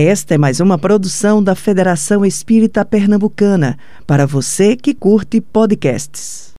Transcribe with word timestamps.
Esta 0.00 0.36
é 0.36 0.38
mais 0.38 0.60
uma 0.60 0.78
produção 0.78 1.42
da 1.42 1.56
Federação 1.56 2.24
Espírita 2.24 2.84
Pernambucana, 2.84 3.76
para 4.06 4.28
você 4.28 4.76
que 4.76 4.94
curte 4.94 5.40
podcasts. 5.40 6.52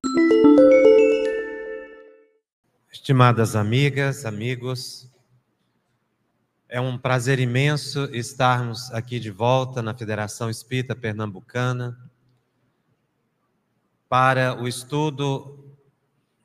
Estimadas 2.91 3.55
amigas, 3.55 4.25
amigos, 4.25 5.09
é 6.67 6.81
um 6.81 6.97
prazer 6.97 7.39
imenso 7.39 8.09
estarmos 8.13 8.91
aqui 8.91 9.21
de 9.21 9.31
volta 9.31 9.81
na 9.81 9.93
Federação 9.93 10.49
Espírita 10.49 10.93
Pernambucana 10.93 11.97
para 14.09 14.61
o 14.61 14.67
estudo 14.67 15.65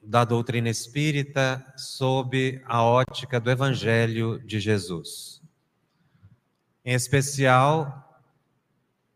da 0.00 0.24
doutrina 0.24 0.68
espírita 0.68 1.60
sob 1.76 2.62
a 2.64 2.84
ótica 2.84 3.40
do 3.40 3.50
Evangelho 3.50 4.38
de 4.46 4.60
Jesus. 4.60 5.42
Em 6.84 6.92
especial, 6.92 8.20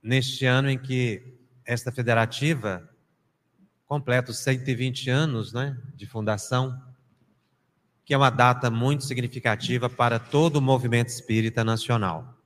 neste 0.03 0.47
ano 0.47 0.71
em 0.71 0.79
que 0.79 1.37
esta 1.67 1.93
federativa 1.93 2.89
completa 3.87 4.31
os 4.31 4.39
120 4.39 5.11
anos 5.11 5.53
né, 5.53 5.77
de 5.95 6.07
fundação, 6.07 6.81
que 8.07 8.15
é 8.15 8.17
uma 8.17 8.31
data 8.31 8.71
muito 8.71 9.05
significativa 9.05 9.91
para 9.91 10.19
todo 10.19 10.57
o 10.57 10.63
movimento 10.63 11.09
espírita 11.09 11.63
nacional. 11.63 12.39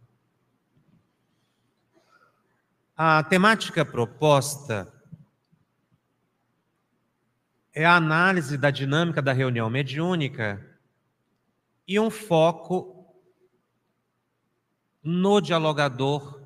A 2.97 3.23
temática 3.23 3.85
proposta 3.85 4.93
é 7.73 7.85
a 7.85 7.95
análise 7.95 8.59
da 8.59 8.71
dinâmica 8.71 9.23
da 9.23 9.33
reunião 9.33 9.71
mediúnica 9.71 10.65
e 11.87 11.99
um 12.01 12.11
foco 12.11 13.02
no 15.03 15.41
dialogador, 15.41 16.41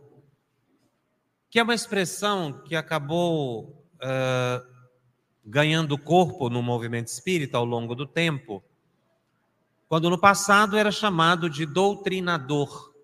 que 1.51 1.59
é 1.59 1.63
uma 1.63 1.75
expressão 1.75 2.63
que 2.65 2.75
acabou 2.75 3.87
uh, 3.97 4.67
ganhando 5.45 5.99
corpo 5.99 6.49
no 6.49 6.63
movimento 6.63 7.09
espírita 7.09 7.59
ao 7.59 7.65
longo 7.65 7.95
do 7.95 8.07
tempo, 8.07 8.63
quando 9.89 10.11
no 10.11 10.19
passado 10.19 10.77
era 10.77 10.91
chamado 10.91 11.49
de 11.49 11.65
doutrinador. 11.67 12.95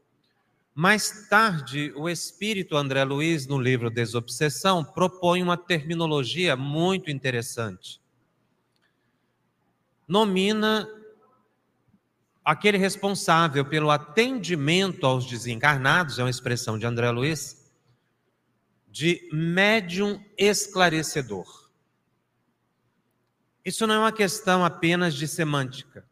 Mais 0.75 1.28
tarde, 1.28 1.92
o 1.97 2.09
espírito 2.09 2.77
André 2.77 3.05
Luiz, 3.05 3.47
no 3.47 3.61
livro 3.61 3.91
Desobsessão, 3.91 4.83
propõe 4.83 5.42
uma 5.42 5.56
terminologia 5.56 6.56
muito 6.56 7.11
interessante 7.11 8.03
nomina 10.12 10.87
aquele 12.45 12.77
responsável 12.79 13.65
pelo 13.65 13.91
atendimento 13.91 15.07
aos 15.07 15.27
desencarnados, 15.27 16.19
é 16.19 16.23
uma 16.23 16.31
expressão 16.31 16.79
de 16.79 16.87
André 16.87 17.11
Luiz, 17.11 17.71
de 18.89 19.29
médium 19.33 20.23
esclarecedor. 20.37 21.71
Isso 23.65 23.87
não 23.87 23.95
é 23.95 23.99
uma 23.99 24.12
questão 24.12 24.65
apenas 24.65 25.15
de 25.15 25.29
semântica. 25.29 26.05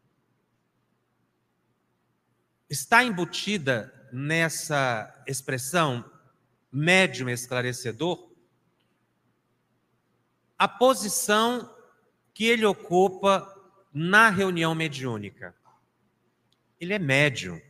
Está 2.69 3.03
embutida 3.03 3.93
nessa 4.11 5.23
expressão 5.27 6.09
médium 6.71 7.29
esclarecedor 7.29 8.31
a 10.57 10.67
posição 10.67 11.75
que 12.33 12.45
ele 12.45 12.65
ocupa 12.65 13.51
na 13.93 14.29
reunião 14.29 14.73
mediúnica. 14.73 15.55
Ele 16.81 16.95
é 16.95 16.99
médium. 16.99 17.61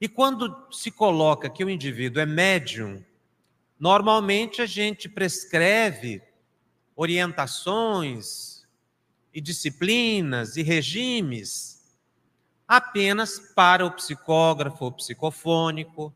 E 0.00 0.08
quando 0.08 0.68
se 0.70 0.92
coloca 0.92 1.50
que 1.50 1.64
o 1.64 1.68
indivíduo 1.68 2.22
é 2.22 2.26
médium, 2.26 3.04
normalmente 3.78 4.62
a 4.62 4.66
gente 4.66 5.08
prescreve 5.08 6.22
orientações 6.94 8.64
e 9.34 9.40
disciplinas 9.40 10.56
e 10.56 10.62
regimes 10.62 11.82
apenas 12.66 13.40
para 13.40 13.84
o 13.84 13.90
psicógrafo 13.90 14.84
ou 14.84 14.92
psicofônico, 14.92 16.14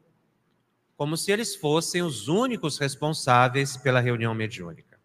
como 0.97 1.17
se 1.17 1.33
eles 1.33 1.57
fossem 1.57 2.03
os 2.03 2.29
únicos 2.29 2.79
responsáveis 2.79 3.77
pela 3.77 4.01
reunião 4.01 4.33
mediúnica. 4.33 4.97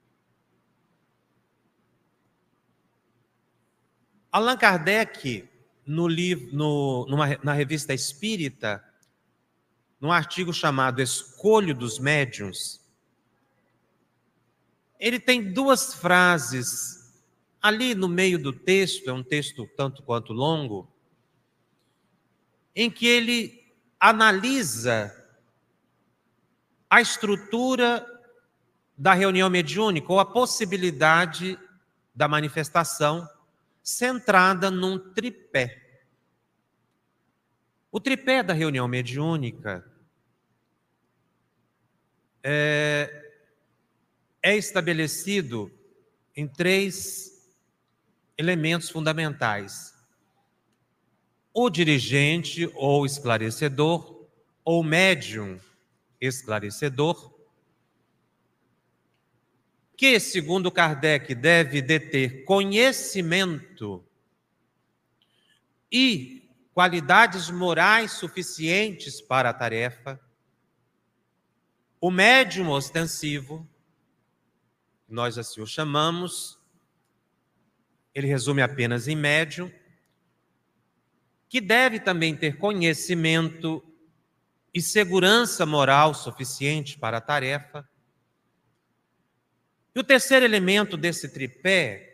Allan 4.32 4.56
Kardec, 4.56 5.51
no 5.86 6.08
livro, 6.08 6.56
no, 6.56 7.06
numa, 7.10 7.38
na 7.44 7.54
revista 7.54 7.94
Espírita, 7.94 8.84
num 10.00 10.12
artigo 10.12 10.54
chamado 10.54 11.02
Escolho 11.02 11.76
dos 11.76 12.00
Médiuns, 12.00 12.82
ele 15.00 15.20
tem 15.20 15.52
duas 15.52 15.94
frases 15.94 17.24
ali 17.62 17.94
no 17.96 18.08
meio 18.08 18.40
do 18.40 18.54
texto, 18.54 19.10
é 19.10 19.14
um 19.14 19.24
texto 19.24 19.68
tanto 19.76 20.04
quanto 20.04 20.34
longo, 20.34 20.88
em 22.76 22.90
que 22.90 23.06
ele 23.06 23.64
analisa 24.00 25.16
a 26.90 27.02
estrutura 27.02 28.06
da 28.98 29.14
reunião 29.14 29.50
mediúnica 29.50 30.12
ou 30.12 30.20
a 30.20 30.26
possibilidade 30.26 31.58
da 32.14 32.28
manifestação 32.28 33.28
centrada 33.84 34.70
num 34.70 34.98
tripé. 35.14 35.78
O 37.92 38.00
tripé 38.00 38.42
da 38.42 38.54
reunião 38.54 38.88
mediúnica 38.88 39.86
é, 42.44 43.32
é 44.42 44.56
estabelecido 44.56 45.72
em 46.36 46.48
três 46.48 47.54
elementos 48.38 48.90
fundamentais: 48.90 49.94
o 51.54 51.70
dirigente 51.70 52.72
ou 52.76 53.06
esclarecedor, 53.06 54.28
ou 54.64 54.84
médium 54.84 55.60
esclarecedor, 56.20 57.31
que, 60.02 60.20
segundo 60.20 60.72
Kardec, 60.72 61.36
deve 61.36 61.80
deter 61.80 62.44
conhecimento 62.44 64.04
e 65.92 66.50
qualidades 66.74 67.52
morais 67.52 68.14
suficientes 68.14 69.22
para 69.22 69.52
a 69.52 69.54
tarefa, 69.54 70.20
o 72.00 72.10
médium 72.10 72.72
ostensivo, 72.72 73.70
nós 75.08 75.38
assim 75.38 75.62
o 75.62 75.68
chamamos, 75.68 76.58
ele 78.12 78.26
resume 78.26 78.64
apenas 78.64 79.08
em 79.08 79.16
médium, 79.16 79.72
que 81.48 81.62
deve 81.62 82.00
também 82.00 82.36
ter 82.36 82.58
conhecimento 82.58 83.84
e 84.74 84.82
segurança 84.82 85.64
moral 85.64 86.16
suficiente 86.16 86.98
para 86.98 87.18
a 87.18 87.22
tarefa, 87.22 87.88
e 89.94 90.00
o 90.00 90.04
terceiro 90.04 90.46
elemento 90.46 90.96
desse 90.96 91.30
tripé 91.30 92.12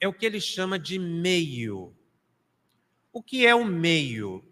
é 0.00 0.08
o 0.08 0.12
que 0.12 0.24
ele 0.24 0.40
chama 0.40 0.78
de 0.78 0.98
meio. 0.98 1.94
O 3.12 3.22
que 3.22 3.46
é 3.46 3.54
o 3.54 3.64
meio? 3.64 4.42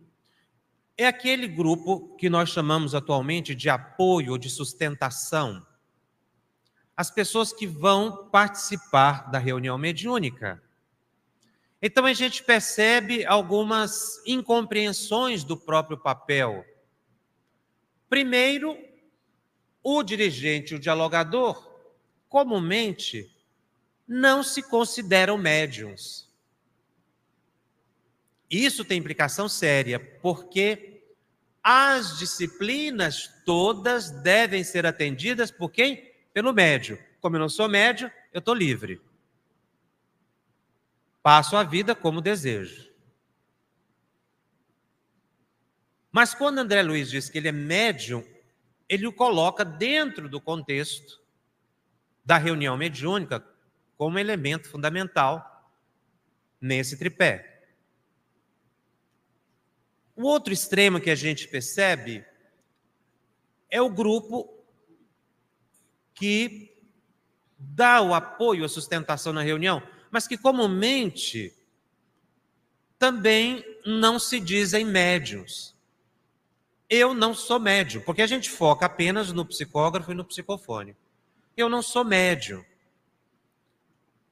É 0.96 1.06
aquele 1.06 1.48
grupo 1.48 2.14
que 2.16 2.28
nós 2.28 2.50
chamamos 2.50 2.94
atualmente 2.94 3.54
de 3.54 3.70
apoio 3.70 4.32
ou 4.32 4.38
de 4.38 4.50
sustentação. 4.50 5.66
As 6.94 7.10
pessoas 7.10 7.52
que 7.52 7.66
vão 7.66 8.28
participar 8.28 9.30
da 9.30 9.38
reunião 9.38 9.78
mediúnica. 9.78 10.62
Então 11.80 12.04
a 12.04 12.12
gente 12.12 12.42
percebe 12.42 13.24
algumas 13.24 14.20
incompreensões 14.26 15.44
do 15.44 15.56
próprio 15.56 15.96
papel. 15.96 16.64
Primeiro, 18.08 18.76
o 19.82 20.02
dirigente, 20.02 20.74
o 20.74 20.78
dialogador, 20.78 21.67
comumente 22.28 23.30
não 24.06 24.42
se 24.42 24.62
consideram 24.62 25.36
médiums. 25.36 26.28
Isso 28.50 28.84
tem 28.84 28.98
implicação 28.98 29.48
séria, 29.48 30.00
porque 30.00 31.02
as 31.62 32.18
disciplinas 32.18 33.30
todas 33.44 34.10
devem 34.10 34.64
ser 34.64 34.86
atendidas 34.86 35.50
por 35.50 35.70
quem? 35.70 36.12
Pelo 36.32 36.52
médium. 36.52 36.98
Como 37.20 37.36
eu 37.36 37.40
não 37.40 37.48
sou 37.48 37.68
médium, 37.68 38.10
eu 38.32 38.38
estou 38.38 38.54
livre. 38.54 39.00
Passo 41.22 41.56
a 41.56 41.64
vida 41.64 41.94
como 41.94 42.22
desejo. 42.22 42.88
Mas 46.10 46.34
quando 46.34 46.58
André 46.58 46.82
Luiz 46.82 47.10
diz 47.10 47.28
que 47.28 47.36
ele 47.36 47.48
é 47.48 47.52
médium, 47.52 48.24
ele 48.88 49.06
o 49.06 49.12
coloca 49.12 49.62
dentro 49.62 50.28
do 50.28 50.40
contexto 50.40 51.20
da 52.28 52.36
reunião 52.36 52.76
mediúnica 52.76 53.42
como 53.96 54.18
elemento 54.18 54.68
fundamental 54.68 55.72
nesse 56.60 56.98
tripé. 56.98 57.64
O 60.14 60.24
outro 60.24 60.52
extremo 60.52 61.00
que 61.00 61.08
a 61.08 61.14
gente 61.14 61.48
percebe 61.48 62.22
é 63.70 63.80
o 63.80 63.88
grupo 63.88 64.62
que 66.12 66.70
dá 67.58 68.02
o 68.02 68.12
apoio, 68.12 68.62
a 68.62 68.68
sustentação 68.68 69.32
na 69.32 69.40
reunião, 69.40 69.82
mas 70.10 70.28
que 70.28 70.36
comumente 70.36 71.56
também 72.98 73.64
não 73.86 74.18
se 74.18 74.38
dizem 74.38 74.84
médiums. 74.84 75.74
Eu 76.90 77.14
não 77.14 77.32
sou 77.32 77.58
médium, 77.58 78.02
porque 78.02 78.20
a 78.20 78.26
gente 78.26 78.50
foca 78.50 78.84
apenas 78.84 79.32
no 79.32 79.46
psicógrafo 79.46 80.12
e 80.12 80.14
no 80.14 80.26
psicofone. 80.26 80.94
Eu 81.58 81.68
não 81.68 81.82
sou 81.82 82.04
médium. 82.04 82.64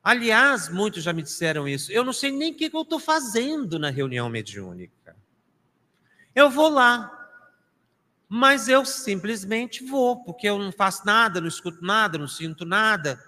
Aliás, 0.01 0.69
muitos 0.69 1.03
já 1.03 1.13
me 1.13 1.25
disseram 1.25 1.67
isso. 1.67 1.91
Eu 1.91 2.05
não 2.05 2.13
sei 2.13 2.31
nem 2.31 2.53
o 2.53 2.55
que 2.55 2.71
eu 2.73 2.83
estou 2.83 3.01
fazendo 3.01 3.81
na 3.81 3.91
reunião 3.91 4.29
mediúnica. 4.29 5.17
Eu 6.33 6.49
vou 6.49 6.69
lá, 6.69 7.11
mas 8.29 8.69
eu 8.69 8.85
simplesmente 8.85 9.85
vou, 9.85 10.23
porque 10.23 10.49
eu 10.49 10.57
não 10.57 10.71
faço 10.71 11.05
nada, 11.05 11.41
não 11.41 11.49
escuto 11.49 11.85
nada, 11.85 12.17
não 12.17 12.29
sinto 12.29 12.65
nada. 12.65 13.21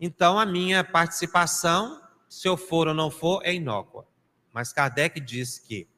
Então, 0.00 0.38
a 0.38 0.46
minha 0.46 0.84
participação, 0.84 2.00
se 2.28 2.46
eu 2.46 2.56
for 2.56 2.86
ou 2.86 2.94
não 2.94 3.10
for, 3.10 3.40
é 3.44 3.52
inócua. 3.52 4.06
Mas 4.52 4.72
Kardec 4.72 5.18
diz 5.18 5.58
que 5.58 5.88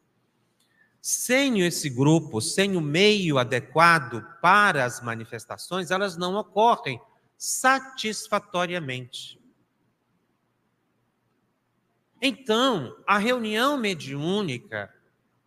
sem 1.00 1.62
esse 1.62 1.88
grupo, 1.88 2.40
sem 2.40 2.76
o 2.76 2.80
meio 2.80 3.38
adequado 3.38 4.24
para 4.40 4.84
as 4.84 5.00
manifestações, 5.00 5.90
elas 5.90 6.16
não 6.16 6.36
ocorrem 6.36 7.00
satisfatoriamente. 7.36 9.40
Então, 12.20 12.96
a 13.06 13.16
reunião 13.16 13.78
mediúnica 13.78 14.94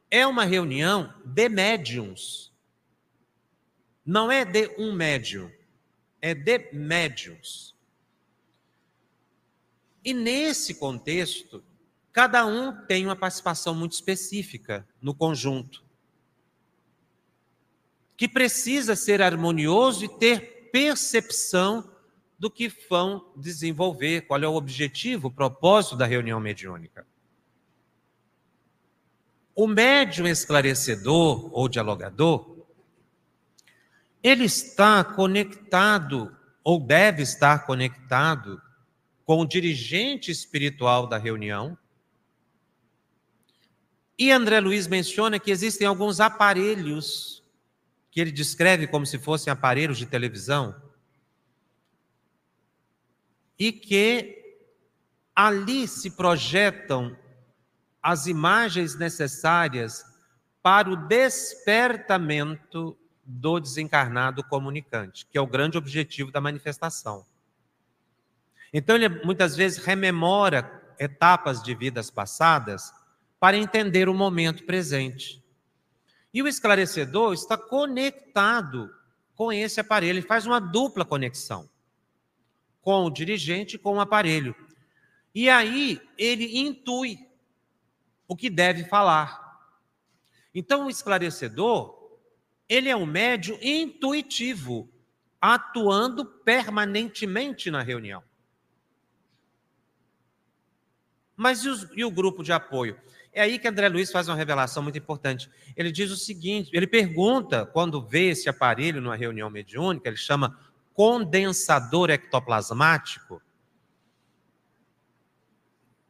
é 0.09 0.25
uma 0.25 0.44
reunião 0.44 1.13
de 1.23 1.50
médiums. 1.50 2.51
Não 4.03 4.31
é 4.31 4.44
de 4.44 4.73
um 4.77 4.91
médium, 4.91 5.51
é 6.19 6.33
de 6.33 6.71
médiums. 6.73 7.73
E 10.03 10.13
nesse 10.13 10.75
contexto, 10.75 11.63
Cada 12.13 12.45
um 12.45 12.86
tem 12.86 13.06
uma 13.06 13.15
participação 13.15 13.74
muito 13.74 13.94
específica 13.94 14.88
no 15.01 15.15
conjunto, 15.15 15.83
que 18.15 18.27
precisa 18.27 18.95
ser 18.95 19.19
harmonioso 19.19 20.06
e 20.06 20.07
ter 20.19 20.69
percepção 20.71 21.92
do 22.38 22.51
que 22.51 22.71
vão 22.88 23.31
desenvolver, 23.36 24.21
qual 24.27 24.42
é 24.44 24.48
o 24.48 24.54
objetivo, 24.54 25.27
o 25.27 25.31
propósito 25.31 25.95
da 25.95 26.06
reunião 26.06 26.39
mediúnica. 26.39 27.06
O 29.56 29.65
médium 29.65 30.27
esclarecedor 30.27 31.50
ou 31.51 31.68
dialogador, 31.68 32.63
ele 34.21 34.45
está 34.45 35.04
conectado, 35.04 36.36
ou 36.63 36.80
deve 36.80 37.24
estar 37.24 37.65
conectado, 37.65 38.62
com 39.25 39.42
o 39.42 39.48
dirigente 39.48 40.30
espiritual 40.30 41.07
da 41.07 41.18
reunião, 41.18 41.77
e 44.23 44.31
André 44.31 44.61
Luiz 44.61 44.87
menciona 44.87 45.37
que 45.37 45.51
existem 45.51 45.85
alguns 45.85 46.21
aparelhos 46.21 47.43
que 48.09 48.21
ele 48.21 48.31
descreve 48.31 48.87
como 48.87 49.05
se 49.05 49.19
fossem 49.19 49.51
aparelhos 49.51 49.97
de 49.97 50.05
televisão 50.05 50.73
e 53.59 53.73
que 53.73 54.61
ali 55.35 55.89
se 55.89 56.11
projetam 56.11 57.17
as 58.01 58.25
imagens 58.25 58.95
necessárias 58.95 60.05
para 60.61 60.89
o 60.89 60.95
despertamento 60.95 62.97
do 63.25 63.59
desencarnado 63.59 64.41
comunicante, 64.41 65.25
que 65.25 65.37
é 65.37 65.41
o 65.41 65.47
grande 65.47 65.77
objetivo 65.77 66.31
da 66.31 66.39
manifestação. 66.39 67.25
Então, 68.71 68.95
ele 68.95 69.09
muitas 69.09 69.53
vezes 69.53 69.83
rememora 69.83 70.95
etapas 70.97 71.61
de 71.61 71.75
vidas 71.75 72.09
passadas 72.09 73.02
para 73.43 73.57
entender 73.57 74.07
o 74.07 74.13
momento 74.13 74.63
presente. 74.63 75.43
E 76.33 76.41
o 76.41 76.47
esclarecedor 76.47 77.33
está 77.33 77.57
conectado 77.57 78.89
com 79.35 79.51
esse 79.51 79.81
aparelho, 79.81 80.19
ele 80.19 80.21
faz 80.25 80.45
uma 80.45 80.61
dupla 80.61 81.03
conexão 81.03 81.69
com 82.79 83.03
o 83.03 83.09
dirigente 83.09 83.75
e 83.75 83.77
com 83.77 83.97
o 83.97 83.99
aparelho. 83.99 84.55
E 85.35 85.49
aí 85.49 85.99
ele 86.17 86.57
intui 86.57 87.19
o 88.29 88.33
que 88.33 88.49
deve 88.49 88.85
falar. 88.85 89.59
Então 90.55 90.85
o 90.85 90.89
esclarecedor, 90.89 92.17
ele 92.69 92.87
é 92.87 92.95
um 92.95 93.05
médio 93.05 93.59
intuitivo, 93.61 94.89
atuando 95.41 96.23
permanentemente 96.23 97.69
na 97.69 97.81
reunião. 97.81 98.23
Mas 101.35 101.65
e, 101.65 101.67
os, 101.67 101.89
e 101.93 102.05
o 102.05 102.11
grupo 102.11 102.41
de 102.41 102.53
apoio? 102.53 102.97
É 103.33 103.41
aí 103.41 103.57
que 103.57 103.68
André 103.68 103.89
Luiz 103.89 104.12
faz 104.12 104.27
uma 104.27 104.35
revelação 104.35 104.83
muito 104.83 104.97
importante. 104.97 105.50
Ele 105.75 105.91
diz 105.91 106.12
o 106.12 106.15
seguinte: 106.15 106.69
ele 106.71 106.85
pergunta, 106.85 107.65
quando 107.65 108.06
vê 108.06 108.30
esse 108.30 108.47
aparelho 108.47 109.01
numa 109.01 109.15
reunião 109.15 109.50
mediúnica, 109.50 110.07
ele 110.07 110.18
chama 110.18 110.59
condensador 110.94 112.12
ectoplasmático. 112.12 113.41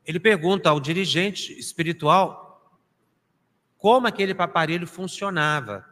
Ele 0.06 0.20
pergunta 0.20 0.70
ao 0.70 0.82
dirigente 0.82 1.58
espiritual 1.58 2.78
como 3.78 4.06
aquele 4.06 4.34
aparelho 4.34 4.86
funcionava. 4.86 5.86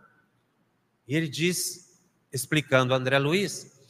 E 1.07 1.15
ele 1.15 1.29
diz, 1.29 2.01
explicando 2.31 2.93
a 2.93 2.97
André 2.97 3.17
Luiz, 3.17 3.81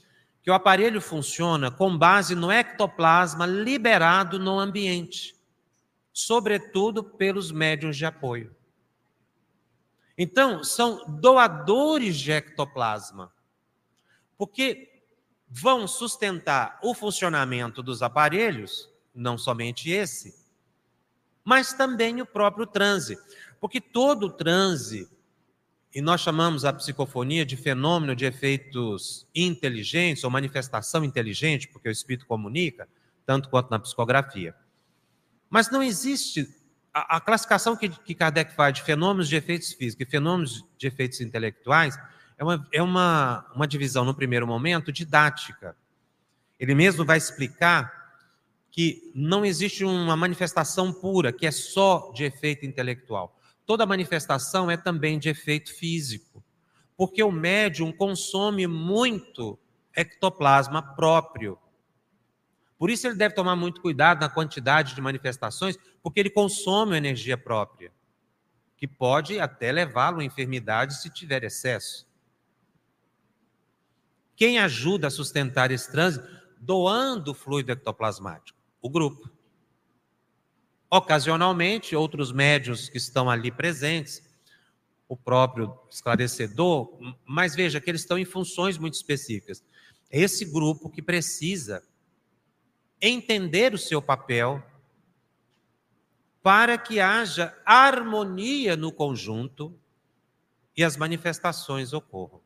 que 0.44 0.52
o 0.52 0.54
aparelho 0.54 1.02
funciona 1.02 1.72
com 1.72 1.98
base 1.98 2.36
no 2.36 2.52
ectoplasma 2.52 3.48
liberado 3.48 4.38
no 4.38 4.60
ambiente 4.60 5.41
sobretudo 6.14 7.04
pelos 7.04 7.52
médiuns 7.52 7.98
de 7.98 8.06
apoio. 8.06 8.56
Então, 10.18 10.64
são 10.64 11.04
doadores 11.20 12.18
de 12.18 12.32
ectoplasma, 12.32 13.34
porque 14.38 15.04
vão 15.50 15.88
sustentar 15.88 16.80
o 16.84 16.94
funcionamento 16.94 17.82
dos 17.82 18.02
aparelhos, 18.02 18.90
não 19.14 19.38
somente 19.38 19.90
esse, 19.90 20.40
mas 21.44 21.74
também 21.74 22.22
o 22.22 22.26
próprio 22.26 22.66
transe, 22.66 23.18
porque 23.60 23.82
todo 23.82 24.30
transe, 24.30 25.10
e 25.94 26.02
nós 26.02 26.22
chamamos 26.22 26.64
a 26.64 26.72
psicofonia 26.72 27.46
de 27.46 27.58
fenômeno 27.58 28.16
de 28.16 28.26
efeitos 28.26 29.28
inteligentes 29.36 30.24
ou 30.24 30.30
manifestação 30.30 31.04
inteligente, 31.04 31.68
porque 31.68 31.90
o 31.90 31.92
espírito 31.92 32.26
comunica, 32.26 32.88
tanto 33.26 33.50
quanto 33.50 33.70
na 33.70 33.80
psicografia. 33.80 34.56
Mas 35.52 35.70
não 35.70 35.84
existe 35.84 36.48
a, 36.94 37.18
a 37.18 37.22
classificação 37.22 37.76
que, 37.76 37.90
que, 37.90 38.16
Kardec 38.16 38.56
faz 38.56 38.74
de 38.74 38.84
fenômenos 38.84 39.28
de 39.28 39.36
efeitos 39.36 39.74
físicos 39.74 40.08
e 40.08 40.10
fenômenos 40.10 40.66
de 40.78 40.88
efeitos 40.88 41.20
intelectuais 41.20 42.00
é 42.38 42.44
uma, 42.44 42.68
é 42.72 42.82
uma, 42.82 43.46
uma 43.54 43.68
divisão, 43.68 44.06
no 44.06 44.16
primeiro 44.16 44.48
momento, 44.48 44.92
didática. 44.92 45.76
Ele 46.58 46.74
mesmo 46.74 47.06
vai 47.06 47.18
explicar 47.18 48.02
que 48.72 49.12
não 49.14 49.46
existe 49.46 49.84
uma 49.84 50.16
manifestação 50.16 50.94
pura, 50.94 51.34
que 51.34 51.46
é 51.46 51.52
só 51.52 52.12
de 52.16 52.24
efeito 52.24 52.66
intelectual. 52.66 53.38
Toda 53.66 53.86
manifestação 53.86 54.72
é 54.72 54.78
também 54.78 55.20
de 55.20 55.28
efeito 55.28 55.76
físico, 55.76 56.44
porque 56.96 57.22
o 57.22 57.32
médium 57.32 57.92
consome 57.92 58.66
muito 58.68 59.60
ectoplasma 59.94 60.82
próprio. 60.96 61.60
Por 62.82 62.90
isso 62.90 63.06
ele 63.06 63.14
deve 63.14 63.36
tomar 63.36 63.56
muito 63.56 63.80
cuidado 63.80 64.22
na 64.22 64.28
quantidade 64.28 64.96
de 64.96 65.02
manifestações, 65.02 65.78
porque 66.02 66.20
ele 66.20 66.32
consome 66.32 66.98
energia 66.98 67.38
própria, 67.38 67.94
que 68.76 68.88
pode 68.88 69.40
até 69.40 69.72
levá-lo 69.72 70.20
à 70.20 70.24
enfermidade 70.24 71.00
se 71.00 71.08
tiver 71.12 71.44
excesso. 71.44 72.08
Quem 74.36 74.58
ajuda 74.58 75.06
a 75.06 75.12
sustentar 75.12 75.70
esse 75.70 75.92
trânsito? 75.92 76.28
Doando 76.60 77.36
fluido 77.36 77.72
ectoplasmático, 77.72 78.58
o 78.82 78.90
grupo. 78.90 79.30
Ocasionalmente, 80.90 81.96
outros 81.96 82.32
médios 82.32 82.90
que 82.90 82.98
estão 82.98 83.30
ali 83.30 83.52
presentes, 83.52 84.28
o 85.08 85.16
próprio 85.16 85.80
esclarecedor, 85.88 86.98
mas 87.24 87.54
veja 87.54 87.80
que 87.80 87.92
eles 87.92 88.02
estão 88.02 88.18
em 88.18 88.26
funções 88.26 88.80
muito 88.80 88.96
específicas. 88.96 89.64
Esse 90.10 90.46
grupo 90.46 90.90
que 90.90 91.04
precisa 91.04 91.84
entender 93.02 93.74
o 93.74 93.78
seu 93.78 94.02
papel, 94.02 94.64
para 96.44 96.78
que 96.78 97.00
haja 97.00 97.56
harmonia 97.66 98.76
no 98.76 98.92
conjunto 98.92 99.78
e 100.76 100.84
as 100.84 100.96
manifestações 100.98 101.94
ocorram. 101.94 102.42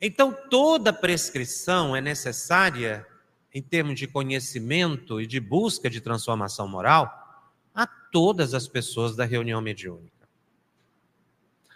Então, 0.00 0.36
toda 0.50 0.92
prescrição 0.92 1.94
é 1.94 2.00
necessária, 2.00 3.06
em 3.54 3.62
termos 3.62 3.98
de 3.98 4.08
conhecimento 4.08 5.20
e 5.20 5.26
de 5.26 5.38
busca 5.38 5.88
de 5.88 6.00
transformação 6.00 6.66
moral, 6.66 7.50
a 7.74 7.86
todas 7.86 8.52
as 8.52 8.66
pessoas 8.66 9.14
da 9.14 9.24
reunião 9.24 9.60
mediúnica. 9.60 10.28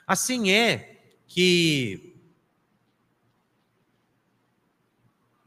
Assim 0.06 0.50
é 0.50 1.02
que 1.26 2.15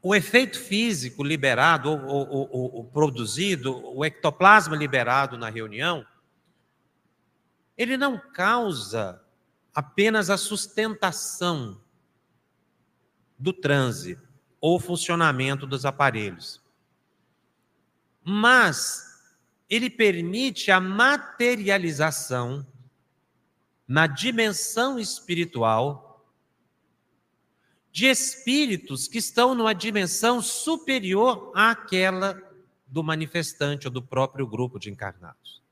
o 0.02 0.14
efeito 0.14 0.58
físico 0.58 1.22
liberado, 1.22 1.90
ou, 1.90 2.84
produzido, 2.84 3.86
o 3.94 4.04
ectoplasma 4.04 4.74
liberado 4.74 5.36
na 5.36 5.50
reunião, 5.50 6.06
ele 7.76 7.96
não 7.96 8.18
causa 8.18 9.22
apenas 9.74 10.30
a 10.30 10.36
sustentação 10.36 11.80
do 13.38 13.52
transe 13.52 14.18
ou 14.60 14.80
funcionamento 14.80 15.66
dos 15.66 15.84
aparelhos, 15.86 16.62
mas 18.22 19.10
ele 19.68 19.88
permite 19.88 20.70
a 20.70 20.80
materialização 20.80 22.66
na 23.86 24.06
dimensão 24.06 24.98
espiritual 24.98 26.09
de 27.92 28.06
espíritos 28.06 29.08
que 29.08 29.18
estão 29.18 29.54
numa 29.54 29.74
dimensão 29.74 30.40
superior 30.40 31.52
àquela 31.54 32.40
do 32.86 33.02
manifestante 33.02 33.86
ou 33.86 33.92
do 33.92 34.02
próprio 34.02 34.46
grupo 34.46 34.78
de 34.78 34.90
encarnados. 34.90 35.62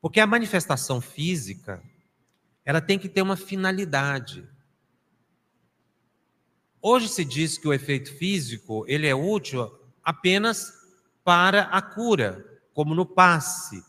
Porque 0.00 0.20
a 0.20 0.26
manifestação 0.26 1.00
física, 1.00 1.82
ela 2.64 2.80
tem 2.80 2.98
que 2.98 3.08
ter 3.08 3.22
uma 3.22 3.36
finalidade. 3.36 4.46
Hoje 6.80 7.08
se 7.08 7.24
diz 7.24 7.56
que 7.56 7.66
o 7.66 7.72
efeito 7.72 8.14
físico, 8.14 8.84
ele 8.86 9.06
é 9.06 9.14
útil 9.14 9.70
apenas 10.02 10.70
para 11.22 11.62
a 11.62 11.80
cura, 11.80 12.44
como 12.74 12.94
no 12.94 13.06
passe, 13.06 13.82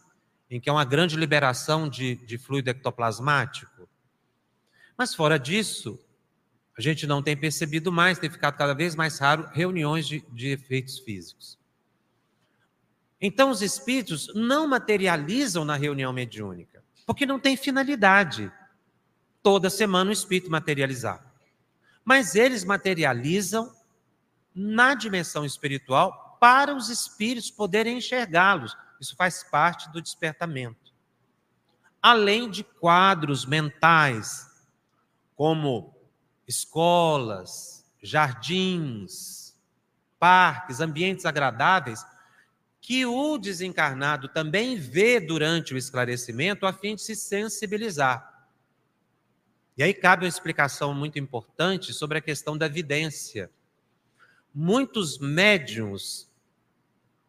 em 0.49 0.59
que 0.59 0.69
é 0.69 0.71
uma 0.71 0.85
grande 0.85 1.17
liberação 1.17 1.89
de, 1.89 2.15
de 2.15 2.37
fluido 2.37 2.69
ectoplasmático. 2.69 3.89
Mas 4.97 5.13
fora 5.13 5.37
disso, 5.37 5.99
a 6.77 6.81
gente 6.81 7.07
não 7.07 7.23
tem 7.23 7.37
percebido 7.37 7.91
mais, 7.91 8.19
tem 8.19 8.29
ficado 8.29 8.57
cada 8.57 8.73
vez 8.73 8.95
mais 8.95 9.17
raro 9.17 9.49
reuniões 9.53 10.07
de, 10.07 10.25
de 10.31 10.49
efeitos 10.49 10.99
físicos. 10.99 11.57
Então, 13.19 13.49
os 13.49 13.61
espíritos 13.61 14.31
não 14.35 14.67
materializam 14.67 15.63
na 15.63 15.75
reunião 15.75 16.11
mediúnica, 16.11 16.83
porque 17.05 17.25
não 17.25 17.39
tem 17.39 17.55
finalidade 17.55 18.51
toda 19.41 19.69
semana 19.69 20.09
o 20.09 20.13
espírito 20.13 20.51
materializar. 20.51 21.23
Mas 22.03 22.35
eles 22.35 22.65
materializam 22.65 23.73
na 24.53 24.93
dimensão 24.93 25.45
espiritual 25.45 26.37
para 26.39 26.75
os 26.75 26.89
espíritos 26.89 27.49
poderem 27.49 27.97
enxergá-los. 27.97 28.75
Isso 28.99 29.15
faz 29.15 29.43
parte 29.43 29.89
do 29.91 30.01
despertamento. 30.01 30.93
Além 32.01 32.49
de 32.49 32.63
quadros 32.63 33.45
mentais, 33.45 34.45
como 35.35 35.94
escolas, 36.47 37.85
jardins, 38.01 39.55
parques, 40.19 40.79
ambientes 40.79 41.25
agradáveis, 41.25 42.05
que 42.79 43.05
o 43.05 43.37
desencarnado 43.37 44.27
também 44.27 44.77
vê 44.77 45.19
durante 45.19 45.73
o 45.73 45.77
esclarecimento 45.77 46.65
a 46.65 46.73
fim 46.73 46.95
de 46.95 47.01
se 47.01 47.15
sensibilizar. 47.15 48.47
E 49.77 49.83
aí 49.83 49.93
cabe 49.93 50.25
uma 50.25 50.29
explicação 50.29 50.93
muito 50.93 51.19
importante 51.19 51.93
sobre 51.93 52.19
a 52.19 52.21
questão 52.21 52.57
da 52.57 52.67
vidência. 52.67 53.49
Muitos 54.53 55.17
médiums 55.17 56.31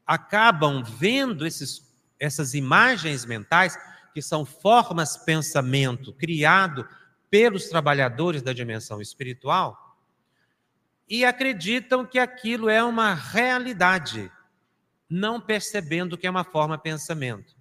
acabam 0.07 0.85
vendo 0.85 1.45
esses, 1.45 1.83
essas 2.21 2.55
imagens 2.55 3.25
mentais, 3.25 3.77
que 4.15 4.23
são 4.23 4.45
formas 4.45 5.17
pensamento 5.17 6.13
criado 6.13 6.87
pelos 7.37 7.69
trabalhadores 7.69 8.41
da 8.41 8.55
dimensão 8.55 8.99
espiritual 8.99 10.01
e 11.07 11.23
acreditam 11.23 12.07
que 12.07 12.19
aquilo 12.19 12.71
é 12.71 12.83
uma 12.83 13.13
realidade, 13.13 14.33
não 15.07 15.39
percebendo 15.39 16.17
que 16.17 16.27
é 16.27 16.31
uma 16.31 16.45
forma 16.45 16.79
pensamento. 16.79 17.55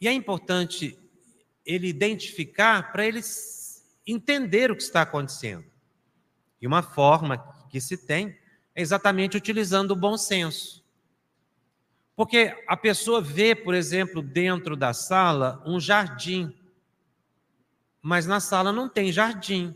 E 0.00 0.06
é 0.06 0.12
importante 0.12 0.96
ele 1.66 1.88
identificar 1.88 2.92
para 2.92 3.04
eles 3.04 3.98
entender 4.06 4.70
o 4.70 4.76
que 4.76 4.84
está 4.84 5.02
acontecendo. 5.02 5.66
E 6.62 6.68
uma 6.68 6.84
forma 6.84 7.38
que 7.68 7.80
se 7.80 7.96
tem 7.96 8.28
é 8.76 8.80
exatamente 8.80 9.36
utilizando 9.36 9.90
o 9.90 9.96
bom 9.96 10.16
senso. 10.16 10.84
Porque 12.14 12.56
a 12.68 12.76
pessoa 12.76 13.20
vê, 13.20 13.56
por 13.56 13.74
exemplo, 13.74 14.22
dentro 14.22 14.76
da 14.76 14.94
sala 14.94 15.60
um 15.66 15.80
jardim 15.80 16.59
mas 18.02 18.26
na 18.26 18.40
sala 18.40 18.72
não 18.72 18.88
tem 18.88 19.12
jardim. 19.12 19.74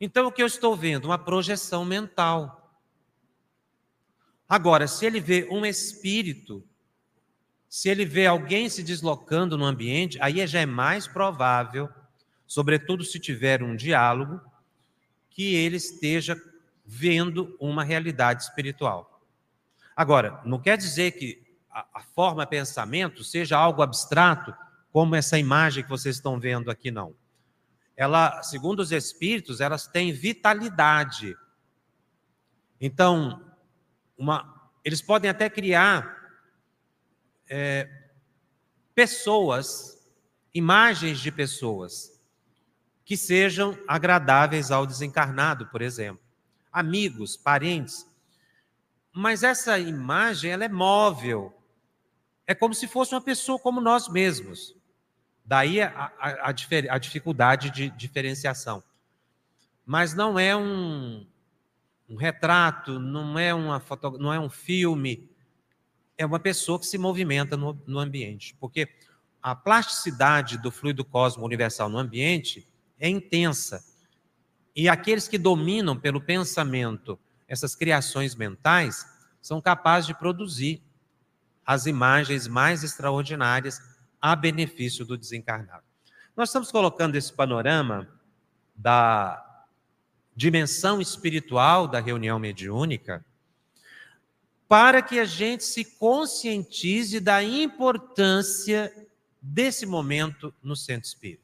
Então 0.00 0.26
o 0.26 0.32
que 0.32 0.42
eu 0.42 0.46
estou 0.46 0.76
vendo? 0.76 1.06
Uma 1.06 1.18
projeção 1.18 1.84
mental. 1.84 2.58
Agora, 4.48 4.86
se 4.86 5.04
ele 5.04 5.20
vê 5.20 5.46
um 5.50 5.66
espírito, 5.66 6.64
se 7.68 7.88
ele 7.88 8.04
vê 8.04 8.26
alguém 8.26 8.68
se 8.68 8.82
deslocando 8.82 9.58
no 9.58 9.64
ambiente, 9.64 10.18
aí 10.20 10.46
já 10.46 10.60
é 10.60 10.66
mais 10.66 11.06
provável, 11.06 11.88
sobretudo 12.46 13.04
se 13.04 13.18
tiver 13.18 13.62
um 13.62 13.76
diálogo, 13.76 14.40
que 15.28 15.54
ele 15.54 15.76
esteja 15.76 16.40
vendo 16.84 17.54
uma 17.60 17.84
realidade 17.84 18.44
espiritual. 18.44 19.22
Agora, 19.94 20.40
não 20.44 20.58
quer 20.58 20.78
dizer 20.78 21.12
que 21.12 21.46
a, 21.70 21.86
a 21.94 22.00
forma 22.00 22.46
pensamento 22.46 23.22
seja 23.22 23.58
algo 23.58 23.82
abstrato 23.82 24.54
como 24.92 25.14
essa 25.14 25.38
imagem 25.38 25.82
que 25.82 25.90
vocês 25.90 26.16
estão 26.16 26.38
vendo 26.38 26.70
aqui, 26.70 26.90
não. 26.90 27.14
Ela, 27.96 28.42
segundo 28.42 28.80
os 28.80 28.92
espíritos, 28.92 29.60
elas 29.60 29.86
têm 29.86 30.12
vitalidade. 30.12 31.36
Então, 32.80 33.44
uma, 34.16 34.70
eles 34.84 35.02
podem 35.02 35.28
até 35.28 35.50
criar 35.50 36.16
é, 37.48 37.88
pessoas, 38.94 40.08
imagens 40.54 41.18
de 41.18 41.32
pessoas, 41.32 42.18
que 43.04 43.16
sejam 43.16 43.76
agradáveis 43.88 44.70
ao 44.70 44.86
desencarnado, 44.86 45.66
por 45.66 45.82
exemplo. 45.82 46.22
Amigos, 46.70 47.36
parentes. 47.36 48.06
Mas 49.12 49.42
essa 49.42 49.78
imagem, 49.78 50.52
ela 50.52 50.64
é 50.64 50.68
móvel. 50.68 51.52
É 52.46 52.54
como 52.54 52.74
se 52.74 52.86
fosse 52.86 53.14
uma 53.14 53.20
pessoa 53.20 53.58
como 53.58 53.80
nós 53.80 54.08
mesmos. 54.08 54.77
Daí 55.48 55.80
a, 55.80 56.12
a, 56.18 56.50
a, 56.50 56.98
dificuldade 56.98 57.70
de 57.70 57.88
diferenciação. 57.88 58.82
Mas 59.86 60.12
não 60.12 60.38
é 60.38 60.54
um, 60.54 61.26
um 62.06 62.16
retrato, 62.16 63.00
não 63.00 63.38
é, 63.38 63.54
uma 63.54 63.80
foto, 63.80 64.18
não 64.18 64.30
é 64.30 64.38
um 64.38 64.50
filme, 64.50 65.26
é 66.18 66.26
uma 66.26 66.38
pessoa 66.38 66.78
que 66.78 66.84
se 66.84 66.98
movimenta 66.98 67.56
no, 67.56 67.82
no 67.86 67.98
ambiente. 67.98 68.54
Porque 68.60 68.90
a 69.42 69.54
plasticidade 69.54 70.58
do 70.58 70.70
fluido 70.70 71.02
cosmo 71.02 71.46
universal 71.46 71.88
no 71.88 71.96
ambiente 71.96 72.68
é 73.00 73.08
intensa. 73.08 73.82
E 74.76 74.86
aqueles 74.86 75.28
que 75.28 75.38
dominam 75.38 75.98
pelo 75.98 76.20
pensamento 76.20 77.18
essas 77.48 77.74
criações 77.74 78.34
mentais 78.34 79.06
são 79.40 79.62
capazes 79.62 80.08
de 80.08 80.14
produzir 80.14 80.82
as 81.64 81.86
imagens 81.86 82.46
mais 82.46 82.84
extraordinárias 82.84 83.80
a 84.20 84.34
benefício 84.34 85.04
do 85.04 85.16
desencarnado. 85.16 85.84
Nós 86.36 86.48
estamos 86.48 86.70
colocando 86.70 87.16
esse 87.16 87.32
panorama 87.32 88.08
da 88.74 89.66
dimensão 90.34 91.00
espiritual 91.00 91.88
da 91.88 92.00
reunião 92.00 92.38
mediúnica 92.38 93.24
para 94.68 95.00
que 95.00 95.18
a 95.18 95.24
gente 95.24 95.64
se 95.64 95.84
conscientize 95.84 97.18
da 97.18 97.42
importância 97.42 98.92
desse 99.40 99.86
momento 99.86 100.54
no 100.62 100.76
centro 100.76 101.08
espírita. 101.08 101.42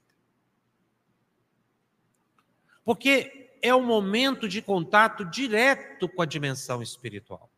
Porque 2.85 3.50
é 3.62 3.75
um 3.75 3.85
momento 3.85 4.47
de 4.47 4.61
contato 4.61 5.25
direto 5.25 6.07
com 6.07 6.21
a 6.21 6.26
dimensão 6.26 6.83
espiritual. 6.83 7.50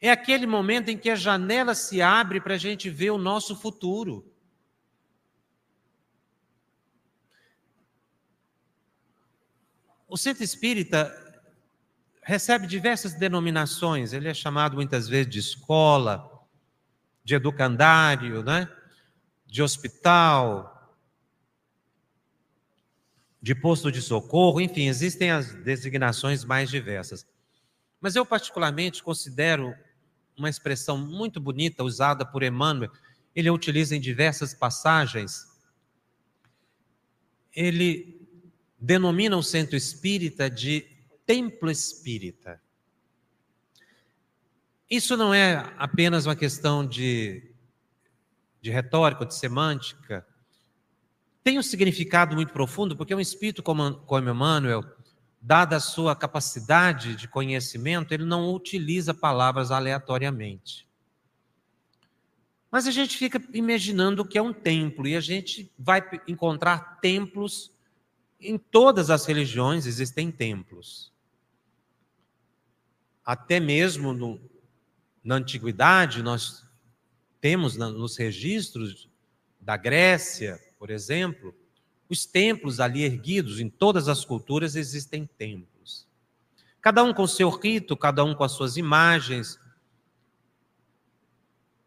É 0.00 0.10
aquele 0.10 0.46
momento 0.46 0.88
em 0.88 0.96
que 0.96 1.10
a 1.10 1.16
janela 1.16 1.74
se 1.74 2.00
abre 2.00 2.40
para 2.40 2.54
a 2.54 2.58
gente 2.58 2.88
ver 2.88 3.10
o 3.10 3.18
nosso 3.18 3.56
futuro. 3.56 4.32
O 10.06 10.16
centro 10.16 10.42
espírita 10.44 11.12
recebe 12.22 12.66
diversas 12.66 13.14
denominações, 13.14 14.12
ele 14.12 14.28
é 14.28 14.34
chamado 14.34 14.76
muitas 14.76 15.08
vezes 15.08 15.30
de 15.30 15.38
escola, 15.38 16.30
de 17.24 17.34
educandário, 17.34 18.42
né? 18.42 18.70
de 19.46 19.62
hospital, 19.62 20.96
de 23.40 23.54
posto 23.54 23.90
de 23.90 24.02
socorro, 24.02 24.60
enfim, 24.60 24.88
existem 24.88 25.30
as 25.30 25.54
designações 25.54 26.44
mais 26.44 26.68
diversas. 26.68 27.26
Mas 28.00 28.14
eu, 28.14 28.26
particularmente, 28.26 29.02
considero 29.02 29.74
uma 30.38 30.48
expressão 30.48 30.96
muito 30.96 31.40
bonita 31.40 31.82
usada 31.84 32.24
por 32.24 32.42
Emmanuel. 32.42 32.90
Ele 33.34 33.48
a 33.48 33.52
utiliza 33.52 33.96
em 33.96 34.00
diversas 34.00 34.54
passagens. 34.54 35.46
Ele 37.54 38.26
denomina 38.78 39.36
o 39.36 39.42
centro 39.42 39.76
espírita 39.76 40.48
de 40.48 40.86
templo 41.26 41.70
espírita. 41.70 42.60
Isso 44.88 45.16
não 45.16 45.34
é 45.34 45.70
apenas 45.76 46.24
uma 46.24 46.34
questão 46.34 46.86
de, 46.86 47.54
de 48.60 48.70
retórica, 48.70 49.26
de 49.26 49.34
semântica. 49.34 50.26
Tem 51.44 51.58
um 51.58 51.62
significado 51.62 52.34
muito 52.34 52.52
profundo, 52.52 52.96
porque 52.96 53.14
um 53.14 53.20
espírito 53.20 53.62
como, 53.62 53.96
como 54.00 54.30
Emmanuel, 54.30 54.82
dada 55.48 55.76
a 55.76 55.80
sua 55.80 56.14
capacidade 56.14 57.16
de 57.16 57.26
conhecimento, 57.26 58.12
ele 58.12 58.26
não 58.26 58.52
utiliza 58.52 59.14
palavras 59.14 59.70
aleatoriamente. 59.70 60.86
Mas 62.70 62.86
a 62.86 62.90
gente 62.90 63.16
fica 63.16 63.42
imaginando 63.54 64.26
que 64.26 64.36
é 64.36 64.42
um 64.42 64.52
templo, 64.52 65.08
e 65.08 65.16
a 65.16 65.22
gente 65.22 65.72
vai 65.78 66.02
encontrar 66.28 67.00
templos 67.00 67.72
em 68.38 68.58
todas 68.58 69.08
as 69.08 69.24
religiões, 69.24 69.86
existem 69.86 70.30
templos. 70.30 71.10
Até 73.24 73.58
mesmo 73.58 74.12
no, 74.12 74.38
na 75.24 75.36
antiguidade, 75.36 76.22
nós 76.22 76.62
temos 77.40 77.74
nos 77.74 78.18
registros 78.18 79.08
da 79.58 79.78
Grécia, 79.78 80.60
por 80.78 80.90
exemplo, 80.90 81.54
os 82.08 82.24
templos 82.24 82.80
ali 82.80 83.02
erguidos, 83.02 83.60
em 83.60 83.68
todas 83.68 84.08
as 84.08 84.24
culturas 84.24 84.74
existem 84.74 85.26
templos. 85.26 86.06
Cada 86.80 87.02
um 87.02 87.12
com 87.12 87.26
seu 87.26 87.50
rito, 87.50 87.96
cada 87.96 88.24
um 88.24 88.34
com 88.34 88.44
as 88.44 88.52
suas 88.52 88.76
imagens. 88.76 89.58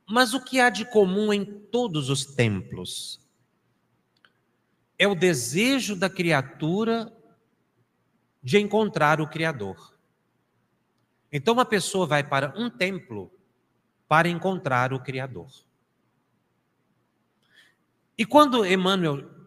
Mas 0.08 0.34
o 0.34 0.44
que 0.44 0.60
há 0.60 0.70
de 0.70 0.86
comum 0.86 1.34
em 1.34 1.44
todos 1.44 2.10
os 2.10 2.25
templos? 2.25 3.20
É 5.00 5.08
o 5.08 5.16
desejo 5.16 5.96
da 5.96 6.10
criatura 6.10 7.12
de 8.44 8.60
encontrar 8.60 9.20
o 9.22 9.28
Criador. 9.28 9.96
Então, 11.32 11.54
uma 11.54 11.66
pessoa 11.66 12.06
vai 12.06 12.24
para 12.24 12.54
um 12.58 12.70
templo 12.70 13.32
para 14.08 14.28
encontrar 14.28 14.94
o 14.94 15.00
Criador. 15.00 15.50
E 18.18 18.25
quando 18.25 18.66
Emmanuel 18.66 19.41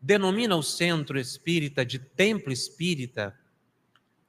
denomina 0.00 0.56
o 0.56 0.62
centro 0.62 1.18
espírita 1.18 1.84
de 1.84 1.98
templo 1.98 2.52
espírita, 2.52 3.38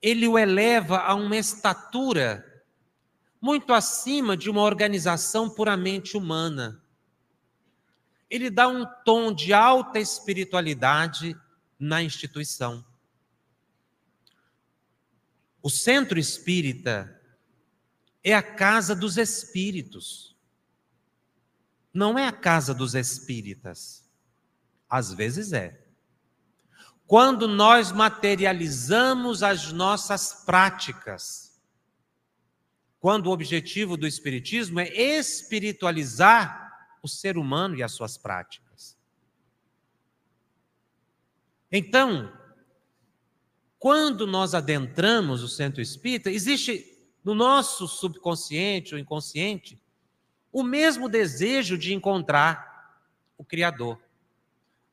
ele 0.02 0.28
o 0.28 0.38
eleva 0.38 1.00
a 1.00 1.14
uma 1.14 1.38
estatura 1.38 2.46
muito 3.42 3.74
acima 3.74 4.36
de 4.36 4.50
uma 4.50 4.62
organização 4.62 5.50
puramente 5.50 6.18
humana. 6.18 6.82
Ele 8.30 8.50
dá 8.50 8.68
um 8.68 8.86
tom 9.04 9.34
de 9.34 9.54
alta 9.54 10.00
espiritualidade 10.00 11.36
na 11.80 12.04
instituição. 12.04 12.86
O 15.62 15.70
centro 15.70 16.20
espírita 16.20 17.20
é 18.24 18.34
a 18.34 18.44
casa 18.44 18.96
dos 18.96 19.18
espíritos. 19.18 20.36
Não 21.94 22.18
é 22.18 22.28
a 22.28 22.32
casa 22.32 22.74
dos 22.74 22.94
espíritas. 22.94 24.09
Às 24.90 25.14
vezes 25.14 25.54
é. 25.54 25.80
Quando 27.06 27.48
nós 27.48 27.92
materializamos 27.92 29.44
as 29.44 29.72
nossas 29.72 30.44
práticas, 30.46 31.50
quando 33.00 33.28
o 33.28 33.32
objetivo 33.32 33.96
do 33.96 34.06
Espiritismo 34.06 34.80
é 34.80 34.90
espiritualizar 34.90 36.70
o 37.02 37.08
ser 37.08 37.38
humano 37.38 37.76
e 37.76 37.84
as 37.84 37.94
suas 37.94 38.18
práticas. 38.18 38.98
Então, 41.72 42.32
quando 43.78 44.28
nós 44.28 44.54
adentramos 44.54 45.42
o 45.42 45.48
centro 45.48 45.82
espírita, 45.82 46.30
existe 46.30 46.86
no 47.24 47.34
nosso 47.34 47.88
subconsciente 47.88 48.94
ou 48.94 49.00
inconsciente 49.00 49.82
o 50.52 50.64
mesmo 50.64 51.08
desejo 51.08 51.78
de 51.78 51.94
encontrar 51.94 53.00
o 53.38 53.46
Criador, 53.46 54.02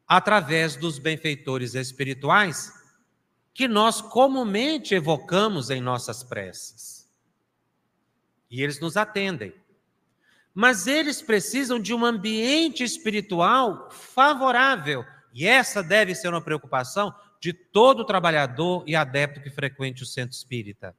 através 0.07 0.77
dos 0.77 0.99
benfeitores 0.99 1.75
espirituais 1.75 2.73
que 3.53 3.67
nós 3.67 4.01
comumente 4.01 4.95
evocamos 4.95 5.71
em 5.71 5.81
nossas 5.81 6.23
preces. 6.23 7.11
E 8.51 8.63
eles 8.63 8.79
nos 8.79 8.97
atendem. 8.97 9.55
Mas 10.55 10.87
eles 10.87 11.21
precisam 11.21 11.79
de 11.79 11.93
um 11.93 12.05
ambiente 12.05 12.85
espiritual 12.85 13.91
favorável, 13.91 15.05
e 15.33 15.47
essa 15.47 15.83
deve 15.83 16.15
ser 16.15 16.29
uma 16.29 16.41
preocupação 16.41 17.15
de 17.41 17.53
todo 17.53 18.05
trabalhador 18.05 18.85
e 18.87 18.97
adepto 18.97 19.43
que 19.43 19.51
frequente 19.51 20.03
o 20.03 20.07
centro 20.07 20.35
espírita. 20.35 20.97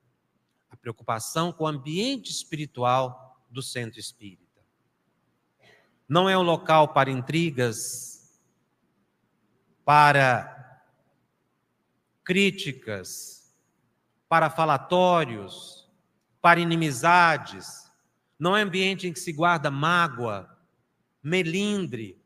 A 0.70 0.76
preocupação 0.76 1.52
com 1.52 1.64
o 1.64 1.68
ambiente 1.68 2.32
espiritual 2.32 3.40
do 3.50 3.62
centro 3.62 4.00
espírita. 4.00 4.44
Não 6.08 6.30
é 6.30 6.38
um 6.38 6.44
local 6.44 6.90
para 6.90 7.10
intrigas, 7.10 8.17
para 9.88 10.84
críticas, 12.22 13.56
para 14.28 14.50
falatórios, 14.50 15.90
para 16.42 16.60
inimizades. 16.60 17.90
Não 18.38 18.58
é 18.58 18.64
ambiente 18.64 19.08
em 19.08 19.14
que 19.14 19.20
se 19.22 19.32
guarda 19.32 19.72
mágoa, 19.72 20.60
melindre. 21.24 22.22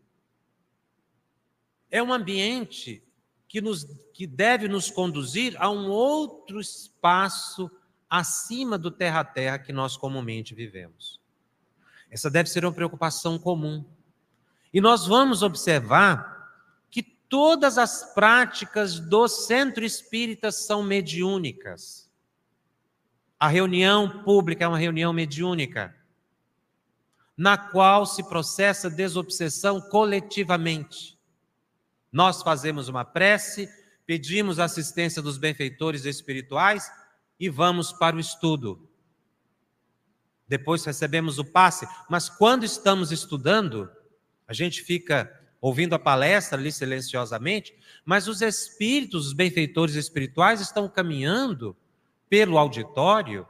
É 1.92 2.02
um 2.02 2.12
ambiente 2.12 3.04
que, 3.48 3.62
nos, 3.62 3.84
que 4.12 4.26
deve 4.26 4.68
nos 4.68 4.90
conduzir 4.90 5.56
a 5.62 5.70
um 5.70 5.88
outro 5.88 6.60
espaço 6.60 7.70
acima 8.10 8.76
do 8.76 8.90
terra 8.90 9.20
a 9.20 9.24
terra 9.24 9.60
que 9.60 9.72
nós 9.72 9.96
comumente 9.96 10.56
vivemos. 10.56 11.22
Essa 12.10 12.28
deve 12.28 12.50
ser 12.50 12.66
uma 12.66 12.74
preocupação 12.74 13.38
comum. 13.38 13.86
E 14.74 14.82
nós 14.82 15.06
vamos 15.06 15.44
observar 15.44 16.31
todas 17.32 17.78
as 17.78 18.14
práticas 18.14 19.00
do 19.00 19.26
centro 19.26 19.86
espírita 19.86 20.52
são 20.52 20.84
mediúnicas. 20.84 22.12
A 23.40 23.48
reunião 23.48 24.22
pública 24.24 24.66
é 24.66 24.68
uma 24.68 24.78
reunião 24.78 25.14
mediúnica, 25.14 25.96
na 27.38 27.58
qual 27.58 28.06
se 28.06 28.22
processa 28.22 28.90
desobsessão 28.90 29.80
coletivamente. 29.80 31.18
Nós 32.12 32.44
fazemos 32.44 32.90
uma 32.90 33.06
prece, 33.06 33.70
pedimos 34.06 34.60
a 34.60 34.66
assistência 34.66 35.22
dos 35.22 35.38
benfeitores 35.38 36.04
espirituais 36.04 36.92
e 37.40 37.48
vamos 37.48 37.94
para 37.94 38.18
o 38.18 38.20
estudo. 38.20 38.90
Depois 40.50 40.84
recebemos 40.84 41.40
o 41.40 41.46
passe, 41.46 41.88
mas 42.10 42.28
quando 42.28 42.66
estamos 42.66 43.10
estudando, 43.10 43.90
a 44.46 44.52
gente 44.52 44.84
fica 44.84 45.41
ouvindo 45.62 45.94
a 45.94 46.00
palestra 46.00 46.58
ali 46.58 46.72
silenciosamente, 46.72 47.74
mas 48.04 48.28
os 48.28 48.42
espíritos, 48.42 49.28
os 49.28 49.34
benfeitores 49.34 49.94
espirituais 49.96 50.60
estão 50.60 50.90
caminhando 50.90 51.78
pelo 52.28 52.58
auditório 52.58 53.48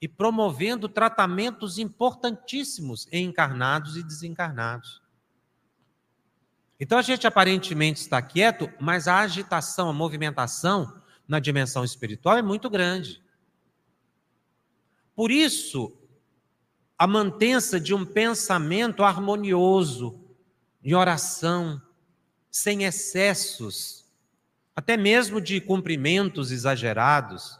e 0.00 0.08
promovendo 0.08 0.88
tratamentos 0.88 1.78
importantíssimos 1.78 3.06
em 3.12 3.26
encarnados 3.26 3.96
e 3.96 4.02
desencarnados. 4.02 5.00
Então 6.80 6.98
a 6.98 7.02
gente 7.02 7.26
aparentemente 7.26 8.00
está 8.00 8.20
quieto, 8.20 8.68
mas 8.80 9.06
a 9.08 9.18
agitação, 9.20 9.88
a 9.88 9.92
movimentação 9.92 11.00
na 11.26 11.38
dimensão 11.38 11.84
espiritual 11.84 12.36
é 12.36 12.42
muito 12.42 12.70
grande. 12.70 13.22
Por 15.14 15.30
isso, 15.30 15.92
a 16.96 17.06
mantença 17.06 17.80
de 17.80 17.94
um 17.94 18.04
pensamento 18.04 19.02
harmonioso, 19.02 20.27
de 20.80 20.94
oração, 20.94 21.80
sem 22.50 22.84
excessos, 22.84 24.06
até 24.74 24.96
mesmo 24.96 25.40
de 25.40 25.60
cumprimentos 25.60 26.50
exagerados. 26.50 27.58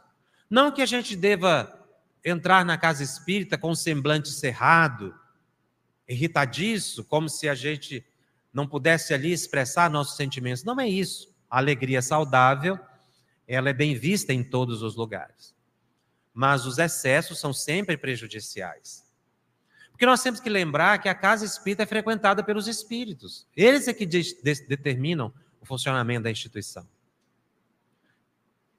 Não 0.49 0.71
que 0.71 0.81
a 0.81 0.85
gente 0.85 1.15
deva 1.15 1.75
entrar 2.23 2.65
na 2.65 2.77
casa 2.77 3.03
espírita 3.03 3.57
com 3.57 3.71
um 3.71 3.75
semblante 3.75 4.29
cerrado, 4.29 5.13
irritadiço, 6.07 7.03
como 7.03 7.29
se 7.29 7.47
a 7.47 7.55
gente 7.55 8.05
não 8.53 8.67
pudesse 8.67 9.13
ali 9.13 9.31
expressar 9.31 9.89
nossos 9.89 10.17
sentimentos. 10.17 10.63
Não 10.63 10.79
é 10.79 10.87
isso. 10.87 11.33
A 11.49 11.57
alegria 11.57 12.01
saudável, 12.01 12.79
ela 13.47 13.69
é 13.69 13.73
bem 13.73 13.95
vista 13.95 14.33
em 14.33 14.43
todos 14.43 14.81
os 14.81 14.95
lugares. 14.95 15.55
Mas 16.33 16.65
os 16.65 16.77
excessos 16.77 17.39
são 17.39 17.53
sempre 17.53 17.97
prejudiciais. 17.97 19.05
Porque 19.99 20.05
nós 20.05 20.23
temos 20.23 20.39
que 20.39 20.49
lembrar 20.49 20.99
que 20.99 21.09
a 21.09 21.13
casa 21.13 21.43
espírita 21.43 21.83
é 21.83 21.85
frequentada 21.85 22.41
pelos 22.41 22.69
espíritos. 22.69 23.45
Eles 23.53 23.85
é 23.85 23.93
que 23.93 24.05
de 24.05 24.21
de 24.41 24.65
determinam 24.65 25.33
o 25.59 25.65
funcionamento 25.65 26.23
da 26.23 26.31
instituição. 26.31 26.87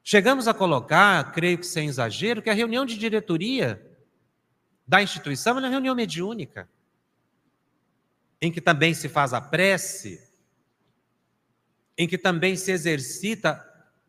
Chegamos 0.02 0.48
a 0.48 0.54
colocar, 0.54 1.30
creio 1.30 1.58
que 1.58 1.66
sem 1.66 1.88
exagero, 1.88 2.40
que 2.40 2.48
a 2.48 2.54
reunião 2.54 2.86
de 2.86 2.96
diretoria 2.96 3.86
da 4.88 5.02
instituição 5.02 5.58
é 5.58 5.60
uma 5.60 5.68
reunião 5.68 5.94
mediúnica, 5.94 6.66
em 8.40 8.50
que 8.50 8.62
também 8.62 8.94
se 8.94 9.06
faz 9.06 9.34
a 9.34 9.42
prece, 9.42 10.26
em 11.98 12.08
que 12.08 12.16
também 12.16 12.56
se 12.56 12.72
exercita 12.72 13.62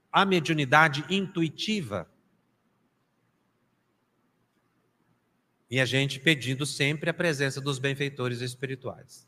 a 0.10 0.24
mediunidade 0.24 1.04
intuitiva. 1.10 2.10
E 5.72 5.80
a 5.80 5.86
gente 5.86 6.20
pedindo 6.20 6.66
sempre 6.66 7.10
a 7.10 7.14
presença 7.14 7.62
dos 7.62 7.80
benfeitores 7.80 8.42
espirituais. 8.42 9.26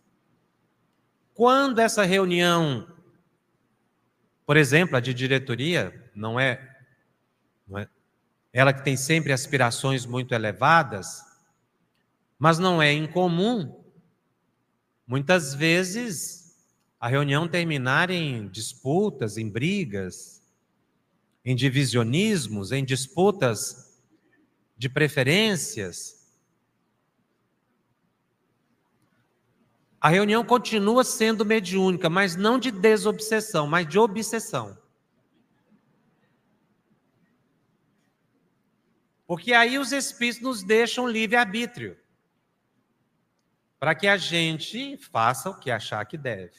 Quando 1.34 1.80
essa 1.80 2.04
reunião, 2.04 2.86
por 4.46 4.58
exemplo, 4.58 4.98
a 4.98 5.00
de 5.00 5.14
diretoria, 5.14 6.12
não 6.14 6.38
é, 6.38 6.78
não 7.66 7.80
é 7.80 7.88
ela 8.52 8.74
que 8.74 8.84
tem 8.84 8.96
sempre 8.96 9.32
aspirações 9.32 10.06
muito 10.06 10.36
elevadas, 10.36 11.24
mas 12.38 12.60
não 12.60 12.82
é 12.82 12.92
incomum, 12.92 13.82
muitas 15.08 15.54
vezes, 15.56 16.56
a 17.00 17.08
reunião 17.08 17.48
terminar 17.48 18.10
em 18.10 18.48
disputas, 18.50 19.38
em 19.38 19.50
brigas, 19.50 20.44
em 21.44 21.56
divisionismos, 21.56 22.72
em 22.72 22.84
disputas 22.84 24.00
de 24.78 24.88
preferências. 24.88 26.23
A 30.04 30.10
reunião 30.10 30.44
continua 30.44 31.02
sendo 31.06 31.46
mediúnica, 31.46 32.10
mas 32.10 32.36
não 32.36 32.60
de 32.60 32.72
desobsessão, 32.72 33.66
mas 33.66 33.88
de 33.88 33.98
obsessão. 33.98 34.78
Porque 39.26 39.54
aí 39.54 39.80
os 39.80 39.94
espíritos 39.94 40.44
nos 40.44 40.62
deixam 40.62 41.08
livre-arbítrio 41.08 41.98
para 43.80 43.96
que 43.96 44.06
a 44.06 44.18
gente 44.18 44.98
faça 44.98 45.50
o 45.50 45.58
que 45.58 45.72
achar 45.72 46.06
que 46.06 46.18
deve. 46.18 46.52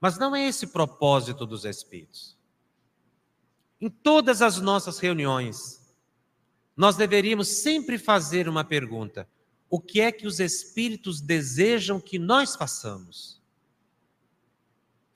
Mas 0.00 0.16
não 0.18 0.34
é 0.34 0.48
esse 0.48 0.64
o 0.64 0.70
propósito 0.70 1.44
dos 1.44 1.66
Espíritos. 1.66 2.38
Em 3.78 3.90
todas 3.90 4.40
as 4.40 4.58
nossas 4.58 4.98
reuniões, 4.98 5.94
nós 6.74 6.96
deveríamos 6.96 7.48
sempre 7.48 7.98
fazer 7.98 8.48
uma 8.48 8.64
pergunta: 8.64 9.28
o 9.70 9.80
que 9.80 10.00
é 10.00 10.10
que 10.10 10.26
os 10.26 10.40
Espíritos 10.40 11.20
desejam 11.20 12.00
que 12.00 12.18
nós 12.18 12.56
façamos? 12.56 13.40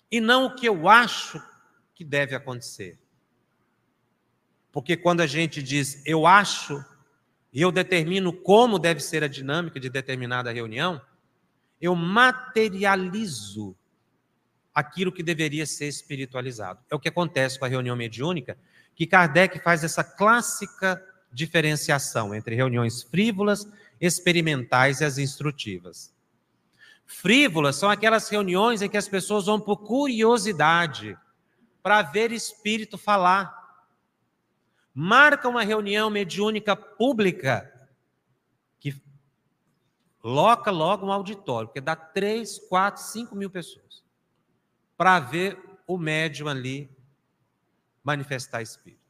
E 0.09 0.21
não 0.21 0.47
o 0.47 0.55
que 0.55 0.65
eu 0.65 0.89
acho 0.89 1.43
que 1.93 2.05
deve 2.05 2.37
acontecer. 2.37 2.97
Porque 4.71 4.97
quando 4.97 5.21
a 5.21 5.27
gente 5.27 5.61
diz 5.61 6.01
eu 6.07 6.25
acho, 6.25 6.85
e 7.53 7.61
eu 7.61 7.73
determino 7.73 8.33
como 8.33 8.79
deve 8.79 9.01
ser 9.01 9.25
a 9.25 9.29
dinâmica 9.29 9.81
de 9.81 9.91
determinada 9.91 10.53
reunião, 10.53 11.03
eu 11.81 11.97
materializo 11.97 13.77
aquilo 14.73 15.13
que 15.13 15.23
deveria 15.23 15.67
ser 15.67 15.87
espiritualizado. 15.87 16.81
É 16.89 16.95
o 16.95 17.01
que 17.01 17.09
acontece 17.09 17.59
com 17.59 17.65
a 17.65 17.69
reunião 17.69 17.97
mediúnica, 17.97 18.57
que 18.95 19.07
Kardec 19.07 19.59
faz 19.61 19.83
essa 19.83 20.05
clássica 20.05 21.05
diferenciação 21.33 22.35
entre 22.35 22.55
reuniões 22.55 23.03
frívolas, 23.03 23.69
experimentais 24.01 25.01
e 25.01 25.05
as 25.05 25.19
instrutivas. 25.19 26.15
Frívolas 27.07 27.77
são 27.77 27.91
aquelas 27.91 28.29
reuniões 28.29 28.83
em 28.83 28.89
que 28.89 28.97
as 28.97 29.09
pessoas 29.09 29.47
vão 29.47 29.61
por 29.61 29.79
curiosidade, 29.79 31.17
para 31.83 32.01
ver 32.01 32.33
espírito 32.33 32.97
falar 32.97 33.63
marca 34.95 35.49
uma 35.49 35.63
reunião 35.63 36.09
mediúnica 36.09 36.75
pública 36.75 37.71
que 38.79 38.95
loca 40.23 40.71
logo 40.71 41.07
um 41.07 41.13
auditório, 41.13 41.69
porque 41.69 41.81
dá 41.81 41.95
três, 41.95 42.59
quatro, 42.59 43.03
cinco 43.03 43.35
mil 43.35 43.51
pessoas 43.51 44.03
para 44.97 45.21
ver 45.21 45.59
o 45.87 45.99
médium 45.99 46.49
ali 46.49 46.89
manifestar 48.03 48.63
espírito. 48.63 49.04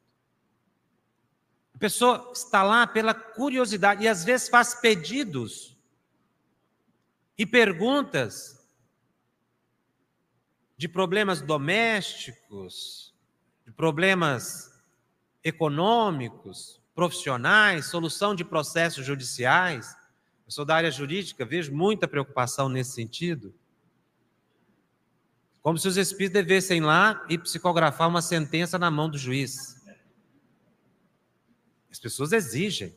Pessoa 1.85 2.33
está 2.35 2.63
lá 2.63 2.87
pela 2.87 3.13
curiosidade 3.13 4.03
e 4.03 4.09
às 4.09 4.25
vezes 4.25 4.49
faz 4.49 4.75
pedidos 4.75 5.77
e 7.37 7.45
perguntas 7.45 8.67
de 10.79 10.89
problemas 10.89 11.43
domésticos, 11.43 13.15
de 13.67 13.71
problemas 13.71 14.83
econômicos, 15.45 16.81
profissionais, 16.95 17.91
solução 17.91 18.35
de 18.35 18.47
processos 18.47 19.05
judiciais. 19.05 19.95
Eu 20.47 20.53
sou 20.53 20.65
da 20.65 20.77
área 20.77 20.91
jurídica, 20.91 21.45
vejo 21.45 21.71
muita 21.71 22.09
preocupação 22.09 22.67
nesse 22.67 22.93
sentido. 22.93 23.55
Como 25.61 25.77
se 25.77 25.87
os 25.87 25.99
espíritos 25.99 26.43
devessem 26.43 26.81
lá 26.81 27.23
e 27.29 27.37
psicografar 27.37 28.09
uma 28.09 28.23
sentença 28.23 28.79
na 28.79 28.91
mão 28.91 29.11
do 29.11 29.19
juiz. 29.19 29.84
As 31.95 32.01
pessoas 32.01 32.33
exigem. 32.33 32.93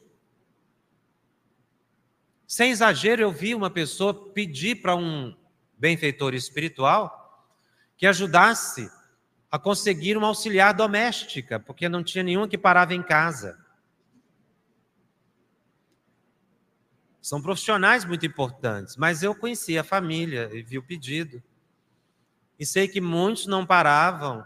Sem 2.48 2.72
exagero, 2.72 3.22
eu 3.22 3.32
vi 3.32 3.54
uma 3.54 3.70
pessoa 3.70 4.32
pedir 4.32 4.82
para 4.82 4.96
um 4.96 5.38
benfeitor 5.78 6.34
espiritual 6.34 7.48
que 7.96 8.08
ajudasse 8.08 8.90
a 9.52 9.60
conseguir 9.60 10.18
uma 10.18 10.26
auxiliar 10.26 10.74
doméstica, 10.74 11.60
porque 11.60 11.88
não 11.88 12.04
tinha 12.04 12.24
nenhuma 12.24 12.48
que 12.48 12.58
parava 12.58 12.96
em 12.96 13.04
casa. 13.04 13.64
São 17.22 17.40
profissionais 17.40 18.04
muito 18.04 18.26
importantes, 18.26 18.98
mas 18.98 19.22
eu 19.22 19.36
conheci 19.36 19.78
a 19.78 19.84
família 19.84 20.50
e 20.52 20.64
vi 20.64 20.80
o 20.80 20.84
pedido. 20.84 21.44
E 22.58 22.66
sei 22.66 22.88
que 22.88 23.00
muitos 23.00 23.46
não 23.46 23.64
paravam, 23.64 24.44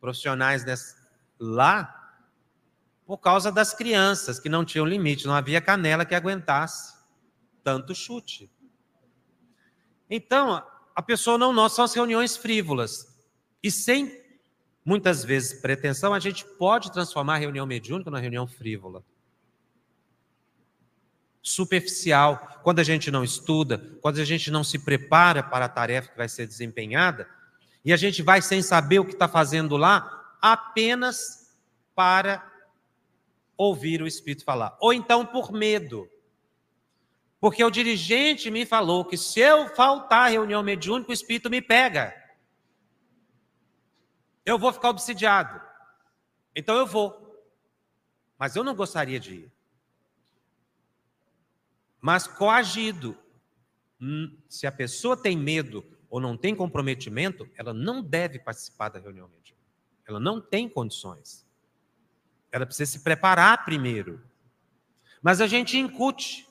profissionais 0.00 0.64
lá, 1.38 2.01
por 3.06 3.18
causa 3.18 3.50
das 3.50 3.74
crianças, 3.74 4.38
que 4.38 4.48
não 4.48 4.64
tinham 4.64 4.86
limite, 4.86 5.26
não 5.26 5.34
havia 5.34 5.60
canela 5.60 6.04
que 6.04 6.14
aguentasse 6.14 6.94
tanto 7.62 7.94
chute. 7.94 8.50
Então, 10.08 10.62
a 10.94 11.02
pessoa 11.02 11.38
não 11.38 11.52
nota, 11.52 11.74
são 11.74 11.84
as 11.84 11.94
reuniões 11.94 12.36
frívolas. 12.36 13.16
E 13.62 13.70
sem 13.70 14.22
muitas 14.84 15.24
vezes 15.24 15.60
pretensão, 15.60 16.12
a 16.12 16.18
gente 16.18 16.44
pode 16.44 16.92
transformar 16.92 17.36
a 17.36 17.38
reunião 17.38 17.66
mediúnica 17.66 18.10
numa 18.10 18.20
reunião 18.20 18.46
frívola. 18.46 19.04
Superficial, 21.40 22.60
quando 22.62 22.80
a 22.80 22.84
gente 22.84 23.10
não 23.10 23.24
estuda, 23.24 23.78
quando 24.00 24.20
a 24.20 24.24
gente 24.24 24.50
não 24.50 24.62
se 24.62 24.78
prepara 24.78 25.42
para 25.42 25.64
a 25.64 25.68
tarefa 25.68 26.10
que 26.10 26.16
vai 26.16 26.28
ser 26.28 26.46
desempenhada, 26.46 27.28
e 27.84 27.92
a 27.92 27.96
gente 27.96 28.22
vai 28.22 28.40
sem 28.40 28.62
saber 28.62 29.00
o 29.00 29.04
que 29.04 29.12
está 29.12 29.26
fazendo 29.26 29.76
lá, 29.76 30.36
apenas 30.40 31.56
para 31.94 32.51
ouvir 33.56 34.02
o 34.02 34.06
Espírito 34.06 34.44
falar. 34.44 34.76
Ou 34.80 34.92
então 34.92 35.24
por 35.24 35.52
medo. 35.52 36.08
Porque 37.40 37.62
o 37.62 37.70
dirigente 37.70 38.50
me 38.50 38.64
falou 38.64 39.04
que 39.04 39.16
se 39.16 39.40
eu 39.40 39.68
faltar 39.68 40.26
à 40.26 40.28
reunião 40.28 40.62
mediúnica, 40.62 41.10
o 41.10 41.14
Espírito 41.14 41.50
me 41.50 41.60
pega 41.60 42.22
eu 44.44 44.58
vou 44.58 44.72
ficar 44.72 44.90
obsidiado. 44.90 45.60
Então 46.54 46.76
eu 46.76 46.86
vou. 46.86 47.20
Mas 48.38 48.56
eu 48.56 48.64
não 48.64 48.74
gostaria 48.74 49.18
de 49.18 49.34
ir. 49.34 49.52
Mas 52.00 52.26
coagido. 52.26 53.16
Hum, 54.00 54.36
se 54.48 54.66
a 54.66 54.72
pessoa 54.72 55.16
tem 55.16 55.36
medo 55.36 55.84
ou 56.10 56.20
não 56.20 56.36
tem 56.36 56.56
comprometimento, 56.56 57.48
ela 57.56 57.72
não 57.72 58.02
deve 58.02 58.40
participar 58.40 58.88
da 58.88 58.98
reunião 58.98 59.28
mediúnica. 59.28 59.56
Ela 60.04 60.18
não 60.18 60.40
tem 60.40 60.68
condições. 60.68 61.41
Ela 62.52 62.66
precisa 62.66 62.92
se 62.92 63.00
preparar 63.00 63.64
primeiro. 63.64 64.22
Mas 65.22 65.40
a 65.40 65.46
gente 65.46 65.78
incute 65.78 66.46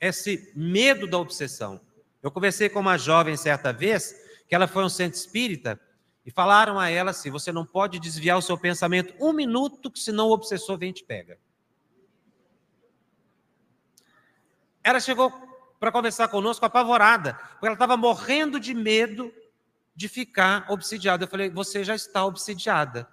esse 0.00 0.52
medo 0.54 1.06
da 1.06 1.18
obsessão. 1.18 1.80
Eu 2.22 2.30
conversei 2.30 2.68
com 2.68 2.78
uma 2.78 2.96
jovem 2.96 3.36
certa 3.36 3.72
vez, 3.72 4.14
que 4.48 4.54
ela 4.54 4.68
foi 4.68 4.84
a 4.84 4.86
um 4.86 4.88
centro 4.88 5.18
espírita, 5.18 5.80
e 6.24 6.30
falaram 6.30 6.78
a 6.78 6.88
ela 6.88 7.10
assim: 7.10 7.30
você 7.30 7.50
não 7.50 7.66
pode 7.66 7.98
desviar 7.98 8.38
o 8.38 8.42
seu 8.42 8.56
pensamento 8.56 9.12
um 9.20 9.32
minuto, 9.32 9.90
que 9.90 9.98
senão 9.98 10.28
o 10.28 10.32
obsessor 10.32 10.78
vem 10.78 10.90
e 10.90 10.94
te 10.94 11.04
pega. 11.04 11.36
Ela 14.84 15.00
chegou 15.00 15.32
para 15.80 15.90
conversar 15.90 16.28
conosco 16.28 16.64
apavorada, 16.64 17.34
porque 17.34 17.66
ela 17.66 17.74
estava 17.74 17.96
morrendo 17.96 18.60
de 18.60 18.72
medo 18.72 19.32
de 19.94 20.08
ficar 20.08 20.66
obsidiada. 20.70 21.24
Eu 21.24 21.28
falei: 21.28 21.50
você 21.50 21.82
já 21.82 21.94
está 21.94 22.24
obsidiada. 22.24 23.08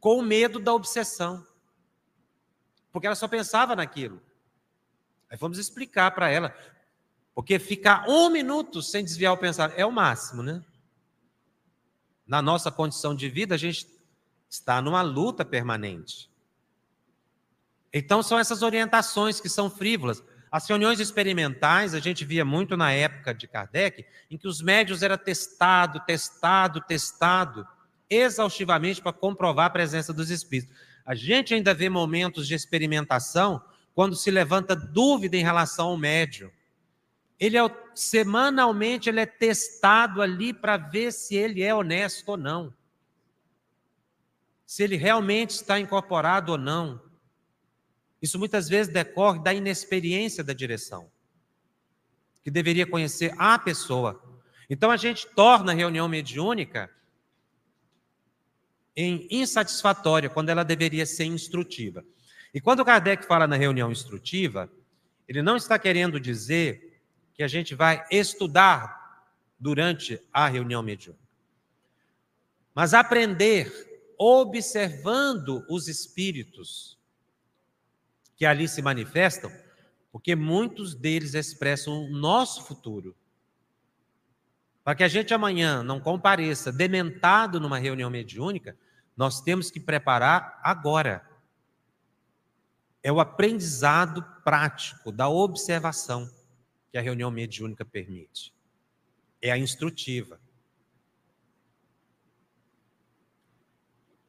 Com 0.00 0.22
medo 0.22 0.58
da 0.58 0.72
obsessão. 0.72 1.46
Porque 2.92 3.06
ela 3.06 3.16
só 3.16 3.28
pensava 3.28 3.76
naquilo. 3.76 4.22
Aí 5.30 5.36
vamos 5.36 5.58
explicar 5.58 6.10
para 6.12 6.28
ela. 6.28 6.54
Porque 7.34 7.58
ficar 7.58 8.08
um 8.08 8.30
minuto 8.30 8.82
sem 8.82 9.04
desviar 9.04 9.32
o 9.32 9.38
pensamento 9.38 9.78
é 9.78 9.84
o 9.84 9.92
máximo, 9.92 10.42
né? 10.42 10.64
na 12.28 12.42
nossa 12.42 12.70
condição 12.70 13.14
de 13.14 13.26
vida, 13.30 13.54
a 13.54 13.58
gente 13.58 13.86
está 14.50 14.82
numa 14.82 15.00
luta 15.00 15.46
permanente. 15.46 16.30
Então, 17.90 18.22
são 18.22 18.38
essas 18.38 18.62
orientações 18.62 19.40
que 19.40 19.48
são 19.48 19.70
frívolas. 19.70 20.22
As 20.52 20.68
reuniões 20.68 21.00
experimentais, 21.00 21.94
a 21.94 22.00
gente 22.00 22.26
via 22.26 22.44
muito 22.44 22.76
na 22.76 22.92
época 22.92 23.32
de 23.32 23.48
Kardec, 23.48 24.04
em 24.30 24.36
que 24.36 24.46
os 24.46 24.60
médios 24.60 25.02
era 25.02 25.16
testado, 25.16 26.00
testado, 26.00 26.82
testado, 26.82 27.66
exaustivamente 28.10 29.02
para 29.02 29.12
comprovar 29.12 29.66
a 29.66 29.70
presença 29.70 30.12
dos 30.12 30.30
espíritos. 30.30 30.74
A 31.04 31.14
gente 31.14 31.54
ainda 31.54 31.72
vê 31.72 31.88
momentos 31.88 32.46
de 32.46 32.54
experimentação 32.54 33.62
quando 33.94 34.14
se 34.14 34.30
levanta 34.30 34.76
dúvida 34.76 35.36
em 35.36 35.42
relação 35.42 35.88
ao 35.88 35.96
médium. 35.96 36.50
Ele 37.40 37.56
é 37.56 37.62
semanalmente 37.94 39.08
ele 39.08 39.20
é 39.20 39.26
testado 39.26 40.20
ali 40.20 40.52
para 40.52 40.76
ver 40.76 41.12
se 41.12 41.34
ele 41.34 41.62
é 41.62 41.74
honesto 41.74 42.28
ou 42.28 42.36
não. 42.36 42.74
Se 44.66 44.82
ele 44.82 44.96
realmente 44.96 45.50
está 45.50 45.78
incorporado 45.80 46.52
ou 46.52 46.58
não. 46.58 47.00
Isso 48.20 48.38
muitas 48.38 48.68
vezes 48.68 48.92
decorre 48.92 49.42
da 49.42 49.54
inexperiência 49.54 50.42
da 50.42 50.52
direção, 50.52 51.10
que 52.42 52.50
deveria 52.50 52.86
conhecer 52.86 53.32
a 53.38 53.58
pessoa. 53.58 54.20
Então 54.68 54.90
a 54.90 54.96
gente 54.96 55.26
torna 55.28 55.72
a 55.72 55.74
reunião 55.74 56.08
mediúnica 56.08 56.90
em 59.00 59.28
insatisfatória, 59.30 60.28
quando 60.28 60.48
ela 60.48 60.64
deveria 60.64 61.06
ser 61.06 61.24
instrutiva. 61.24 62.04
E 62.52 62.60
quando 62.60 62.84
Kardec 62.84 63.24
fala 63.24 63.46
na 63.46 63.54
reunião 63.54 63.92
instrutiva, 63.92 64.68
ele 65.28 65.40
não 65.40 65.56
está 65.56 65.78
querendo 65.78 66.18
dizer 66.18 67.00
que 67.32 67.44
a 67.44 67.46
gente 67.46 67.76
vai 67.76 68.04
estudar 68.10 69.24
durante 69.56 70.20
a 70.32 70.48
reunião 70.48 70.82
mediúnica, 70.82 71.22
mas 72.74 72.92
aprender 72.92 73.72
observando 74.18 75.64
os 75.68 75.86
espíritos 75.86 76.98
que 78.36 78.44
ali 78.44 78.66
se 78.66 78.82
manifestam, 78.82 79.48
porque 80.10 80.34
muitos 80.34 80.96
deles 80.96 81.34
expressam 81.34 82.02
o 82.02 82.10
nosso 82.10 82.64
futuro. 82.64 83.14
Para 84.82 84.96
que 84.96 85.04
a 85.04 85.08
gente 85.08 85.32
amanhã 85.32 85.84
não 85.84 86.00
compareça 86.00 86.72
dementado 86.72 87.60
numa 87.60 87.78
reunião 87.78 88.10
mediúnica, 88.10 88.76
nós 89.18 89.40
temos 89.40 89.68
que 89.68 89.80
preparar 89.80 90.60
agora. 90.62 91.28
É 93.02 93.10
o 93.10 93.18
aprendizado 93.18 94.22
prático 94.44 95.10
da 95.10 95.28
observação 95.28 96.30
que 96.92 96.96
a 96.96 97.00
reunião 97.00 97.28
mediúnica 97.28 97.84
permite. 97.84 98.54
É 99.42 99.50
a 99.50 99.58
instrutiva. 99.58 100.40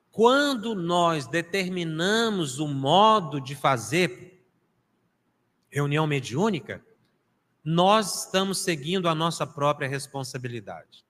Quando 0.10 0.74
nós 0.74 1.28
determinamos 1.28 2.58
o 2.58 2.68
modo 2.68 3.40
de 3.40 3.56
fazer 3.56 4.44
reunião 5.70 6.08
mediúnica, 6.08 6.84
nós 7.64 8.26
estamos 8.26 8.58
seguindo 8.58 9.08
a 9.08 9.14
nossa 9.14 9.46
própria 9.46 9.88
responsabilidade. 9.88 11.06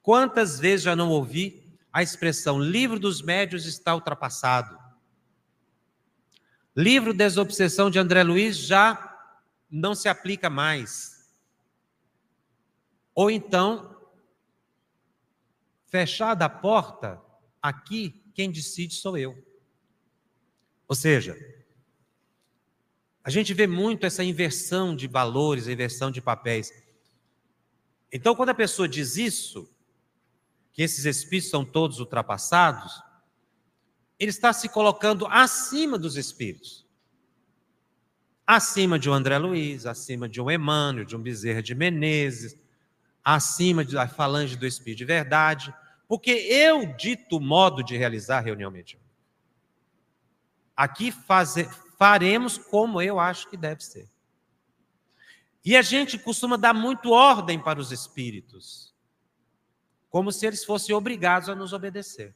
Quantas 0.00 0.60
vezes 0.60 0.84
já 0.84 0.94
não 0.94 1.10
ouvi 1.10 1.63
a 1.94 2.02
expressão 2.02 2.60
livro 2.60 2.98
dos 2.98 3.22
médios 3.22 3.64
está 3.64 3.94
ultrapassado? 3.94 4.78
Livro 6.76 7.14
Desobsessão 7.14 7.88
de 7.88 7.98
André 7.98 8.22
Luiz 8.22 8.58
já 8.58 9.16
não 9.70 9.94
se 9.94 10.10
aplica 10.10 10.50
mais. 10.50 11.32
Ou 13.14 13.30
então, 13.30 13.96
fechada 15.86 16.44
a 16.44 16.48
porta, 16.50 17.24
Aqui, 17.64 18.22
quem 18.34 18.50
decide 18.50 18.94
sou 18.94 19.16
eu. 19.16 19.42
Ou 20.86 20.94
seja, 20.94 21.34
a 23.24 23.30
gente 23.30 23.54
vê 23.54 23.66
muito 23.66 24.04
essa 24.04 24.22
inversão 24.22 24.94
de 24.94 25.06
valores, 25.06 25.66
inversão 25.66 26.10
de 26.10 26.20
papéis. 26.20 26.70
Então, 28.12 28.36
quando 28.36 28.50
a 28.50 28.54
pessoa 28.54 28.86
diz 28.86 29.16
isso, 29.16 29.73
que 30.74 30.82
esses 30.82 31.04
espíritos 31.04 31.50
são 31.50 31.64
todos 31.64 32.00
ultrapassados, 32.00 33.00
ele 34.18 34.30
está 34.30 34.52
se 34.52 34.68
colocando 34.68 35.24
acima 35.28 35.96
dos 35.96 36.16
espíritos. 36.16 36.84
Acima 38.44 38.98
de 38.98 39.08
um 39.08 39.12
André 39.12 39.38
Luiz, 39.38 39.86
acima 39.86 40.28
de 40.28 40.40
um 40.40 40.50
Emmanuel, 40.50 41.04
de 41.04 41.16
um 41.16 41.22
Bezerra 41.22 41.62
de 41.62 41.74
Menezes, 41.76 42.58
acima 43.22 43.84
da 43.84 44.08
falange 44.08 44.56
do 44.56 44.66
Espírito 44.66 44.98
de 44.98 45.04
Verdade. 45.04 45.72
Porque 46.08 46.30
eu 46.30 46.94
dito 46.96 47.38
o 47.38 47.40
modo 47.40 47.82
de 47.82 47.96
realizar 47.96 48.38
a 48.38 48.42
reunião 48.42 48.70
mediúnica. 48.70 49.08
Aqui 50.76 51.12
faze, 51.12 51.68
faremos 51.96 52.58
como 52.58 53.00
eu 53.00 53.20
acho 53.20 53.48
que 53.48 53.56
deve 53.56 53.82
ser. 53.82 54.10
E 55.64 55.76
a 55.76 55.82
gente 55.82 56.18
costuma 56.18 56.56
dar 56.56 56.74
muito 56.74 57.10
ordem 57.10 57.58
para 57.58 57.80
os 57.80 57.92
espíritos, 57.92 58.93
como 60.14 60.30
se 60.30 60.46
eles 60.46 60.62
fossem 60.62 60.94
obrigados 60.94 61.48
a 61.48 61.56
nos 61.56 61.72
obedecer. 61.72 62.32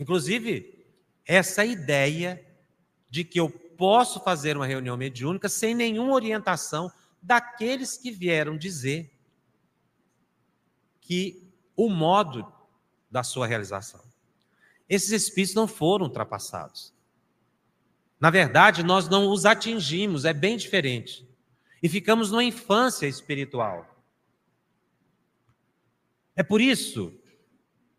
Inclusive, 0.00 0.86
essa 1.26 1.62
ideia 1.62 2.42
de 3.10 3.22
que 3.22 3.38
eu 3.38 3.50
posso 3.50 4.18
fazer 4.20 4.56
uma 4.56 4.66
reunião 4.66 4.96
mediúnica 4.96 5.46
sem 5.46 5.74
nenhuma 5.74 6.14
orientação 6.14 6.90
daqueles 7.20 7.98
que 7.98 8.10
vieram 8.10 8.56
dizer 8.56 9.12
que 11.02 11.52
o 11.76 11.90
modo 11.90 12.50
da 13.10 13.22
sua 13.22 13.46
realização. 13.46 14.02
Esses 14.88 15.10
espíritos 15.10 15.54
não 15.54 15.68
foram 15.68 16.06
ultrapassados. 16.06 16.94
Na 18.18 18.30
verdade, 18.30 18.82
nós 18.82 19.06
não 19.06 19.30
os 19.30 19.44
atingimos, 19.44 20.24
é 20.24 20.32
bem 20.32 20.56
diferente. 20.56 21.28
E 21.82 21.90
ficamos 21.90 22.30
numa 22.30 22.42
infância 22.42 23.06
espiritual. 23.06 23.97
É 26.38 26.42
por 26.44 26.60
isso 26.60 27.12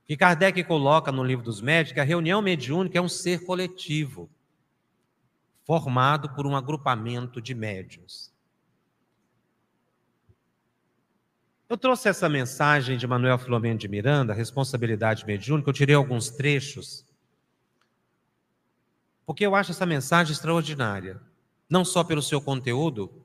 que 0.05 0.15
Kardec 0.15 0.63
coloca 0.63 1.11
no 1.11 1.25
livro 1.25 1.43
dos 1.43 1.59
médicos 1.59 1.95
que 1.95 1.99
a 1.99 2.05
reunião 2.05 2.41
mediúnica 2.41 2.97
é 2.97 3.01
um 3.01 3.09
ser 3.09 3.43
coletivo, 3.43 4.29
formado 5.65 6.33
por 6.33 6.47
um 6.47 6.55
agrupamento 6.55 7.41
de 7.41 7.53
médiuns. 7.53 8.31
Eu 11.67 11.77
trouxe 11.77 12.07
essa 12.07 12.29
mensagem 12.29 12.97
de 12.97 13.05
Manuel 13.05 13.37
Filomeno 13.37 13.77
de 13.77 13.89
Miranda, 13.89 14.33
Responsabilidade 14.33 15.25
Mediúnica, 15.25 15.69
eu 15.69 15.73
tirei 15.73 15.95
alguns 15.95 16.29
trechos, 16.29 17.05
porque 19.25 19.45
eu 19.45 19.53
acho 19.53 19.71
essa 19.71 19.85
mensagem 19.85 20.31
extraordinária, 20.31 21.21
não 21.69 21.83
só 21.83 22.05
pelo 22.05 22.21
seu 22.21 22.39
conteúdo, 22.39 23.21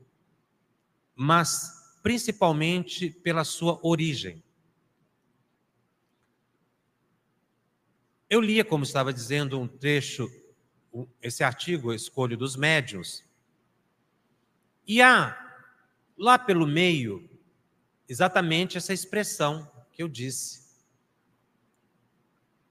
mas 1.14 1.70
principalmente 2.02 3.10
pela 3.10 3.44
sua 3.44 3.78
origem. 3.80 4.43
Eu 8.34 8.40
lia, 8.40 8.64
como 8.64 8.82
estava 8.82 9.12
dizendo, 9.12 9.60
um 9.60 9.68
trecho, 9.68 10.28
esse 11.22 11.44
artigo, 11.44 11.94
Escolho 11.94 12.36
dos 12.36 12.56
Médiuns, 12.56 13.24
e 14.84 15.00
há, 15.00 15.38
lá 16.18 16.36
pelo 16.36 16.66
meio, 16.66 17.30
exatamente 18.08 18.76
essa 18.76 18.92
expressão 18.92 19.70
que 19.92 20.02
eu 20.02 20.08
disse. 20.08 20.64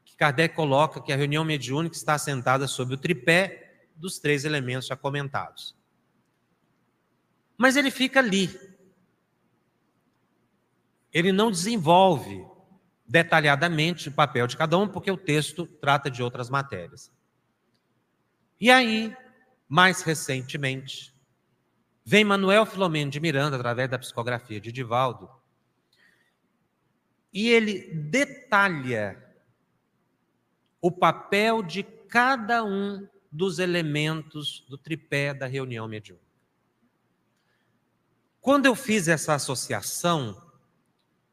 Que 0.03 0.17
Kardec 0.17 0.53
coloca 0.53 1.01
que 1.01 1.13
a 1.13 1.15
reunião 1.15 1.45
mediúnica 1.45 1.95
está 1.95 2.15
assentada 2.15 2.67
sobre 2.67 2.95
o 2.95 2.97
tripé 2.97 3.87
dos 3.95 4.19
três 4.19 4.43
elementos 4.43 4.89
já 4.89 4.97
comentados. 4.97 5.73
Mas 7.57 7.77
ele 7.77 7.89
fica 7.89 8.19
ali. 8.19 8.49
Ele 11.13 11.31
não 11.31 11.49
desenvolve 11.49 12.51
detalhadamente 13.05 14.09
o 14.09 14.11
papel 14.11 14.47
de 14.47 14.57
cada 14.57 14.77
um, 14.77 14.87
porque 14.87 15.11
o 15.11 15.17
texto 15.17 15.65
trata 15.65 16.09
de 16.09 16.23
outras 16.23 16.49
matérias. 16.49 17.11
E 18.59 18.71
aí, 18.71 19.15
mais 19.67 20.01
recentemente, 20.01 21.13
Vem 22.05 22.25
Manuel 22.25 22.65
Filomeno 22.65 23.09
de 23.09 23.19
Miranda, 23.19 23.55
através 23.55 23.89
da 23.89 23.97
psicografia 23.97 24.59
de 24.59 24.71
Divaldo, 24.71 25.29
e 27.31 27.49
ele 27.49 27.93
detalha 27.93 29.23
o 30.81 30.91
papel 30.91 31.63
de 31.63 31.81
cada 31.81 32.63
um 32.63 33.07
dos 33.31 33.57
elementos 33.57 34.65
do 34.69 34.77
tripé 34.77 35.33
da 35.33 35.47
reunião 35.47 35.87
mediúnica. 35.87 36.27
Quando 38.39 38.65
eu 38.65 38.75
fiz 38.75 39.07
essa 39.07 39.33
associação, 39.33 40.42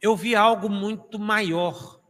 eu 0.00 0.16
vi 0.16 0.34
algo 0.34 0.68
muito 0.68 1.18
maior, 1.18 2.00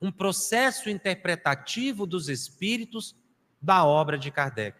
um 0.00 0.10
processo 0.10 0.88
interpretativo 0.88 2.06
dos 2.06 2.28
espíritos 2.28 3.16
da 3.60 3.84
obra 3.84 4.18
de 4.18 4.30
Kardec. 4.30 4.78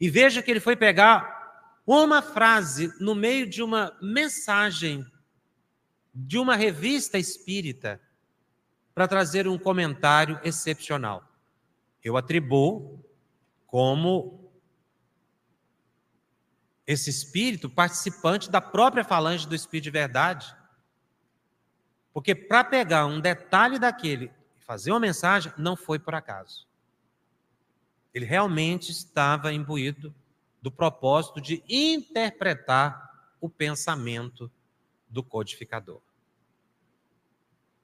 E 0.00 0.08
veja 0.10 0.42
que 0.42 0.50
ele 0.50 0.60
foi 0.60 0.76
pegar 0.76 1.80
uma 1.86 2.20
frase 2.20 2.92
no 3.00 3.14
meio 3.14 3.48
de 3.48 3.62
uma 3.62 3.96
mensagem 4.02 5.04
de 6.14 6.38
uma 6.38 6.56
revista 6.56 7.18
espírita 7.18 8.00
para 8.94 9.06
trazer 9.06 9.46
um 9.46 9.58
comentário 9.58 10.40
excepcional. 10.42 11.22
Eu 12.02 12.16
atribuo 12.16 13.04
como 13.66 14.50
esse 16.86 17.10
espírito 17.10 17.68
participante 17.68 18.50
da 18.50 18.60
própria 18.60 19.04
falange 19.04 19.46
do 19.46 19.54
Espírito 19.54 19.84
de 19.84 19.90
Verdade. 19.90 20.56
Porque 22.16 22.34
para 22.34 22.64
pegar 22.64 23.04
um 23.04 23.20
detalhe 23.20 23.78
daquele 23.78 24.32
e 24.58 24.64
fazer 24.64 24.90
uma 24.90 24.98
mensagem, 24.98 25.52
não 25.58 25.76
foi 25.76 25.98
por 25.98 26.14
acaso. 26.14 26.66
Ele 28.14 28.24
realmente 28.24 28.90
estava 28.90 29.52
imbuído 29.52 30.14
do 30.62 30.70
propósito 30.70 31.42
de 31.42 31.62
interpretar 31.68 33.34
o 33.38 33.50
pensamento 33.50 34.50
do 35.06 35.22
codificador. 35.22 36.00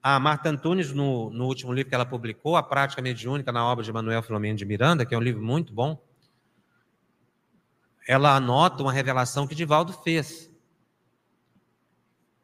A 0.01 0.19
Marta 0.19 0.49
Antunes, 0.49 0.91
no, 0.91 1.29
no, 1.29 1.45
último 1.45 1.71
livro 1.71 1.89
que 1.89 1.95
ela 1.95 2.03
publicou, 2.03 2.55
A 2.55 2.63
Prática 2.63 3.03
Mediúnica 3.03 3.51
na 3.51 3.63
obra 3.63 3.83
de 3.83 3.93
Manuel 3.93 4.23
Filomeno 4.23 4.57
de 4.57 4.65
Miranda, 4.65 5.05
que 5.05 5.13
é 5.13 5.17
um 5.17 5.21
livro 5.21 5.43
muito 5.43 5.71
bom, 5.71 6.03
ela 8.07 8.35
anota 8.35 8.81
uma 8.81 8.91
revelação 8.91 9.45
que 9.45 9.53
Divaldo 9.53 9.93
fez. 9.93 10.51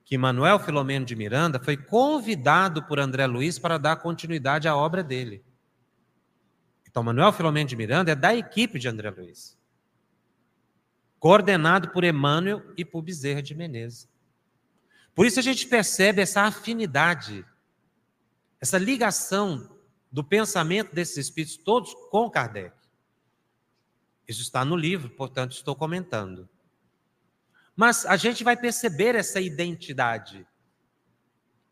Que 0.09 0.17
Manuel 0.17 0.57
Filomeno 0.57 1.05
de 1.05 1.15
Miranda 1.15 1.59
foi 1.59 1.77
convidado 1.77 2.81
por 2.81 2.99
André 2.99 3.27
Luiz 3.27 3.59
para 3.59 3.77
dar 3.77 3.97
continuidade 3.97 4.67
à 4.67 4.75
obra 4.75 5.03
dele. 5.03 5.45
Então, 6.87 7.03
Manuel 7.03 7.31
Filomeno 7.31 7.69
de 7.69 7.75
Miranda 7.75 8.13
é 8.13 8.15
da 8.15 8.35
equipe 8.35 8.79
de 8.79 8.87
André 8.87 9.11
Luiz, 9.11 9.55
coordenado 11.19 11.89
por 11.89 12.03
Emmanuel 12.03 12.73
e 12.75 12.83
por 12.83 13.03
Bezerra 13.03 13.43
de 13.43 13.53
Menezes. 13.53 14.09
Por 15.13 15.27
isso 15.27 15.39
a 15.39 15.43
gente 15.43 15.67
percebe 15.67 16.23
essa 16.23 16.41
afinidade, 16.41 17.45
essa 18.59 18.79
ligação 18.79 19.77
do 20.11 20.23
pensamento 20.23 20.91
desses 20.91 21.17
espíritos 21.17 21.55
todos 21.55 21.93
com 22.09 22.31
Kardec. 22.31 22.75
Isso 24.27 24.41
está 24.41 24.65
no 24.65 24.75
livro, 24.75 25.11
portanto, 25.11 25.51
estou 25.51 25.75
comentando. 25.75 26.49
Mas 27.79 28.05
a 28.05 28.17
gente 28.17 28.43
vai 28.43 28.57
perceber 28.57 29.15
essa 29.15 29.39
identidade 29.39 30.45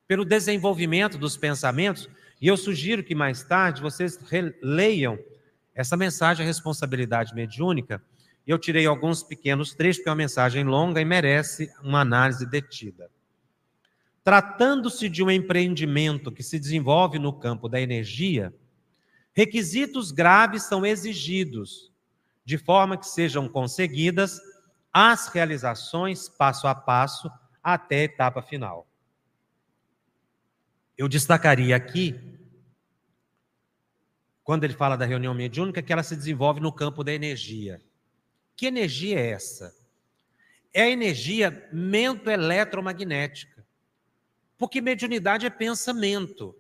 pelo 0.08 0.24
desenvolvimento 0.24 1.18
dos 1.18 1.36
pensamentos 1.36 2.08
e 2.40 2.48
eu 2.48 2.56
sugiro 2.56 3.04
que 3.04 3.14
mais 3.14 3.44
tarde 3.44 3.82
vocês 3.82 4.18
leiam 4.64 5.20
essa 5.76 5.98
mensagem 5.98 6.46
a 6.46 6.48
responsabilidade 6.48 7.36
mediúnica. 7.36 8.02
Eu 8.48 8.58
tirei 8.58 8.86
alguns 8.86 9.22
pequenos 9.22 9.74
trechos, 9.74 9.98
porque 9.98 10.08
é 10.08 10.12
uma 10.14 10.16
mensagem 10.16 10.64
longa 10.64 11.02
e 11.02 11.04
merece 11.04 11.70
uma 11.84 12.00
análise 12.00 12.46
detida. 12.46 13.12
Tratando-se 14.24 15.10
de 15.10 15.22
um 15.22 15.30
empreendimento 15.30 16.32
que 16.32 16.42
se 16.42 16.58
desenvolve 16.58 17.20
no 17.20 17.34
campo 17.34 17.68
da 17.68 17.82
energia, 17.82 18.54
requisitos 19.34 20.12
graves 20.12 20.64
são 20.64 20.86
exigidos, 20.86 21.92
de 22.46 22.58
forma 22.58 22.96
que 22.96 23.08
sejam 23.08 23.50
conseguidas 23.50 24.40
as 25.00 25.28
realizações 25.28 26.28
passo 26.28 26.66
a 26.66 26.74
passo 26.74 27.30
até 27.62 27.98
a 27.98 28.04
etapa 28.06 28.42
final. 28.42 28.88
Eu 30.98 31.08
destacaria 31.08 31.76
aqui, 31.76 32.20
quando 34.44 34.64
ele 34.64 34.74
fala 34.74 34.98
da 34.98 35.06
reunião 35.06 35.36
mediúnica, 35.36 35.84
que 35.84 35.94
ela 35.94 36.02
se 36.02 36.16
desenvolve 36.16 36.60
no 36.60 36.74
campo 36.74 37.04
da 37.04 37.14
energia. 37.14 37.80
Que 38.56 38.66
energia 38.66 39.20
é 39.20 39.30
essa? 39.30 39.72
É 40.74 40.82
a 40.82 40.90
energia 40.90 41.70
mento-eletromagnética. 41.72 43.64
Porque 44.58 44.82
mediunidade 44.82 45.46
é 45.46 45.50
pensamento. 45.52 46.56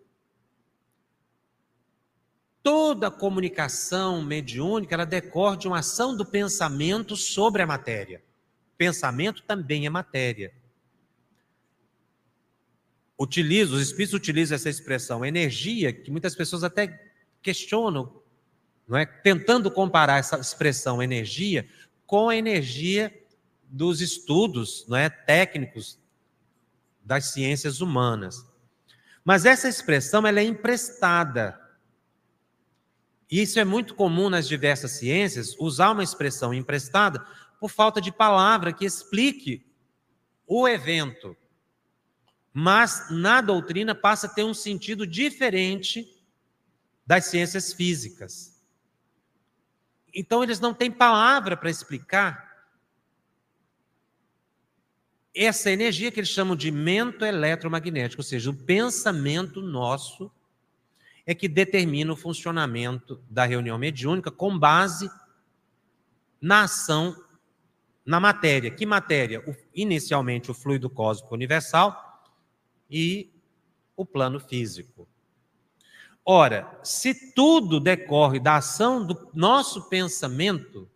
Toda 2.62 3.10
comunicação 3.10 4.22
mediúnica 4.22 4.94
ela 4.94 5.08
decorre 5.08 5.58
de 5.58 5.68
uma 5.68 5.80
ação 5.80 6.16
do 6.16 6.24
pensamento 6.24 7.16
sobre 7.16 7.64
a 7.64 7.66
matéria. 7.66 8.27
Pensamento 8.78 9.44
também 9.44 9.86
é 9.86 9.90
matéria 9.90 10.54
utiliza, 13.18 13.74
os 13.74 13.82
espíritos 13.82 14.14
utilizam 14.14 14.56
essa 14.56 14.70
expressão 14.70 15.26
energia, 15.26 15.92
que 15.92 16.12
muitas 16.12 16.36
pessoas 16.36 16.64
até 16.64 17.12
questionam, 17.42 18.22
não 18.88 18.98
é? 18.98 19.06
tentando 19.06 19.72
comparar 19.72 20.20
essa 20.20 20.38
expressão 20.38 21.02
energia 21.02 21.68
com 22.06 22.30
a 22.30 22.36
energia 22.36 23.14
dos 23.64 24.00
estudos 24.02 24.86
não 24.88 24.96
é? 24.96 25.10
técnicos 25.10 26.00
das 27.04 27.26
ciências 27.26 27.82
humanas. 27.82 28.46
Mas 29.26 29.46
essa 29.46 29.68
expressão 29.68 30.26
ela 30.26 30.40
é 30.40 30.44
emprestada. 30.44 31.60
E 33.30 33.42
isso 33.42 33.60
é 33.60 33.66
muito 33.66 33.94
comum 33.94 34.30
nas 34.30 34.48
diversas 34.48 34.92
ciências, 34.92 35.54
usar 35.60 35.92
uma 35.92 36.04
expressão 36.04 36.54
emprestada 36.54 37.26
por 37.60 37.70
falta 37.70 38.00
de 38.00 38.12
palavra 38.12 38.74
que 38.74 38.86
explique 38.86 39.66
o 40.46 40.68
evento 40.68 41.36
mas 42.60 43.12
na 43.12 43.40
doutrina 43.40 43.94
passa 43.94 44.26
a 44.26 44.30
ter 44.32 44.44
um 44.44 44.52
sentido 44.52 45.06
diferente 45.06 46.12
das 47.06 47.26
ciências 47.26 47.72
físicas. 47.72 48.60
Então, 50.12 50.42
eles 50.42 50.60
não 50.60 50.74
têm 50.74 50.90
palavra 50.90 51.56
para 51.56 51.70
explicar 51.70 52.66
essa 55.36 55.70
energia 55.70 56.12
que 56.12 56.20
eles 56.20 56.32
chamam 56.32 56.56
de 56.56 56.72
mento 56.72 57.24
eletromagnético, 57.24 58.22
ou 58.22 58.26
seja, 58.26 58.50
o 58.50 58.56
pensamento 58.56 59.62
nosso 59.62 60.32
é 61.28 61.36
que 61.36 61.48
determina 61.48 62.12
o 62.12 62.18
funcionamento 62.18 63.24
da 63.30 63.46
reunião 63.46 63.78
mediúnica 63.78 64.32
com 64.32 64.58
base 64.58 65.08
na 66.42 66.64
ação 66.64 67.16
na 68.08 68.20
matéria. 68.20 68.72
Que 68.72 68.86
matéria? 68.86 69.42
O, 69.48 69.56
inicialmente 69.76 70.50
o 70.50 70.54
fluido 70.56 70.90
cósmico 70.90 71.36
universal, 71.36 72.08
e 72.90 73.32
o 73.96 74.06
plano 74.06 74.40
físico. 74.40 75.08
Ora, 76.24 76.80
se 76.84 77.34
tudo 77.34 77.80
decorre 77.80 78.40
da 78.40 78.58
ação 78.58 79.06
do 79.06 79.30
nosso 79.34 79.88
pensamento, 79.90 80.90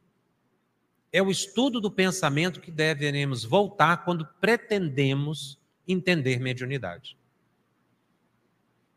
é 1.12 1.22
o 1.22 1.32
estudo 1.32 1.80
do 1.80 1.90
pensamento 1.90 2.60
que 2.60 2.72
deveremos 2.72 3.44
voltar 3.44 4.04
quando 4.04 4.26
pretendemos 4.40 5.60
entender 5.88 6.40
mediunidade. 6.40 7.18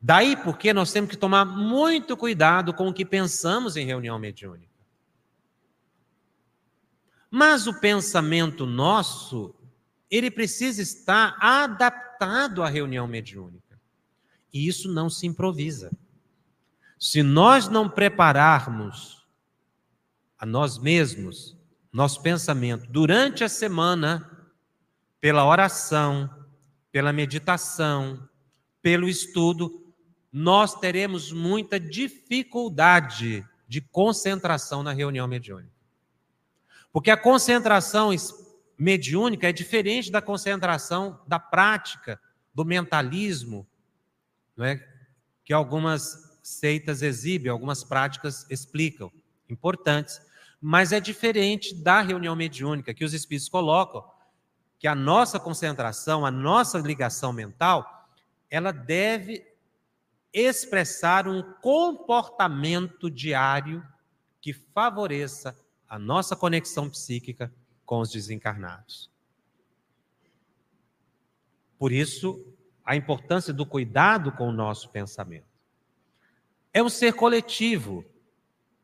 Daí 0.00 0.36
porque 0.36 0.72
nós 0.72 0.92
temos 0.92 1.10
que 1.10 1.16
tomar 1.16 1.44
muito 1.44 2.16
cuidado 2.16 2.74
com 2.74 2.88
o 2.88 2.92
que 2.92 3.04
pensamos 3.04 3.76
em 3.76 3.86
reunião 3.86 4.18
mediúnica. 4.18 4.73
Mas 7.36 7.66
o 7.66 7.74
pensamento 7.74 8.64
nosso, 8.64 9.52
ele 10.08 10.30
precisa 10.30 10.80
estar 10.80 11.36
adaptado 11.40 12.62
à 12.62 12.68
reunião 12.68 13.08
mediúnica. 13.08 13.76
E 14.52 14.68
isso 14.68 14.88
não 14.88 15.10
se 15.10 15.26
improvisa. 15.26 15.90
Se 16.96 17.24
nós 17.24 17.66
não 17.66 17.90
prepararmos 17.90 19.26
a 20.38 20.46
nós 20.46 20.78
mesmos, 20.78 21.56
nosso 21.92 22.22
pensamento, 22.22 22.86
durante 22.88 23.42
a 23.42 23.48
semana, 23.48 24.48
pela 25.20 25.44
oração, 25.44 26.30
pela 26.92 27.12
meditação, 27.12 28.28
pelo 28.80 29.08
estudo, 29.08 29.92
nós 30.32 30.76
teremos 30.76 31.32
muita 31.32 31.80
dificuldade 31.80 33.44
de 33.66 33.80
concentração 33.80 34.84
na 34.84 34.92
reunião 34.92 35.26
mediúnica. 35.26 35.73
Porque 36.94 37.10
a 37.10 37.16
concentração 37.16 38.10
mediúnica 38.78 39.48
é 39.48 39.52
diferente 39.52 40.12
da 40.12 40.22
concentração 40.22 41.20
da 41.26 41.40
prática, 41.40 42.20
do 42.54 42.64
mentalismo, 42.64 43.66
não 44.56 44.64
é? 44.64 44.88
que 45.44 45.52
algumas 45.52 46.38
seitas 46.40 47.02
exibem, 47.02 47.50
algumas 47.50 47.82
práticas 47.82 48.46
explicam, 48.48 49.10
importantes, 49.50 50.22
mas 50.60 50.92
é 50.92 51.00
diferente 51.00 51.74
da 51.74 52.00
reunião 52.00 52.36
mediúnica 52.36 52.94
que 52.94 53.04
os 53.04 53.12
espíritos 53.12 53.48
colocam, 53.48 54.04
que 54.78 54.86
a 54.86 54.94
nossa 54.94 55.40
concentração, 55.40 56.24
a 56.24 56.30
nossa 56.30 56.78
ligação 56.78 57.32
mental, 57.32 58.08
ela 58.48 58.70
deve 58.70 59.44
expressar 60.32 61.26
um 61.26 61.42
comportamento 61.60 63.10
diário 63.10 63.84
que 64.40 64.52
favoreça 64.52 65.58
a 65.94 65.98
nossa 65.98 66.34
conexão 66.34 66.90
psíquica 66.90 67.54
com 67.86 68.00
os 68.00 68.10
desencarnados. 68.10 69.08
Por 71.78 71.92
isso, 71.92 72.44
a 72.84 72.96
importância 72.96 73.54
do 73.54 73.64
cuidado 73.64 74.32
com 74.32 74.48
o 74.48 74.52
nosso 74.52 74.90
pensamento. 74.90 75.46
É 76.72 76.82
um 76.82 76.88
ser 76.88 77.12
coletivo. 77.12 78.04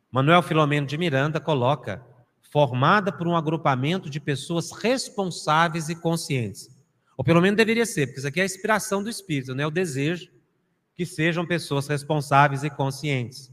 Manuel 0.08 0.40
Filomeno 0.40 0.86
de 0.86 0.96
Miranda 0.96 1.40
coloca, 1.40 2.00
formada 2.42 3.10
por 3.10 3.26
um 3.26 3.36
agrupamento 3.36 4.08
de 4.08 4.20
pessoas 4.20 4.70
responsáveis 4.70 5.88
e 5.88 5.96
conscientes. 5.96 6.70
Ou 7.16 7.24
pelo 7.24 7.40
menos 7.40 7.56
deveria 7.56 7.86
ser, 7.86 8.06
porque 8.06 8.20
isso 8.20 8.28
aqui 8.28 8.38
é 8.38 8.44
a 8.44 8.46
inspiração 8.46 9.02
do 9.02 9.10
Espírito, 9.10 9.52
não 9.52 9.64
é 9.64 9.66
o 9.66 9.72
desejo 9.72 10.30
que 10.94 11.04
sejam 11.04 11.44
pessoas 11.44 11.88
responsáveis 11.88 12.62
e 12.62 12.70
conscientes, 12.70 13.52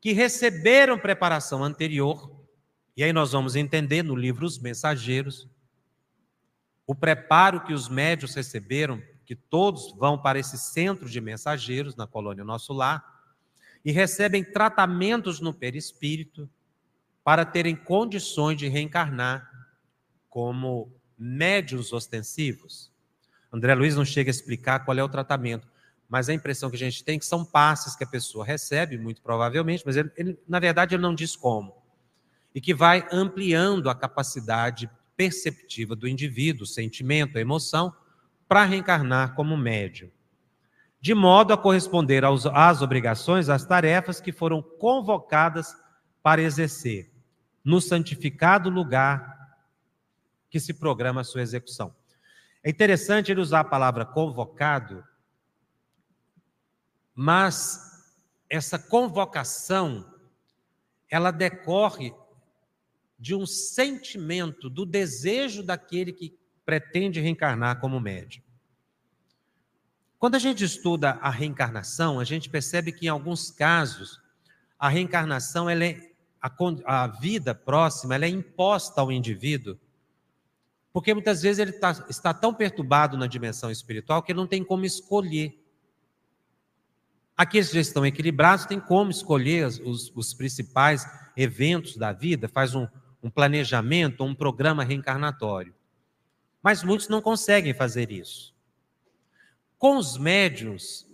que 0.00 0.12
receberam 0.12 0.98
preparação 0.98 1.62
anterior, 1.62 2.35
e 2.96 3.04
aí 3.04 3.12
nós 3.12 3.32
vamos 3.32 3.54
entender 3.54 4.02
no 4.02 4.16
livro 4.16 4.46
Os 4.46 4.58
Mensageiros, 4.58 5.48
o 6.86 6.94
preparo 6.94 7.60
que 7.60 7.74
os 7.74 7.88
médios 7.88 8.34
receberam, 8.34 9.02
que 9.26 9.36
todos 9.36 9.92
vão 9.98 10.16
para 10.16 10.38
esse 10.38 10.56
centro 10.56 11.08
de 11.08 11.20
mensageiros 11.20 11.94
na 11.94 12.06
colônia 12.06 12.44
Nosso 12.44 12.72
Lar, 12.72 13.04
e 13.84 13.92
recebem 13.92 14.42
tratamentos 14.42 15.40
no 15.40 15.52
perispírito 15.52 16.48
para 17.22 17.44
terem 17.44 17.76
condições 17.76 18.56
de 18.56 18.68
reencarnar 18.68 19.50
como 20.28 20.92
médios 21.18 21.92
ostensivos. 21.92 22.92
André 23.52 23.74
Luiz 23.74 23.96
não 23.96 24.04
chega 24.04 24.30
a 24.30 24.32
explicar 24.32 24.84
qual 24.84 24.96
é 24.96 25.02
o 25.02 25.08
tratamento, 25.08 25.68
mas 26.08 26.28
a 26.28 26.34
impressão 26.34 26.70
que 26.70 26.76
a 26.76 26.78
gente 26.78 27.04
tem 27.04 27.16
é 27.16 27.18
que 27.18 27.26
são 27.26 27.44
passes 27.44 27.96
que 27.96 28.04
a 28.04 28.06
pessoa 28.06 28.44
recebe, 28.44 28.96
muito 28.96 29.20
provavelmente, 29.20 29.82
mas 29.84 29.96
ele, 29.96 30.10
ele, 30.16 30.38
na 30.48 30.58
verdade 30.58 30.94
ele 30.94 31.02
não 31.02 31.14
diz 31.14 31.34
como. 31.36 31.85
E 32.56 32.60
que 32.60 32.72
vai 32.72 33.06
ampliando 33.12 33.90
a 33.90 33.94
capacidade 33.94 34.90
perceptiva 35.14 35.94
do 35.94 36.08
indivíduo, 36.08 36.64
o 36.64 36.66
sentimento, 36.66 37.36
a 37.36 37.40
emoção, 37.40 37.94
para 38.48 38.64
reencarnar 38.64 39.34
como 39.34 39.56
médium. 39.56 40.10
De 40.98 41.14
modo 41.14 41.52
a 41.52 41.58
corresponder 41.58 42.24
aos, 42.24 42.46
às 42.46 42.80
obrigações, 42.80 43.50
às 43.50 43.66
tarefas 43.66 44.20
que 44.20 44.32
foram 44.32 44.62
convocadas 44.62 45.76
para 46.22 46.40
exercer 46.40 47.12
no 47.62 47.80
santificado 47.80 48.70
lugar 48.70 49.36
que 50.48 50.58
se 50.58 50.72
programa 50.72 51.20
a 51.20 51.24
sua 51.24 51.42
execução. 51.42 51.94
É 52.62 52.70
interessante 52.70 53.30
ele 53.30 53.40
usar 53.40 53.60
a 53.60 53.64
palavra 53.64 54.06
convocado, 54.06 55.04
mas 57.14 58.14
essa 58.48 58.78
convocação 58.78 60.10
ela 61.10 61.30
decorre 61.30 62.12
de 63.18 63.34
um 63.34 63.46
sentimento, 63.46 64.68
do 64.68 64.84
desejo 64.84 65.62
daquele 65.62 66.12
que 66.12 66.38
pretende 66.64 67.20
reencarnar 67.20 67.80
como 67.80 68.00
médium. 68.00 68.42
Quando 70.18 70.34
a 70.34 70.38
gente 70.38 70.64
estuda 70.64 71.12
a 71.20 71.30
reencarnação, 71.30 72.18
a 72.18 72.24
gente 72.24 72.48
percebe 72.48 72.92
que 72.92 73.06
em 73.06 73.10
alguns 73.10 73.50
casos 73.50 74.20
a 74.78 74.88
reencarnação 74.88 75.68
ela 75.68 75.84
é 75.84 76.12
a, 76.40 76.50
a 76.84 77.06
vida 77.06 77.54
próxima 77.54 78.14
ela 78.14 78.26
é 78.26 78.28
imposta 78.28 79.00
ao 79.00 79.10
indivíduo 79.10 79.78
porque 80.96 81.12
muitas 81.12 81.42
vezes 81.42 81.58
ele 81.58 81.72
tá, 81.72 82.06
está 82.08 82.32
tão 82.32 82.54
perturbado 82.54 83.18
na 83.18 83.26
dimensão 83.26 83.70
espiritual 83.70 84.22
que 84.22 84.32
ele 84.32 84.38
não 84.38 84.46
tem 84.46 84.64
como 84.64 84.86
escolher. 84.86 85.62
Aqueles 87.36 87.68
que 87.68 87.76
estão 87.76 88.06
equilibrados 88.06 88.64
têm 88.64 88.80
como 88.80 89.10
escolher 89.10 89.66
os, 89.66 90.10
os 90.16 90.32
principais 90.32 91.06
eventos 91.36 91.98
da 91.98 92.12
vida, 92.12 92.48
faz 92.48 92.74
um, 92.74 92.88
um 93.22 93.30
planejamento, 93.30 94.24
um 94.24 94.34
programa 94.34 94.84
reencarnatório. 94.84 95.74
Mas 96.62 96.82
muitos 96.82 97.08
não 97.08 97.22
conseguem 97.22 97.74
fazer 97.74 98.10
isso. 98.10 98.54
Com 99.78 99.96
os 99.96 100.16
médiums, 100.16 101.06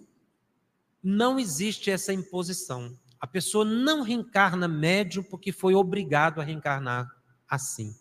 não 1.02 1.38
existe 1.38 1.90
essa 1.90 2.12
imposição. 2.12 2.96
A 3.20 3.26
pessoa 3.26 3.64
não 3.64 4.02
reencarna 4.02 4.66
médium 4.66 5.22
porque 5.22 5.52
foi 5.52 5.74
obrigado 5.74 6.40
a 6.40 6.44
reencarnar 6.44 7.08
assim. 7.48 7.94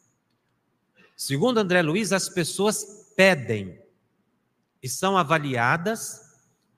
Segundo 1.15 1.59
André 1.59 1.81
Luiz, 1.81 2.11
as 2.11 2.29
pessoas 2.29 3.13
pedem 3.15 3.79
e 4.81 4.89
são 4.89 5.17
avaliadas 5.17 6.31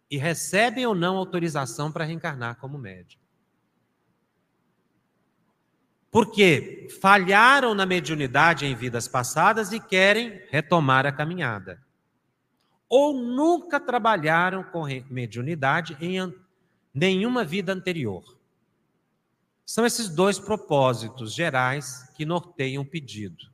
e 0.09 0.17
recebem 0.17 0.85
ou 0.85 0.93
não 0.93 1.17
autorização 1.17 1.91
para 1.91 2.03
reencarnar 2.03 2.57
como 2.57 2.77
médium. 2.77 3.22
Porque 6.13 6.89
falharam 7.01 7.73
na 7.73 7.87
mediunidade 7.87 8.67
em 8.67 8.75
vidas 8.75 9.07
passadas 9.07 9.71
e 9.73 9.79
querem 9.79 10.39
retomar 10.51 11.07
a 11.07 11.11
caminhada. 11.11 11.83
Ou 12.87 13.15
nunca 13.15 13.79
trabalharam 13.79 14.63
com 14.63 14.85
mediunidade 15.09 15.97
em 15.99 16.31
nenhuma 16.93 17.43
vida 17.43 17.73
anterior. 17.73 18.37
São 19.65 19.87
esses 19.87 20.07
dois 20.07 20.37
propósitos 20.37 21.33
gerais 21.33 22.07
que 22.15 22.27
norteiam 22.27 22.83
o 22.83 22.87
pedido. 22.87 23.51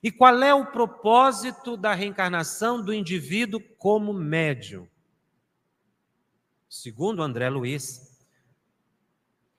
E 0.00 0.12
qual 0.12 0.40
é 0.44 0.54
o 0.54 0.66
propósito 0.66 1.76
da 1.76 1.92
reencarnação 1.92 2.80
do 2.80 2.94
indivíduo 2.94 3.60
como 3.78 4.12
médium? 4.12 4.86
Segundo 6.68 7.20
André 7.20 7.48
Luiz, 7.48 8.05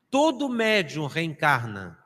todo 0.10 0.49
médium 0.49 1.05
reencarna 1.05 1.97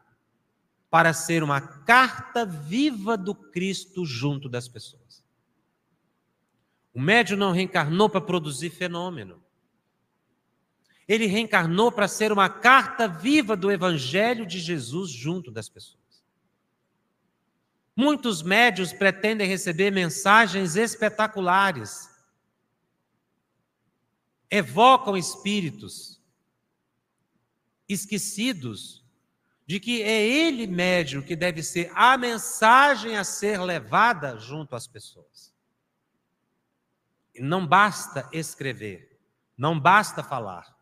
para 0.89 1.13
ser 1.13 1.41
uma 1.43 1.61
carta 1.61 2.45
viva 2.45 3.15
do 3.15 3.33
Cristo 3.33 4.05
junto 4.05 4.49
das 4.49 4.67
pessoas. 4.67 5.23
O 6.93 6.99
médium 6.99 7.37
não 7.37 7.51
reencarnou 7.51 8.09
para 8.09 8.19
produzir 8.19 8.69
fenômeno. 8.69 9.41
Ele 11.07 11.25
reencarnou 11.25 11.91
para 11.91 12.07
ser 12.07 12.31
uma 12.31 12.49
carta 12.49 13.07
viva 13.07 13.55
do 13.55 13.71
Evangelho 13.71 14.45
de 14.45 14.59
Jesus 14.59 15.09
junto 15.09 15.49
das 15.49 15.69
pessoas. 15.69 16.01
Muitos 17.95 18.41
médios 18.41 18.91
pretendem 18.91 19.47
receber 19.47 19.91
mensagens 19.91 20.75
espetaculares, 20.75 22.09
evocam 24.49 25.15
espíritos 25.15 26.20
esquecidos 27.93 29.01
de 29.65 29.79
que 29.79 30.01
é 30.01 30.21
ele 30.21 30.67
médium 30.67 31.21
que 31.21 31.35
deve 31.35 31.63
ser 31.63 31.91
a 31.95 32.17
mensagem 32.17 33.15
a 33.15 33.23
ser 33.23 33.59
levada 33.61 34.37
junto 34.37 34.75
às 34.75 34.87
pessoas. 34.87 35.53
Não 37.39 37.65
basta 37.65 38.27
escrever, 38.33 39.19
não 39.57 39.79
basta 39.79 40.21
falar. 40.21 40.77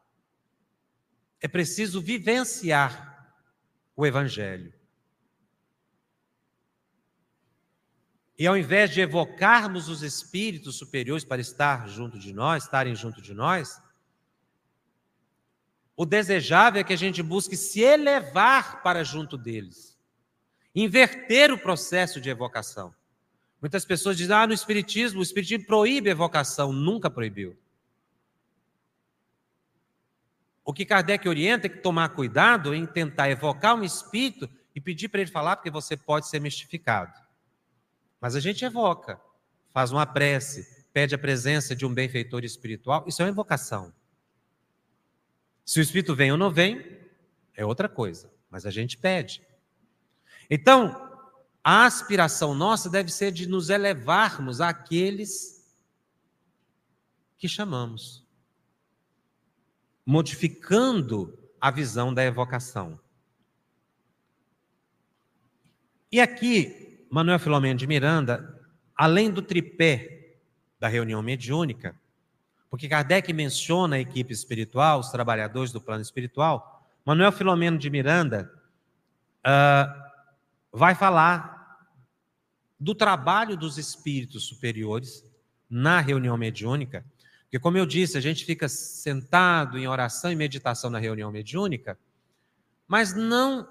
É 1.39 1.47
preciso 1.47 2.01
vivenciar 2.01 3.35
o 3.95 4.05
evangelho. 4.05 4.73
E 8.39 8.47
ao 8.47 8.57
invés 8.57 8.89
de 8.89 9.01
evocarmos 9.01 9.89
os 9.89 10.01
espíritos 10.01 10.77
superiores 10.77 11.25
para 11.25 11.41
estar 11.41 11.89
junto 11.89 12.17
de 12.17 12.33
nós, 12.33 12.63
estarem 12.63 12.95
junto 12.95 13.21
de 13.21 13.33
nós, 13.33 13.81
o 15.99 16.05
desejável 16.05 16.79
é 16.79 16.83
que 16.85 16.93
a 16.93 16.97
gente 16.97 17.21
busque 17.21 17.57
se 17.57 17.81
elevar 17.81 18.81
para 18.81 19.03
junto 19.03 19.37
deles, 19.37 19.99
inverter 20.73 21.51
o 21.51 21.57
processo 21.57 22.21
de 22.21 22.29
evocação. 22.29 22.95
Muitas 23.59 23.83
pessoas 23.83 24.15
dizem: 24.15 24.33
ah, 24.33 24.47
no 24.47 24.53
Espiritismo, 24.53 25.19
o 25.19 25.23
Espiritismo 25.23 25.65
proíbe 25.65 26.07
a 26.07 26.13
evocação, 26.13 26.71
nunca 26.71 27.09
proibiu. 27.09 27.59
O 30.63 30.71
que 30.71 30.85
Kardec 30.85 31.27
orienta 31.27 31.67
é 31.67 31.69
que 31.69 31.79
tomar 31.79 32.07
cuidado 32.15 32.73
em 32.73 32.85
tentar 32.85 33.29
evocar 33.29 33.75
um 33.75 33.83
espírito 33.83 34.49
e 34.73 34.79
pedir 34.79 35.09
para 35.09 35.19
ele 35.19 35.29
falar, 35.29 35.57
porque 35.57 35.69
você 35.69 35.97
pode 35.97 36.29
ser 36.29 36.39
mistificado. 36.39 37.11
Mas 38.21 38.37
a 38.37 38.39
gente 38.39 38.63
evoca, 38.63 39.19
faz 39.73 39.91
uma 39.91 40.05
prece, 40.05 40.85
pede 40.93 41.13
a 41.13 41.19
presença 41.19 41.75
de 41.75 41.85
um 41.85 41.93
benfeitor 41.93 42.45
espiritual, 42.45 43.03
isso 43.05 43.21
é 43.21 43.25
uma 43.25 43.31
invocação. 43.31 43.93
Se 45.69 45.79
o 45.79 45.83
Espírito 45.83 46.15
vem 46.15 46.31
ou 46.31 46.37
não 46.37 46.49
vem, 46.49 46.83
é 47.53 47.63
outra 47.63 47.87
coisa, 47.87 48.33
mas 48.49 48.65
a 48.65 48.71
gente 48.71 48.97
pede. 48.97 49.45
Então, 50.49 50.99
a 51.63 51.85
aspiração 51.85 52.55
nossa 52.55 52.89
deve 52.89 53.11
ser 53.11 53.31
de 53.31 53.47
nos 53.47 53.69
elevarmos 53.69 54.61
àqueles 54.61 55.71
que 57.37 57.47
chamamos, 57.47 58.27
modificando 60.03 61.37
a 61.61 61.69
visão 61.69 62.11
da 62.11 62.25
evocação. 62.25 62.99
E 66.11 66.19
aqui 66.19 67.05
Manuel 67.11 67.37
Filomeno 67.37 67.77
de 67.77 67.85
Miranda, 67.85 68.59
além 68.95 69.29
do 69.29 69.43
tripé 69.43 70.35
da 70.79 70.87
reunião 70.87 71.21
mediúnica, 71.21 71.95
porque 72.69 72.87
Kardec 72.87 73.31
menciona 73.33 73.95
a 73.95 73.99
equipe 73.99 74.31
espiritual, 74.31 74.99
os 74.99 75.09
trabalhadores 75.09 75.71
do 75.71 75.81
plano 75.81 76.01
espiritual, 76.01 76.85
Manuel 77.05 77.31
Filomeno 77.31 77.77
de 77.77 77.89
Miranda 77.89 78.51
uh, 79.39 80.09
vai 80.71 80.93
falar 80.93 81.59
do 82.79 82.93
trabalho 82.93 83.57
dos 83.57 83.77
espíritos 83.77 84.47
superiores 84.47 85.23
na 85.69 85.99
reunião 85.99 86.37
mediúnica, 86.37 87.03
porque, 87.43 87.59
como 87.59 87.77
eu 87.77 87.85
disse, 87.85 88.15
a 88.17 88.21
gente 88.21 88.45
fica 88.45 88.69
sentado 88.69 89.77
em 89.77 89.87
oração 89.87 90.31
e 90.31 90.35
meditação 90.35 90.89
na 90.91 90.99
reunião 90.99 91.31
mediúnica, 91.31 91.97
mas 92.87 93.15
não 93.15 93.67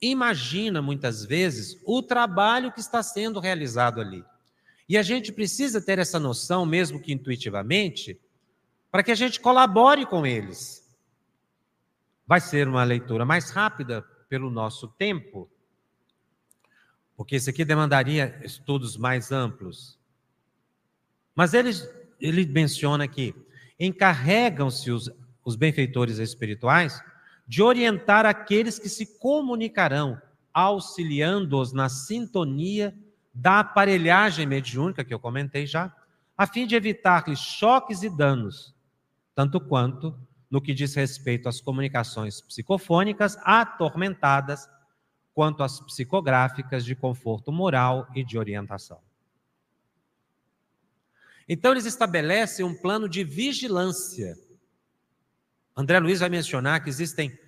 imagina 0.00 0.80
muitas 0.80 1.24
vezes 1.24 1.78
o 1.84 2.02
trabalho 2.02 2.72
que 2.72 2.80
está 2.80 3.02
sendo 3.02 3.38
realizado 3.38 4.00
ali. 4.00 4.24
E 4.88 4.96
a 4.96 5.02
gente 5.02 5.32
precisa 5.32 5.80
ter 5.80 5.98
essa 5.98 6.18
noção, 6.18 6.64
mesmo 6.64 7.00
que 7.00 7.12
intuitivamente, 7.12 8.20
para 8.90 9.02
que 9.02 9.10
a 9.10 9.16
gente 9.16 9.40
colabore 9.40 10.06
com 10.06 10.24
eles. 10.24 10.88
Vai 12.26 12.40
ser 12.40 12.68
uma 12.68 12.84
leitura 12.84 13.24
mais 13.24 13.50
rápida 13.50 14.02
pelo 14.28 14.50
nosso 14.50 14.88
tempo, 14.88 15.48
porque 17.16 17.36
isso 17.36 17.50
aqui 17.50 17.64
demandaria 17.64 18.40
estudos 18.44 18.96
mais 18.96 19.32
amplos. 19.32 19.98
Mas 21.34 21.54
ele, 21.54 21.70
ele 22.20 22.46
menciona 22.46 23.08
que 23.08 23.34
encarregam-se 23.78 24.90
os, 24.90 25.10
os 25.44 25.56
benfeitores 25.56 26.18
espirituais 26.18 27.02
de 27.46 27.62
orientar 27.62 28.26
aqueles 28.26 28.78
que 28.78 28.88
se 28.88 29.18
comunicarão, 29.18 30.20
auxiliando-os 30.52 31.72
na 31.72 31.88
sintonia 31.88 32.94
da 33.36 33.60
aparelhagem 33.60 34.46
mediúnica, 34.46 35.04
que 35.04 35.12
eu 35.12 35.20
comentei 35.20 35.66
já, 35.66 35.94
a 36.36 36.46
fim 36.46 36.66
de 36.66 36.74
evitar-lhes 36.74 37.38
choques 37.38 38.02
e 38.02 38.08
danos, 38.08 38.74
tanto 39.34 39.60
quanto 39.60 40.18
no 40.50 40.60
que 40.60 40.72
diz 40.72 40.94
respeito 40.94 41.48
às 41.48 41.60
comunicações 41.60 42.40
psicofônicas 42.40 43.36
atormentadas, 43.42 44.66
quanto 45.34 45.62
às 45.62 45.78
psicográficas 45.80 46.82
de 46.82 46.94
conforto 46.94 47.52
moral 47.52 48.08
e 48.14 48.24
de 48.24 48.38
orientação. 48.38 49.00
Então, 51.46 51.72
eles 51.72 51.84
estabelecem 51.84 52.64
um 52.64 52.74
plano 52.74 53.06
de 53.06 53.22
vigilância. 53.22 54.34
André 55.76 55.98
Luiz 55.98 56.20
vai 56.20 56.30
mencionar 56.30 56.82
que 56.82 56.88
existem 56.88 57.38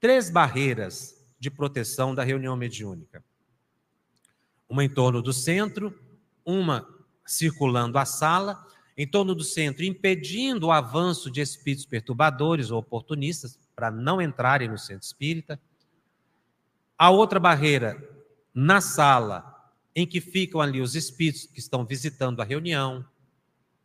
três 0.00 0.28
barreiras 0.28 1.24
de 1.38 1.50
proteção 1.50 2.14
da 2.14 2.24
reunião 2.24 2.56
mediúnica: 2.56 3.24
uma 4.68 4.84
em 4.84 4.88
torno 4.88 5.22
do 5.22 5.32
centro, 5.32 5.98
uma 6.44 6.86
circulando 7.24 7.98
a 7.98 8.04
sala, 8.04 8.64
em 8.96 9.06
torno 9.06 9.34
do 9.34 9.44
centro, 9.44 9.84
impedindo 9.84 10.68
o 10.68 10.72
avanço 10.72 11.30
de 11.30 11.40
espíritos 11.40 11.84
perturbadores 11.84 12.70
ou 12.70 12.78
oportunistas 12.78 13.58
para 13.74 13.90
não 13.90 14.22
entrarem 14.22 14.68
no 14.68 14.78
centro 14.78 15.04
espírita. 15.04 15.60
A 16.96 17.10
outra 17.10 17.38
barreira 17.38 18.02
na 18.54 18.80
sala, 18.80 19.70
em 19.94 20.06
que 20.06 20.20
ficam 20.20 20.60
ali 20.60 20.80
os 20.80 20.94
espíritos 20.94 21.46
que 21.46 21.58
estão 21.58 21.84
visitando 21.84 22.40
a 22.40 22.44
reunião, 22.44 23.04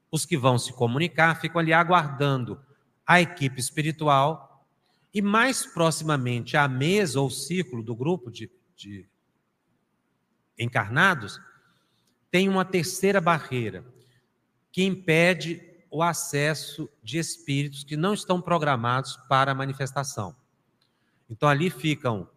os 0.10 0.26
que 0.26 0.38
vão 0.38 0.58
se 0.58 0.72
comunicar, 0.72 1.40
ficam 1.40 1.60
ali 1.60 1.74
aguardando 1.74 2.62
a 3.06 3.20
equipe 3.20 3.60
espiritual 3.60 4.66
e 5.14 5.22
mais 5.22 5.66
proximamente 5.66 6.56
à 6.56 6.68
mesa 6.68 7.20
ou 7.20 7.30
círculo 7.30 7.84
do 7.84 7.94
grupo 7.94 8.32
de, 8.32 8.50
de 8.76 9.10
encarnados, 10.62 11.39
tem 12.30 12.47
uma 12.47 12.64
terceira 12.64 13.20
barreira 13.20 13.84
que 14.72 14.84
impede 14.84 15.62
o 15.89 16.01
acesso 16.01 16.89
de 17.03 17.18
espíritos 17.18 17.84
que 17.84 17.97
não 17.97 18.14
estão 18.14 18.41
programados 18.41 19.18
para 19.28 19.51
a 19.51 19.55
manifestação. 19.55 20.36
Então 21.30 21.49
ali 21.49 21.70
ficam 21.70 22.30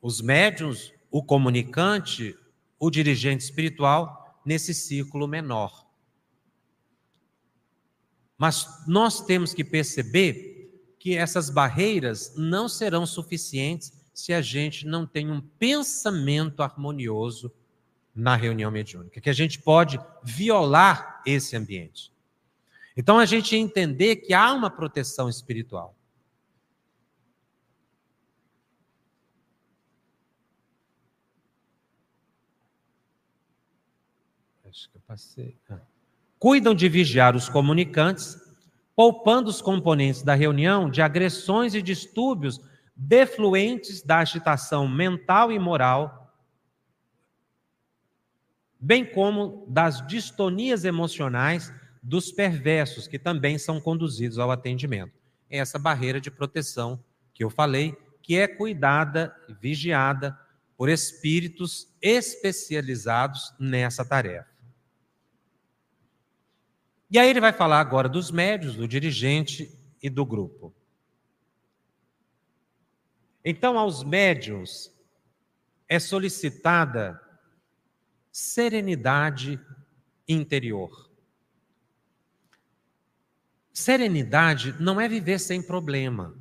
os 0.00 0.20
médiums, 0.20 0.92
o 1.10 1.22
comunicante, 1.22 2.36
o 2.78 2.90
dirigente 2.90 3.44
espiritual 3.44 4.40
nesse 4.44 4.72
círculo 4.72 5.28
menor. 5.28 5.86
Mas 8.38 8.66
nós 8.86 9.20
temos 9.24 9.52
que 9.52 9.62
perceber 9.62 10.96
que 10.98 11.16
essas 11.16 11.50
barreiras 11.50 12.34
não 12.36 12.68
serão 12.68 13.06
suficientes 13.06 14.01
se 14.12 14.32
a 14.32 14.40
gente 14.40 14.86
não 14.86 15.06
tem 15.06 15.30
um 15.30 15.40
pensamento 15.40 16.62
harmonioso 16.62 17.52
na 18.14 18.36
reunião 18.36 18.70
mediúnica, 18.70 19.20
que 19.20 19.30
a 19.30 19.32
gente 19.32 19.58
pode 19.58 19.98
violar 20.22 21.22
esse 21.26 21.56
ambiente. 21.56 22.12
Então 22.96 23.18
a 23.18 23.24
gente 23.24 23.56
entender 23.56 24.16
que 24.16 24.34
há 24.34 24.52
uma 24.52 24.70
proteção 24.70 25.28
espiritual. 25.28 25.96
Acho 34.68 34.90
que 34.90 34.96
eu 34.96 35.02
passei. 35.06 35.56
Ah. 35.68 35.80
Cuidam 36.38 36.74
de 36.74 36.88
vigiar 36.88 37.36
os 37.36 37.48
comunicantes, 37.48 38.36
poupando 38.96 39.48
os 39.48 39.62
componentes 39.62 40.22
da 40.22 40.34
reunião 40.34 40.90
de 40.90 41.00
agressões 41.00 41.74
e 41.74 41.82
distúrbios 41.82 42.58
defluentes 42.94 44.02
da 44.02 44.18
agitação 44.18 44.86
mental 44.86 45.50
e 45.50 45.58
moral, 45.58 46.34
bem 48.78 49.04
como 49.04 49.64
das 49.68 50.06
distonias 50.06 50.84
emocionais 50.84 51.72
dos 52.02 52.32
perversos, 52.32 53.06
que 53.06 53.18
também 53.18 53.58
são 53.58 53.80
conduzidos 53.80 54.38
ao 54.38 54.50
atendimento. 54.50 55.12
É 55.48 55.58
essa 55.58 55.78
barreira 55.78 56.20
de 56.20 56.30
proteção 56.30 57.02
que 57.32 57.44
eu 57.44 57.50
falei, 57.50 57.96
que 58.22 58.36
é 58.36 58.48
cuidada 58.48 59.34
e 59.48 59.54
vigiada 59.54 60.38
por 60.76 60.88
espíritos 60.88 61.88
especializados 62.00 63.54
nessa 63.58 64.04
tarefa. 64.04 64.50
E 67.10 67.18
aí 67.18 67.28
ele 67.28 67.40
vai 67.40 67.52
falar 67.52 67.78
agora 67.78 68.08
dos 68.08 68.30
médios, 68.30 68.74
do 68.74 68.88
dirigente 68.88 69.78
e 70.02 70.08
do 70.08 70.24
grupo. 70.24 70.74
Então, 73.44 73.78
aos 73.78 74.04
médiuns 74.04 74.92
é 75.88 75.98
solicitada 75.98 77.20
serenidade 78.30 79.60
interior. 80.26 81.10
Serenidade 83.72 84.74
não 84.80 85.00
é 85.00 85.08
viver 85.08 85.38
sem 85.38 85.62
problema. 85.62 86.34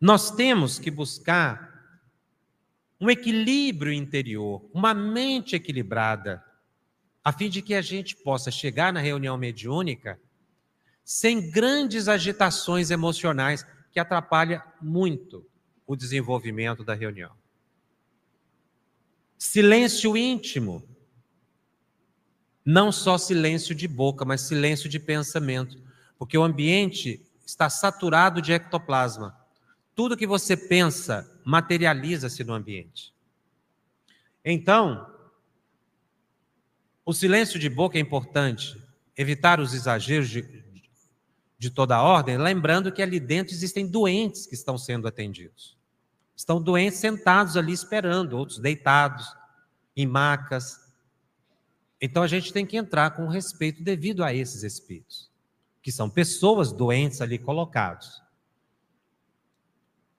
Nós 0.00 0.30
temos 0.30 0.78
que 0.78 0.90
buscar 0.90 1.72
um 3.00 3.10
equilíbrio 3.10 3.92
interior, 3.92 4.68
uma 4.72 4.94
mente 4.94 5.56
equilibrada, 5.56 6.44
a 7.24 7.32
fim 7.32 7.48
de 7.48 7.60
que 7.60 7.74
a 7.74 7.82
gente 7.82 8.16
possa 8.16 8.50
chegar 8.50 8.92
na 8.92 9.00
reunião 9.00 9.36
mediúnica 9.36 10.20
sem 11.04 11.50
grandes 11.50 12.08
agitações 12.08 12.90
emocionais 12.90 13.66
que 13.92 14.00
atrapalha 14.00 14.64
muito 14.80 15.46
o 15.86 15.94
desenvolvimento 15.94 16.82
da 16.82 16.94
reunião. 16.94 17.32
Silêncio 19.36 20.16
íntimo. 20.16 20.82
Não 22.64 22.90
só 22.90 23.18
silêncio 23.18 23.74
de 23.74 23.86
boca, 23.86 24.24
mas 24.24 24.42
silêncio 24.42 24.88
de 24.88 24.98
pensamento, 24.98 25.82
porque 26.16 26.38
o 26.38 26.44
ambiente 26.44 27.20
está 27.44 27.68
saturado 27.68 28.40
de 28.40 28.52
ectoplasma. 28.52 29.36
Tudo 29.94 30.16
que 30.16 30.26
você 30.26 30.56
pensa 30.56 31.28
materializa-se 31.44 32.42
no 32.44 32.54
ambiente. 32.54 33.12
Então, 34.44 35.12
o 37.04 37.12
silêncio 37.12 37.58
de 37.58 37.68
boca 37.68 37.98
é 37.98 38.00
importante, 38.00 38.80
evitar 39.16 39.60
os 39.60 39.74
exageros 39.74 40.30
de, 40.30 40.61
de 41.62 41.70
toda 41.70 41.94
a 41.94 42.02
ordem, 42.02 42.36
lembrando 42.36 42.90
que 42.90 43.00
ali 43.00 43.20
dentro 43.20 43.54
existem 43.54 43.86
doentes 43.86 44.48
que 44.48 44.54
estão 44.56 44.76
sendo 44.76 45.06
atendidos. 45.06 45.78
Estão 46.34 46.60
doentes 46.60 46.98
sentados 46.98 47.56
ali 47.56 47.72
esperando, 47.72 48.36
outros 48.36 48.58
deitados, 48.58 49.32
em 49.96 50.04
macas. 50.04 50.92
Então 52.00 52.20
a 52.24 52.26
gente 52.26 52.52
tem 52.52 52.66
que 52.66 52.76
entrar 52.76 53.12
com 53.12 53.28
respeito 53.28 53.80
devido 53.80 54.24
a 54.24 54.34
esses 54.34 54.64
espíritos, 54.64 55.30
que 55.80 55.92
são 55.92 56.10
pessoas 56.10 56.72
doentes 56.72 57.20
ali 57.20 57.38
colocados. 57.38 58.20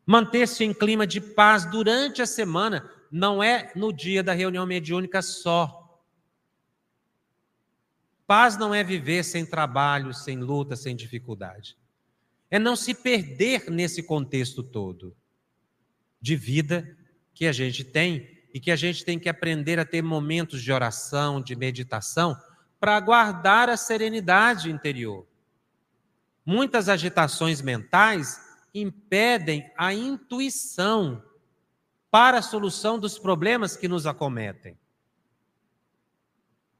Manter-se 0.06 0.64
em 0.64 0.74
clima 0.74 1.06
de 1.06 1.20
paz 1.20 1.66
durante 1.66 2.22
a 2.22 2.26
semana 2.26 2.90
não 3.12 3.44
é 3.44 3.70
no 3.76 3.92
dia 3.92 4.24
da 4.24 4.32
reunião 4.32 4.66
mediúnica 4.66 5.22
só. 5.22 5.83
Paz 8.36 8.58
não 8.58 8.74
é 8.74 8.84
viver 8.84 9.24
sem 9.24 9.46
trabalho, 9.46 10.12
sem 10.12 10.40
luta, 10.40 10.76
sem 10.76 10.96
dificuldade. 10.96 11.78
É 12.50 12.58
não 12.58 12.76
se 12.76 12.96
perder 12.96 13.70
nesse 13.70 14.02
contexto 14.02 14.64
todo 14.64 15.16
de 16.20 16.36
vida 16.36 16.98
que 17.32 17.46
a 17.46 17.52
gente 17.52 17.84
tem 17.84 18.28
e 18.52 18.60
que 18.60 18.72
a 18.72 18.76
gente 18.76 19.06
tem 19.06 19.20
que 19.20 19.30
aprender 19.30 19.78
a 19.78 19.86
ter 19.86 20.02
momentos 20.02 20.64
de 20.64 20.72
oração, 20.72 21.40
de 21.40 21.56
meditação, 21.56 22.36
para 22.80 23.00
guardar 23.00 23.70
a 23.70 23.78
serenidade 23.78 24.72
interior. 24.72 25.28
Muitas 26.44 26.90
agitações 26.90 27.62
mentais 27.62 28.42
impedem 28.74 29.72
a 29.78 29.94
intuição 29.94 31.24
para 32.10 32.40
a 32.40 32.42
solução 32.42 32.98
dos 32.98 33.20
problemas 33.20 33.78
que 33.78 33.88
nos 33.88 34.08
acometem. 34.08 34.76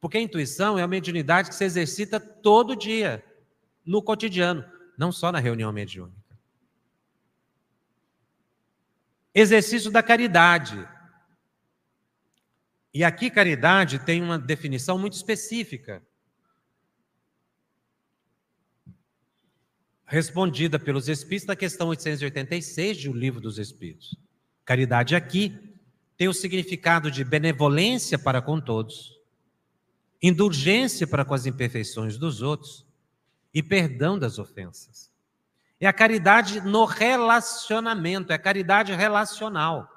Porque 0.04 0.18
a 0.18 0.22
intuição 0.22 0.78
é 0.78 0.82
uma 0.82 0.88
mediunidade 0.90 1.48
que 1.48 1.56
se 1.56 1.64
exercita 1.64 2.20
todo 2.20 2.76
dia, 2.76 3.24
no 3.86 4.02
cotidiano, 4.02 4.70
não 4.98 5.14
só 5.14 5.32
na 5.32 5.40
reunião 5.40 5.72
mediúnica. 5.72 6.38
Exercício 9.34 9.90
da 9.90 10.04
caridade. 10.04 10.86
E 12.94 13.02
aqui, 13.02 13.30
caridade 13.30 13.98
tem 13.98 14.22
uma 14.22 14.38
definição 14.38 15.00
muito 15.00 15.14
específica. 15.14 16.06
Respondida 20.06 20.78
pelos 20.78 21.08
Espíritos 21.08 21.48
na 21.48 21.56
questão 21.56 21.88
886 21.88 23.04
do 23.06 23.14
Livro 23.14 23.40
dos 23.40 23.58
Espíritos. 23.58 24.18
Caridade 24.66 25.16
aqui 25.16 25.58
tem 26.18 26.28
o 26.28 26.34
significado 26.34 27.10
de 27.10 27.24
benevolência 27.24 28.20
para 28.20 28.42
com 28.42 28.60
todos, 28.60 29.13
indulgência 30.24 31.06
para 31.06 31.26
com 31.26 31.34
as 31.34 31.46
imperfeições 31.46 32.18
dos 32.18 32.42
outros 32.42 32.88
e 33.54 33.62
perdão 33.62 34.18
das 34.18 34.40
ofensas. 34.40 35.12
É 35.82 35.86
a 35.86 35.92
caridade 35.92 36.62
no 36.62 36.86
relacionamento, 36.86 38.32
é 38.32 38.36
a 38.36 38.40
caridade 38.40 38.94
relacional. 38.94 39.90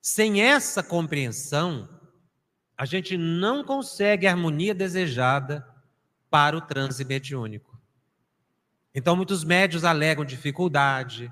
Sem 0.00 0.40
essa 0.40 0.82
compreensão, 0.82 1.86
a 2.74 2.86
gente 2.86 3.18
não 3.18 3.62
consegue 3.62 4.26
a 4.26 4.30
harmonia 4.30 4.74
desejada 4.74 5.68
para 6.30 6.56
o 6.56 6.60
transe 6.62 7.04
mediúnico. 7.04 7.78
Então, 8.94 9.14
muitos 9.14 9.44
médios 9.44 9.84
alegam 9.84 10.24
dificuldade, 10.24 11.30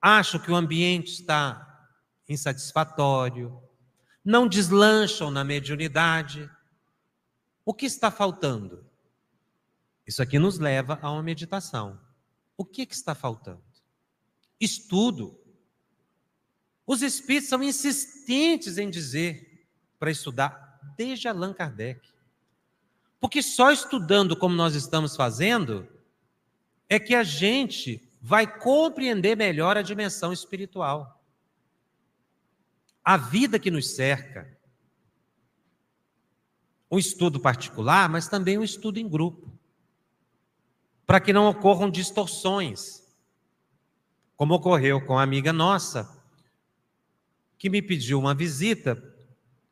acham 0.00 0.38
que 0.38 0.50
o 0.50 0.54
ambiente 0.54 1.12
está 1.12 1.88
insatisfatório, 2.28 3.62
não 4.24 4.46
deslancham 4.46 5.30
na 5.30 5.44
mediunidade. 5.44 6.48
O 7.64 7.74
que 7.74 7.86
está 7.86 8.10
faltando? 8.10 8.86
Isso 10.06 10.22
aqui 10.22 10.38
nos 10.38 10.58
leva 10.58 10.98
a 11.00 11.10
uma 11.10 11.22
meditação. 11.22 11.98
O 12.56 12.64
que, 12.64 12.86
que 12.86 12.94
está 12.94 13.14
faltando? 13.14 13.62
Estudo. 14.60 15.38
Os 16.86 17.02
espíritos 17.02 17.48
são 17.48 17.62
insistentes 17.62 18.78
em 18.78 18.90
dizer 18.90 19.66
para 19.98 20.10
estudar 20.10 20.80
desde 20.96 21.28
Allan 21.28 21.52
Kardec. 21.52 22.00
Porque 23.20 23.42
só 23.42 23.70
estudando 23.70 24.36
como 24.36 24.54
nós 24.54 24.74
estamos 24.74 25.14
fazendo 25.14 25.88
é 26.88 26.98
que 26.98 27.14
a 27.14 27.22
gente 27.22 28.12
vai 28.20 28.46
compreender 28.46 29.36
melhor 29.36 29.76
a 29.76 29.82
dimensão 29.82 30.32
espiritual. 30.32 31.21
A 33.04 33.16
vida 33.16 33.58
que 33.58 33.70
nos 33.70 33.94
cerca. 33.94 34.56
Um 36.90 36.98
estudo 36.98 37.40
particular, 37.40 38.08
mas 38.08 38.28
também 38.28 38.58
um 38.58 38.62
estudo 38.62 38.98
em 38.98 39.08
grupo. 39.08 39.52
Para 41.06 41.20
que 41.20 41.32
não 41.32 41.48
ocorram 41.48 41.90
distorções. 41.90 43.02
Como 44.36 44.54
ocorreu 44.54 45.04
com 45.04 45.18
a 45.18 45.22
amiga 45.22 45.52
nossa, 45.52 46.22
que 47.58 47.70
me 47.70 47.80
pediu 47.80 48.18
uma 48.18 48.34
visita, 48.34 49.00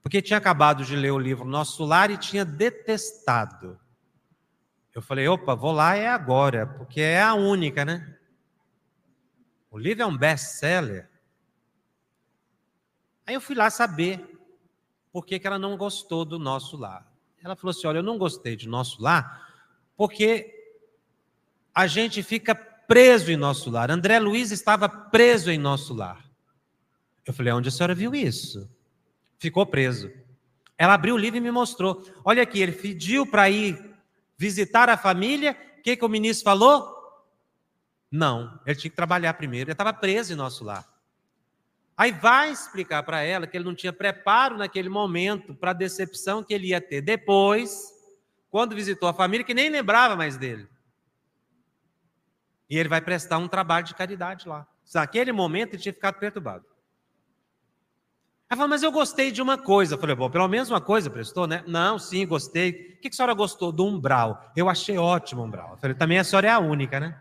porque 0.01 0.23
tinha 0.23 0.39
acabado 0.39 0.85
de 0.85 0.95
ler 0.95 1.11
o 1.11 1.19
livro 1.19 1.45
Nosso 1.45 1.85
Lar 1.85 2.11
e 2.11 2.17
tinha 2.17 2.45
detestado. 2.45 3.81
Eu 4.95 5.03
falei, 5.03 5.27
opa, 5.27 5.55
vou 5.55 5.73
lá 5.73 5.97
é 5.97 6.07
agora, 6.07 6.69
porque 6.69 7.01
é 7.01 7.21
a 7.21 7.35
única, 7.35 7.85
né? 7.85 8.17
O 9.71 9.77
livro 9.77 10.05
é 10.05 10.07
um 10.07 10.17
best-seller. 10.17 11.10
Aí 13.31 13.35
eu 13.35 13.41
fui 13.41 13.55
lá 13.55 13.71
saber 13.71 14.29
por 15.13 15.25
que, 15.25 15.39
que 15.39 15.47
ela 15.47 15.57
não 15.57 15.77
gostou 15.77 16.25
do 16.25 16.37
nosso 16.37 16.77
lar. 16.77 17.07
Ela 17.41 17.55
falou 17.55 17.71
assim: 17.71 17.87
olha, 17.87 17.99
eu 17.99 18.03
não 18.03 18.19
gostei 18.19 18.57
de 18.57 18.69
nosso 18.69 19.01
lar, 19.01 19.49
porque 19.97 20.53
a 21.73 21.87
gente 21.87 22.25
fica 22.25 22.57
preso 22.57 23.31
em 23.31 23.37
nosso 23.37 23.71
lar. 23.71 23.89
André 23.89 24.19
Luiz 24.19 24.51
estava 24.51 24.89
preso 24.89 25.49
em 25.49 25.59
nosso 25.59 25.95
lar. 25.95 26.29
Eu 27.25 27.33
falei: 27.33 27.53
onde 27.53 27.69
a 27.69 27.71
senhora 27.71 27.95
viu 27.95 28.17
isso? 28.17 28.69
Ficou 29.39 29.65
preso. 29.65 30.11
Ela 30.77 30.95
abriu 30.95 31.15
o 31.15 31.19
livro 31.19 31.37
e 31.37 31.41
me 31.41 31.53
mostrou. 31.53 32.05
Olha 32.25 32.43
aqui, 32.43 32.61
ele 32.61 32.73
pediu 32.73 33.25
para 33.25 33.49
ir 33.49 33.95
visitar 34.37 34.89
a 34.89 34.97
família. 34.97 35.57
O 35.79 35.83
que, 35.83 35.97
que 35.97 36.05
o 36.05 36.09
ministro 36.09 36.47
falou? 36.47 36.93
Não, 38.11 38.59
ele 38.67 38.75
tinha 38.75 38.91
que 38.91 38.97
trabalhar 38.97 39.35
primeiro, 39.35 39.69
ele 39.69 39.75
estava 39.75 39.93
preso 39.93 40.33
em 40.33 40.37
nosso 40.37 40.65
lar. 40.65 40.90
Aí 42.01 42.13
vai 42.13 42.51
explicar 42.51 43.03
para 43.03 43.21
ela 43.21 43.47
que 43.47 43.55
ele 43.55 43.67
não 43.67 43.75
tinha 43.75 43.93
preparo 43.93 44.57
naquele 44.57 44.89
momento 44.89 45.55
para 45.55 45.73
a 45.73 45.75
decepção 45.75 46.43
que 46.43 46.55
ele 46.55 46.69
ia 46.69 46.81
ter 46.81 47.03
depois, 47.03 47.93
quando 48.51 48.75
visitou 48.75 49.07
a 49.07 49.13
família, 49.13 49.45
que 49.45 49.53
nem 49.53 49.69
lembrava 49.69 50.17
mais 50.17 50.39
dele. 50.39 50.67
E 52.71 52.79
ele 52.79 52.89
vai 52.89 53.03
prestar 53.03 53.37
um 53.37 53.47
trabalho 53.47 53.85
de 53.85 53.95
caridade 53.95 54.49
lá. 54.49 54.67
Naquele 54.95 55.31
momento 55.31 55.75
ele 55.75 55.83
tinha 55.83 55.93
ficado 55.93 56.19
perturbado. 56.19 56.65
Ela 58.49 58.57
falou, 58.57 58.71
mas 58.71 58.83
eu 58.83 58.91
gostei 58.91 59.31
de 59.31 59.43
uma 59.43 59.59
coisa. 59.59 59.97
Eu 59.97 59.99
falei, 59.99 60.17
bom, 60.17 60.31
pelo 60.31 60.49
menos 60.49 60.71
uma 60.71 60.81
coisa 60.81 61.11
prestou, 61.11 61.47
né? 61.47 61.63
Não, 61.67 61.99
sim, 61.99 62.27
gostei. 62.27 62.97
O 62.97 63.01
que 63.03 63.09
a 63.09 63.13
senhora 63.13 63.35
gostou? 63.35 63.71
Do 63.71 63.85
umbral. 63.85 64.51
Eu 64.57 64.71
achei 64.71 64.97
ótimo 64.97 65.43
o 65.43 65.45
umbral. 65.45 65.73
Eu 65.73 65.77
falei, 65.77 65.95
também 65.95 66.19
a 66.19 66.25
senhora 66.25 66.47
é 66.47 66.51
a 66.51 66.61
única, 66.61 66.99
né? 66.99 67.21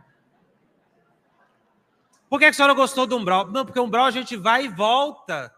Por 2.29 2.39
que 2.39 2.45
a 2.45 2.53
senhora 2.53 2.73
gostou 2.73 3.07
do 3.07 3.17
umbral? 3.17 3.47
Não, 3.47 3.65
porque 3.65 3.79
o 3.79 3.83
umbral 3.83 4.05
a 4.05 4.11
gente 4.11 4.37
vai 4.37 4.65
e 4.65 4.67
volta. 4.67 5.53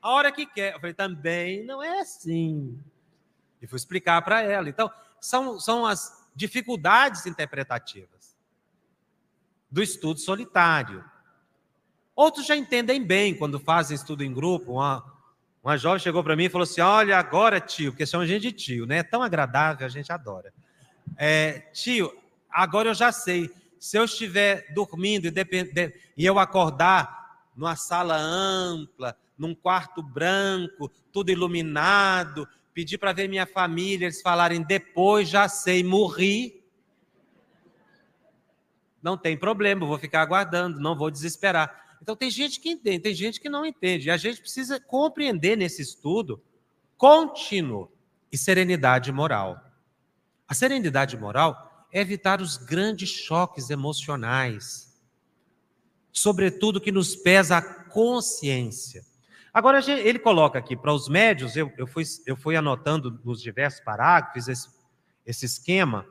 A 0.00 0.10
hora 0.10 0.32
que 0.32 0.46
quer. 0.46 0.74
Eu 0.74 0.80
falei, 0.80 0.94
também 0.94 1.62
não 1.64 1.82
é 1.82 2.00
assim. 2.00 2.80
E 3.60 3.66
fui 3.66 3.76
explicar 3.76 4.22
para 4.22 4.40
ela. 4.40 4.68
Então, 4.68 4.90
são, 5.20 5.60
são 5.60 5.84
as 5.84 6.26
dificuldades 6.34 7.26
interpretativas 7.26 8.34
do 9.70 9.82
estudo 9.82 10.18
solitário. 10.18 11.04
Outros 12.16 12.46
já 12.46 12.56
entendem 12.56 13.04
bem 13.04 13.34
quando 13.34 13.60
fazem 13.60 13.94
estudo 13.94 14.24
em 14.24 14.32
grupo. 14.32 14.72
Uma, 14.72 15.04
uma 15.62 15.76
jovem 15.76 15.98
chegou 15.98 16.24
para 16.24 16.34
mim 16.34 16.44
e 16.44 16.48
falou 16.48 16.64
assim: 16.64 16.80
Olha, 16.80 17.18
agora, 17.18 17.60
tio, 17.60 17.92
porque 17.92 18.06
chama 18.06 18.24
a 18.24 18.26
gente 18.26 18.42
de 18.42 18.52
tio, 18.52 18.86
né? 18.86 18.98
É 18.98 19.02
tão 19.02 19.22
agradável, 19.22 19.86
a 19.86 19.90
gente 19.90 20.10
adora. 20.10 20.52
É, 21.16 21.60
tio, 21.72 22.16
agora 22.50 22.88
eu 22.88 22.94
já 22.94 23.12
sei 23.12 23.50
se 23.80 23.98
eu 23.98 24.04
estiver 24.04 24.72
dormindo 24.72 25.26
e, 25.26 25.32
e 26.16 26.26
eu 26.26 26.38
acordar 26.38 27.46
numa 27.56 27.76
sala 27.76 28.16
ampla, 28.16 29.16
num 29.36 29.54
quarto 29.54 30.02
branco, 30.02 30.90
tudo 31.12 31.30
iluminado, 31.30 32.48
pedir 32.74 32.98
para 32.98 33.12
ver 33.12 33.28
minha 33.28 33.46
família, 33.46 34.06
eles 34.06 34.22
falarem 34.22 34.62
depois, 34.62 35.28
já 35.28 35.48
sei, 35.48 35.82
morri. 35.82 36.62
Não 39.02 39.16
tem 39.16 39.36
problema, 39.36 39.86
vou 39.86 39.98
ficar 39.98 40.22
aguardando, 40.22 40.80
não 40.80 40.96
vou 40.96 41.10
desesperar. 41.10 41.98
Então 42.00 42.14
tem 42.14 42.30
gente 42.30 42.60
que 42.60 42.70
entende, 42.70 43.00
tem 43.00 43.14
gente 43.14 43.40
que 43.40 43.48
não 43.48 43.66
entende. 43.66 44.08
E 44.08 44.10
a 44.10 44.16
gente 44.16 44.40
precisa 44.40 44.80
compreender 44.80 45.56
nesse 45.56 45.82
estudo 45.82 46.42
contínuo 46.96 47.90
e 48.30 48.38
serenidade 48.38 49.10
moral. 49.12 49.60
A 50.46 50.54
serenidade 50.54 51.16
moral 51.16 51.67
evitar 51.92 52.40
os 52.40 52.56
grandes 52.56 53.08
choques 53.08 53.70
emocionais, 53.70 54.98
sobretudo 56.12 56.80
que 56.80 56.92
nos 56.92 57.16
pesa 57.16 57.58
a 57.58 57.62
consciência. 57.84 59.04
Agora, 59.52 59.80
ele 59.90 60.18
coloca 60.18 60.58
aqui 60.58 60.76
para 60.76 60.92
os 60.92 61.08
médios, 61.08 61.56
eu, 61.56 61.72
eu, 61.76 61.86
fui, 61.86 62.04
eu 62.26 62.36
fui 62.36 62.54
anotando 62.56 63.20
nos 63.24 63.40
diversos 63.40 63.80
parágrafos 63.80 64.46
esse, 64.46 64.68
esse 65.26 65.46
esquema. 65.46 66.06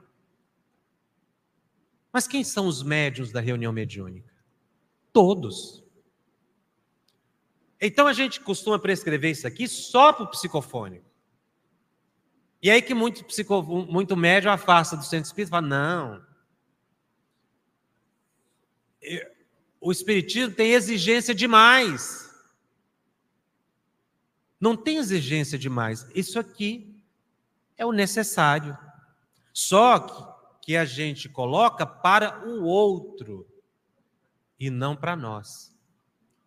Mas 2.12 2.28
quem 2.28 2.44
são 2.44 2.68
os 2.68 2.82
médios 2.82 3.32
da 3.32 3.40
reunião 3.40 3.72
mediúnica? 3.72 4.34
Todos. 5.14 5.84
Então 7.80 8.08
a 8.08 8.14
gente 8.14 8.42
costuma 8.42 8.80
prescrever 8.80 9.32
isso 9.32 9.46
aqui 9.46 9.68
só 9.68 10.12
para 10.12 10.24
o 10.24 10.30
psicofônico. 10.30 11.07
E 12.68 12.70
aí 12.70 12.82
que 12.82 12.94
muito, 12.94 13.24
psico, 13.24 13.64
muito 13.64 14.18
médium 14.18 14.52
afasta 14.52 14.98
do 14.98 15.04
centro 15.06 15.26
espírita 15.26 15.52
e 15.52 15.56
fala, 15.56 15.68
não. 15.68 16.22
O 19.80 19.90
espiritismo 19.90 20.54
tem 20.54 20.74
exigência 20.74 21.34
demais. 21.34 22.30
Não 24.60 24.76
tem 24.76 24.98
exigência 24.98 25.58
demais. 25.58 26.06
Isso 26.14 26.38
aqui 26.38 26.94
é 27.78 27.86
o 27.86 27.94
necessário. 27.94 28.78
Só 29.54 30.00
que, 30.00 30.66
que 30.66 30.76
a 30.76 30.84
gente 30.84 31.30
coloca 31.30 31.86
para 31.86 32.46
o 32.46 32.66
outro 32.66 33.48
e 34.60 34.70
não 34.70 34.94
para 34.94 35.16
nós. 35.16 35.74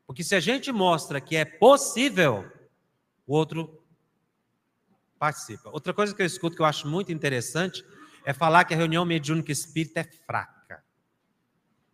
Porque 0.06 0.22
se 0.22 0.34
a 0.34 0.40
gente 0.40 0.70
mostra 0.70 1.18
que 1.18 1.34
é 1.34 1.46
possível, 1.46 2.46
o 3.26 3.34
outro 3.34 3.79
participa. 5.20 5.68
Outra 5.68 5.92
coisa 5.92 6.14
que 6.14 6.22
eu 6.22 6.26
escuto 6.26 6.56
que 6.56 6.62
eu 6.62 6.66
acho 6.66 6.88
muito 6.88 7.12
interessante 7.12 7.84
é 8.24 8.32
falar 8.32 8.64
que 8.64 8.72
a 8.72 8.76
reunião 8.76 9.04
mediúnica 9.04 9.52
espírita 9.52 10.00
é 10.00 10.04
fraca. 10.04 10.82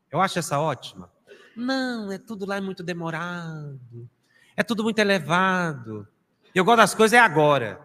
Eu 0.08 0.20
acho 0.20 0.38
essa 0.38 0.60
ótima. 0.60 1.12
Não, 1.56 2.12
é 2.12 2.18
tudo 2.18 2.46
lá 2.46 2.60
muito 2.60 2.84
demorado. 2.84 4.08
É 4.56 4.62
tudo 4.62 4.84
muito 4.84 5.00
elevado. 5.00 6.06
Eu 6.54 6.64
gosto 6.64 6.78
das 6.78 6.94
coisas 6.94 7.14
é 7.14 7.18
agora. 7.18 7.84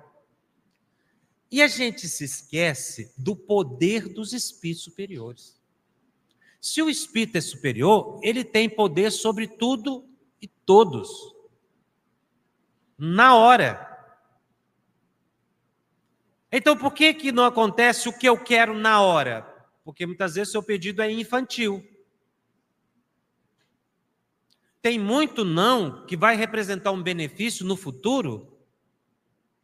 E 1.52 1.60
a 1.60 1.68
gente 1.68 2.08
se 2.08 2.24
esquece 2.24 3.12
do 3.18 3.36
poder 3.36 4.08
dos 4.08 4.34
espíritos 4.34 4.84
superiores. 4.84 5.60
Se 6.62 6.84
o 6.84 6.90
espírito 6.90 7.40
é 7.40 7.42
superior, 7.42 8.20
ele 8.22 8.44
tem 8.44 8.70
poder 8.70 9.12
sobre 9.12 9.48
tudo 9.48 10.08
e 10.40 10.48
todos. 10.48 11.10
Na 12.96 13.36
hora. 13.36 13.91
Então, 16.52 16.76
por 16.76 16.94
que, 16.94 17.14
que 17.14 17.32
não 17.32 17.46
acontece 17.46 18.10
o 18.10 18.18
que 18.18 18.28
eu 18.28 18.38
quero 18.38 18.74
na 18.74 19.02
hora? 19.02 19.44
Porque 19.86 20.06
muitas 20.06 20.36
vezes 20.36 20.50
o 20.50 20.52
seu 20.52 20.64
pedido 20.64 21.02
é 21.02 21.10
infantil. 21.10 21.82
Tem 24.82 25.00
muito 25.00 25.46
não 25.46 26.06
que 26.06 26.18
vai 26.18 26.36
representar 26.36 26.92
um 26.92 27.02
benefício 27.02 27.66
no 27.66 27.78
futuro 27.78 28.60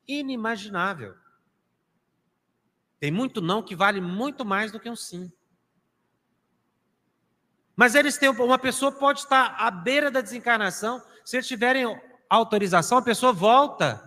inimaginável. 0.08 1.16
Tem 3.00 3.12
muito 3.12 3.42
não 3.42 3.62
que 3.62 3.76
vale 3.76 4.00
muito 4.00 4.46
mais 4.46 4.72
do 4.72 4.80
que 4.80 4.90
um 4.90 4.96
sim. 4.96 5.32
Mas 7.76 7.94
eles 7.96 8.18
têm 8.18 8.30
uma 8.30 8.58
pessoa 8.58 8.92
pode 8.92 9.20
estar 9.20 9.56
à 9.60 9.70
beira 9.70 10.10
da 10.10 10.22
desencarnação, 10.22 11.04
se 11.24 11.38
eles 11.38 11.48
tiverem 11.48 11.86
autorização, 12.30 12.98
a 12.98 13.04
pessoa 13.04 13.34
volta 13.34 14.07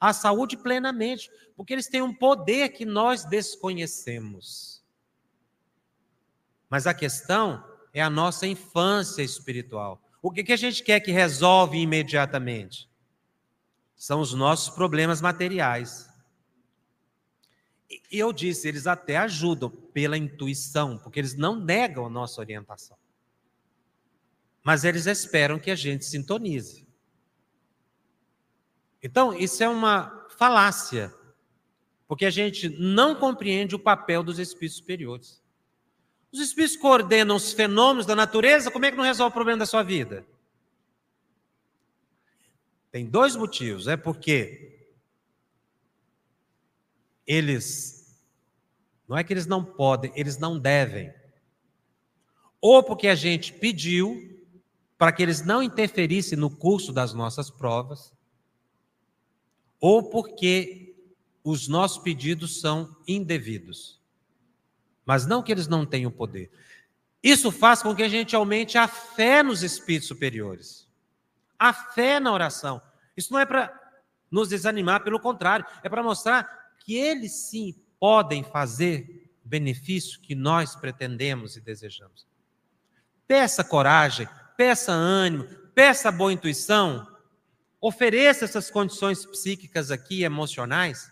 à 0.00 0.12
saúde 0.14 0.56
plenamente, 0.56 1.30
porque 1.54 1.74
eles 1.74 1.86
têm 1.86 2.00
um 2.00 2.14
poder 2.14 2.70
que 2.70 2.86
nós 2.86 3.24
desconhecemos. 3.24 4.82
Mas 6.70 6.86
a 6.86 6.94
questão 6.94 7.62
é 7.92 8.00
a 8.00 8.08
nossa 8.08 8.46
infância 8.46 9.22
espiritual. 9.22 10.00
O 10.22 10.30
que, 10.30 10.42
que 10.42 10.52
a 10.52 10.56
gente 10.56 10.82
quer 10.82 11.00
que 11.00 11.10
resolve 11.10 11.78
imediatamente? 11.78 12.88
São 13.94 14.20
os 14.20 14.32
nossos 14.32 14.74
problemas 14.74 15.20
materiais. 15.20 16.08
E 17.90 18.18
eu 18.18 18.32
disse, 18.32 18.68
eles 18.68 18.86
até 18.86 19.16
ajudam 19.18 19.68
pela 19.68 20.16
intuição, 20.16 20.96
porque 20.96 21.18
eles 21.18 21.36
não 21.36 21.60
negam 21.60 22.06
a 22.06 22.10
nossa 22.10 22.40
orientação. 22.40 22.96
Mas 24.62 24.84
eles 24.84 25.06
esperam 25.06 25.58
que 25.58 25.70
a 25.70 25.76
gente 25.76 26.04
sintonize. 26.04 26.86
Então, 29.02 29.32
isso 29.32 29.62
é 29.62 29.68
uma 29.68 30.26
falácia, 30.30 31.14
porque 32.06 32.26
a 32.26 32.30
gente 32.30 32.68
não 32.68 33.14
compreende 33.14 33.74
o 33.74 33.78
papel 33.78 34.22
dos 34.22 34.38
espíritos 34.38 34.78
superiores. 34.78 35.42
Os 36.32 36.40
espíritos 36.40 36.76
coordenam 36.76 37.36
os 37.36 37.52
fenômenos 37.52 38.06
da 38.06 38.14
natureza, 38.14 38.70
como 38.70 38.84
é 38.84 38.90
que 38.90 38.96
não 38.96 39.04
resolve 39.04 39.30
o 39.30 39.34
problema 39.34 39.58
da 39.58 39.66
sua 39.66 39.82
vida? 39.82 40.24
Tem 42.90 43.06
dois 43.06 43.36
motivos. 43.36 43.86
É 43.86 43.96
porque 43.96 44.88
eles, 47.26 48.20
não 49.08 49.16
é 49.16 49.24
que 49.24 49.32
eles 49.32 49.46
não 49.46 49.64
podem, 49.64 50.12
eles 50.16 50.38
não 50.38 50.58
devem. 50.58 51.12
Ou 52.60 52.82
porque 52.82 53.08
a 53.08 53.14
gente 53.14 53.52
pediu 53.52 54.28
para 54.98 55.12
que 55.12 55.22
eles 55.22 55.42
não 55.42 55.62
interferissem 55.62 56.36
no 56.36 56.50
curso 56.50 56.92
das 56.92 57.14
nossas 57.14 57.50
provas, 57.50 58.12
ou 59.80 60.10
porque 60.10 60.94
os 61.42 61.66
nossos 61.66 61.98
pedidos 61.98 62.60
são 62.60 62.94
indevidos. 63.08 64.00
Mas 65.04 65.26
não 65.26 65.42
que 65.42 65.50
eles 65.50 65.66
não 65.66 65.86
tenham 65.86 66.10
poder. 66.10 66.50
Isso 67.22 67.50
faz 67.50 67.82
com 67.82 67.94
que 67.94 68.02
a 68.02 68.08
gente 68.08 68.36
aumente 68.36 68.78
a 68.78 68.86
fé 68.86 69.42
nos 69.42 69.62
espíritos 69.62 70.08
superiores, 70.08 70.88
a 71.58 71.72
fé 71.72 72.20
na 72.20 72.32
oração. 72.32 72.80
Isso 73.16 73.32
não 73.32 73.40
é 73.40 73.46
para 73.46 73.78
nos 74.30 74.48
desanimar, 74.48 75.02
pelo 75.02 75.18
contrário, 75.18 75.66
é 75.82 75.88
para 75.88 76.02
mostrar 76.02 76.74
que 76.78 76.94
eles 76.94 77.32
sim 77.32 77.74
podem 77.98 78.44
fazer 78.44 79.30
benefício 79.44 80.20
que 80.20 80.34
nós 80.34 80.76
pretendemos 80.76 81.56
e 81.56 81.60
desejamos. 81.60 82.26
Peça 83.26 83.64
coragem, 83.64 84.28
peça 84.56 84.92
ânimo, 84.92 85.44
peça 85.74 86.10
boa 86.10 86.32
intuição, 86.32 87.06
ofereça 87.80 88.44
essas 88.44 88.70
condições 88.70 89.24
psíquicas 89.24 89.90
aqui, 89.90 90.22
emocionais, 90.22 91.10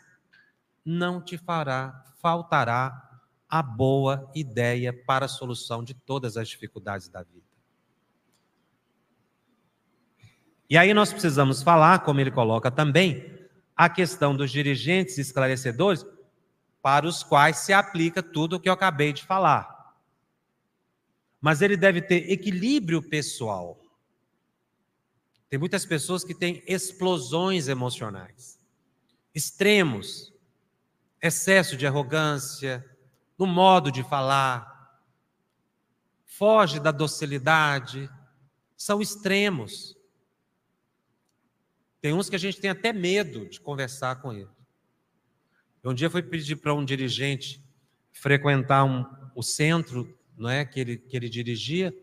não 0.85 1.21
te 1.21 1.39
fará, 1.39 2.05
faltará 2.21 3.09
a 3.49 3.63
boa 3.63 4.31
ideia 4.35 4.93
para 4.93 5.25
a 5.25 5.29
solução 5.29 5.83
de 5.83 5.95
todas 5.95 6.37
as 6.37 6.49
dificuldades 6.49 7.09
da 7.09 7.23
vida. 7.23 7.47
E 10.69 10.77
aí 10.77 10.93
nós 10.93 11.11
precisamos 11.11 11.63
falar, 11.63 12.01
como 12.01 12.21
ele 12.21 12.31
coloca 12.31 12.71
também, 12.71 13.39
a 13.75 13.89
questão 13.89 14.37
dos 14.37 14.51
dirigentes 14.51 15.17
esclarecedores, 15.17 16.05
para 16.83 17.07
os 17.07 17.23
quais 17.23 17.59
se 17.59 17.73
aplica 17.73 18.23
tudo 18.23 18.57
o 18.57 18.61
que 18.61 18.69
eu 18.69 18.73
acabei 18.73 19.13
de 19.13 19.25
falar. 19.25 19.95
Mas 21.41 21.63
ele 21.63 21.77
deve 21.77 22.03
ter 22.03 22.31
equilíbrio 22.31 23.01
pessoal. 23.01 23.81
Tem 25.49 25.59
muitas 25.59 25.87
pessoas 25.87 26.25
que 26.25 26.35
têm 26.35 26.63
explosões 26.67 27.69
emocionais, 27.69 28.61
extremos, 29.35 30.33
excesso 31.23 31.77
de 31.77 31.87
arrogância, 31.87 32.85
no 33.39 33.47
modo 33.47 33.91
de 33.91 34.03
falar, 34.03 35.01
foge 36.25 36.79
da 36.79 36.91
docilidade, 36.91 38.11
são 38.77 39.01
extremos. 39.01 39.97
Tem 42.01 42.13
uns 42.13 42.29
que 42.29 42.37
a 42.37 42.39
gente 42.39 42.61
tem 42.61 42.71
até 42.71 42.93
medo 42.93 43.49
de 43.49 43.61
conversar 43.61 44.21
com 44.21 44.33
ele. 44.33 44.49
Um 45.83 45.95
dia 45.95 46.11
fui 46.11 46.23
pedir 46.23 46.57
para 46.57 46.75
um 46.75 46.85
dirigente 46.85 47.65
frequentar 48.13 48.85
um, 48.85 49.07
o 49.35 49.43
centro 49.43 50.17
não 50.37 50.51
é, 50.51 50.65
que, 50.65 50.79
ele, 50.79 50.97
que 50.99 51.17
ele 51.17 51.29
dirigia. 51.29 51.95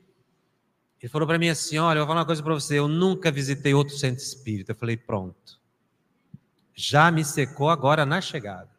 Ele 1.01 1.09
falou 1.09 1.27
para 1.27 1.37
mim 1.37 1.49
assim: 1.49 1.77
Olha, 1.77 1.97
eu 1.97 2.01
vou 2.01 2.07
falar 2.07 2.21
uma 2.21 2.25
coisa 2.25 2.41
para 2.41 2.53
você. 2.53 2.79
Eu 2.79 2.87
nunca 2.87 3.31
visitei 3.31 3.73
outro 3.73 3.97
centro 3.97 4.23
espírita. 4.23 4.71
Eu 4.71 4.75
falei: 4.75 4.97
Pronto. 4.97 5.59
Já 6.73 7.09
me 7.09 7.23
secou 7.23 7.69
agora 7.69 8.05
na 8.05 8.19
chegada. 8.19 8.69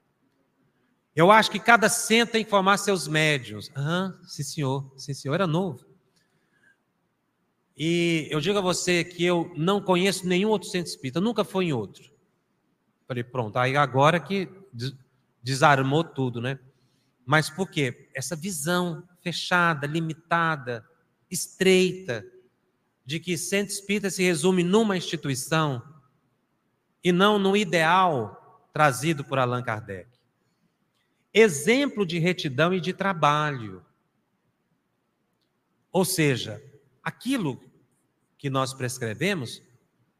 Eu 1.15 1.31
acho 1.31 1.51
que 1.51 1.59
cada 1.59 1.89
centro 1.89 2.33
tem 2.33 2.45
que 2.45 2.51
formar 2.51 2.77
seus 2.77 3.09
médios. 3.09 3.71
Ah, 3.75 4.13
sim, 4.25 4.43
senhor. 4.43 4.93
Sim, 4.99 5.15
senhor. 5.15 5.35
Era 5.35 5.47
novo. 5.47 5.87
E 7.77 8.27
eu 8.31 8.41
digo 8.41 8.59
a 8.59 8.63
você 8.63 9.05
que 9.05 9.25
eu 9.25 9.53
não 9.55 9.83
conheço 9.83 10.27
nenhum 10.27 10.49
outro 10.49 10.69
centro 10.69 10.91
espírita, 10.91 11.21
nunca 11.21 11.45
fui 11.45 11.67
em 11.67 11.73
outro. 11.73 12.11
Falei, 13.07 13.23
pronto, 13.23 13.59
aí 13.59 13.77
agora 13.77 14.19
que 14.19 14.49
desarmou 15.43 16.03
tudo, 16.03 16.41
né? 16.41 16.59
Mas 17.25 17.51
por 17.51 17.69
quê? 17.69 18.09
Essa 18.15 18.35
visão 18.35 19.07
fechada, 19.21 19.87
limitada, 19.87 20.85
estreita, 21.31 22.25
de 23.05 23.21
que 23.21 23.39
centro 23.39 23.73
espírita 23.73 24.11
se 24.11 24.23
resume 24.23 24.63
numa 24.65 24.97
instituição 24.97 25.83
e 27.03 27.13
não 27.13 27.39
no 27.39 27.57
ideal 27.57 28.69
trazido 28.73 29.25
por 29.25 29.39
Allan 29.39 29.63
Kardec. 29.63 30.11
Exemplo 31.33 32.05
de 32.05 32.19
retidão 32.19 32.75
e 32.75 32.81
de 32.81 32.93
trabalho. 32.93 33.85
Ou 35.93 36.05
seja, 36.05 36.63
aquilo 37.03 37.63
que 38.37 38.51
nós 38.51 38.75
prescrevemos, 38.75 39.63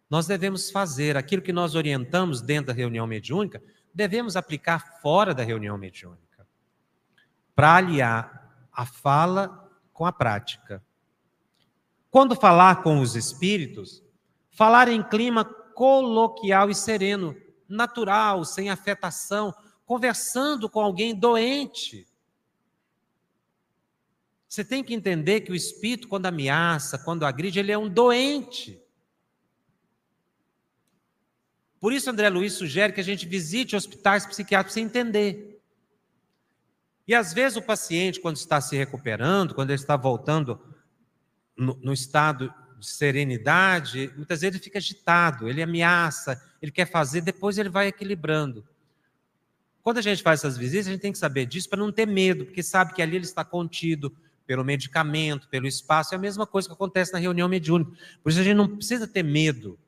nós 0.09 0.27
devemos 0.27 0.71
fazer. 0.71 1.17
Aquilo 1.17 1.43
que 1.43 1.53
nós 1.53 1.75
orientamos 1.75 2.41
dentro 2.41 2.69
da 2.69 2.73
reunião 2.73 3.07
mediúnica, 3.07 3.63
devemos 3.93 4.37
aplicar 4.37 5.01
fora 5.01 5.35
da 5.35 5.43
reunião 5.43 5.77
mediúnica. 5.77 6.47
Para 7.55 7.77
aliar 7.77 8.69
a 8.73 8.87
fala 8.87 9.71
com 9.93 10.07
a 10.07 10.13
prática. 10.13 10.85
Quando 12.11 12.35
falar 12.35 12.83
com 12.83 13.01
os 13.01 13.15
espíritos, 13.15 14.03
falar 14.51 14.89
em 14.89 15.03
clima 15.03 15.45
coloquial 15.45 16.71
e 16.71 16.75
sereno, 16.75 17.37
natural, 17.69 18.45
sem 18.45 18.71
afetação, 18.71 19.55
conversando 19.85 20.69
com 20.69 20.81
alguém 20.81 21.15
doente. 21.15 22.07
Você 24.49 24.65
tem 24.65 24.83
que 24.83 24.95
entender 24.95 25.43
que 25.43 25.53
o 25.53 25.55
espírito, 25.55 26.09
quando 26.09 26.27
ameaça, 26.27 26.99
quando 26.99 27.27
agride, 27.27 27.59
ele 27.59 27.73
é 27.73 27.79
um 27.79 27.89
doente. 27.89 28.83
Por 31.79 31.93
isso, 31.93 32.09
André 32.09 32.29
Luiz 32.31 32.55
sugere 32.55 32.93
que 32.93 33.01
a 33.01 33.05
gente 33.05 33.27
visite 33.27 33.77
hospitais 33.77 34.25
psiquiátricos 34.25 34.75
sem 34.75 34.85
entender. 34.85 35.61
E 37.07 37.15
às 37.15 37.33
vezes 37.33 37.57
o 37.57 37.63
paciente, 37.63 38.21
quando 38.21 38.37
está 38.37 38.61
se 38.61 38.77
recuperando, 38.77 39.55
quando 39.55 39.71
ele 39.71 39.81
está 39.81 39.97
voltando 39.97 40.61
no, 41.57 41.79
no 41.83 41.93
estado 41.93 42.53
de 42.79 42.87
serenidade, 42.87 44.13
muitas 44.17 44.41
vezes 44.41 44.57
ele 44.57 44.65
fica 44.65 44.79
agitado, 44.79 45.49
ele 45.49 45.63
ameaça, 45.63 46.41
ele 46.61 46.71
quer 46.71 46.87
fazer, 46.87 47.21
depois 47.23 47.59
ele 47.59 47.69
vai 47.69 47.89
equilibrando. 47.89 48.65
Quando 49.83 49.99
a 49.99 50.03
gente 50.03 50.23
faz 50.23 50.41
essas 50.41 50.59
visitas, 50.59 50.89
a 50.89 50.91
gente 50.91 51.01
tem 51.01 51.13
que 51.13 51.19
saber 51.19 51.47
disso 51.47 51.69
para 51.69 51.79
não 51.79 51.93
ter 51.93 52.07
medo, 52.07 52.45
porque 52.45 52.63
sabe 52.63 52.93
que 52.93 53.01
ali 53.01 53.17
ele 53.17 53.25
está 53.25 53.45
contido, 53.45 54.15
pelo 54.47 54.65
medicamento, 54.65 55.49
pelo 55.49 55.67
espaço, 55.67 56.15
é 56.15 56.17
a 56.17 56.21
mesma 56.21 56.47
coisa 56.47 56.69
que 56.69 56.75
acontece 56.75 57.13
na 57.13 57.19
reunião 57.19 57.49
mediúnica. 57.49 57.91
Por 58.23 58.31
isso 58.31 58.41
a 58.41 58.45
gente 58.45 58.57
não 58.57 58.69
precisa 58.69 59.07
ter 59.07 59.23
medo, 59.23 59.79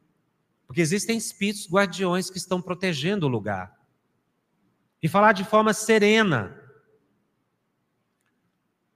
porque 0.66 0.80
existem 0.80 1.16
espíritos 1.16 1.68
guardiões 1.70 2.28
que 2.28 2.38
estão 2.38 2.60
protegendo 2.60 3.26
o 3.26 3.28
lugar. 3.28 3.78
E 5.00 5.08
falar 5.08 5.32
de 5.32 5.44
forma 5.44 5.72
serena. 5.72 6.57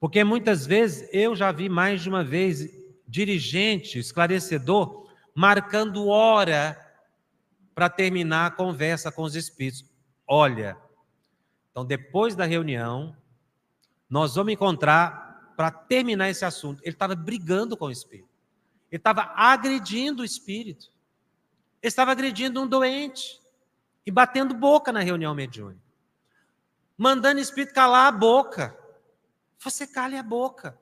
Porque 0.02 0.24
muitas 0.24 0.66
vezes 0.66 1.08
eu 1.12 1.36
já 1.36 1.52
vi 1.52 1.68
mais 1.68 2.02
de 2.02 2.08
uma 2.08 2.24
vez 2.24 2.68
dirigente, 3.06 4.00
esclarecedor, 4.00 5.08
marcando 5.32 6.08
hora 6.08 6.76
para 7.72 7.88
terminar 7.88 8.46
a 8.46 8.50
conversa 8.50 9.12
com 9.12 9.22
os 9.22 9.36
espíritos. 9.36 9.88
Olha, 10.26 10.76
então 11.70 11.84
depois 11.84 12.34
da 12.34 12.44
reunião, 12.44 13.16
nós 14.10 14.34
vamos 14.34 14.52
encontrar 14.52 15.54
para 15.56 15.70
terminar 15.70 16.28
esse 16.30 16.44
assunto. 16.44 16.82
Ele 16.82 16.96
estava 16.96 17.14
brigando 17.14 17.76
com 17.76 17.84
o 17.84 17.92
espírito. 17.92 18.28
Ele 18.90 18.98
estava 18.98 19.32
agredindo 19.36 20.22
o 20.22 20.24
espírito. 20.24 20.86
Ele 21.80 21.88
estava 21.88 22.10
agredindo 22.10 22.60
um 22.60 22.66
doente 22.66 23.40
e 24.04 24.10
batendo 24.10 24.52
boca 24.52 24.90
na 24.90 24.98
reunião 24.98 25.32
mediúnica. 25.32 25.80
Mandando 26.98 27.38
o 27.38 27.42
espírito 27.42 27.72
calar 27.72 28.08
a 28.08 28.10
boca. 28.10 28.81
Você 29.62 29.86
cale 29.86 30.16
a 30.16 30.22
boca. 30.22 30.76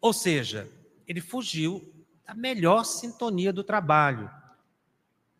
Ou 0.00 0.12
seja, 0.12 0.68
ele 1.06 1.20
fugiu 1.20 1.94
da 2.26 2.34
melhor 2.34 2.84
sintonia 2.84 3.52
do 3.52 3.62
trabalho. 3.62 4.28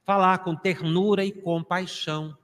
Falar 0.05 0.39
com 0.45 0.55
ternura 0.55 1.25
e 1.25 1.33
compaixão. 1.33 2.39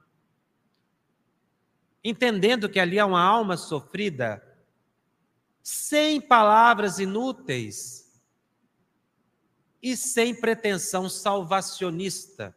Entendendo 2.03 2.67
que 2.67 2.79
ali 2.79 2.99
há 2.99 3.05
uma 3.05 3.21
alma 3.21 3.55
sofrida, 3.55 4.43
sem 5.63 6.19
palavras 6.19 6.99
inúteis 6.99 8.21
e 9.81 9.95
sem 9.95 10.35
pretensão 10.35 11.09
salvacionista, 11.09 12.55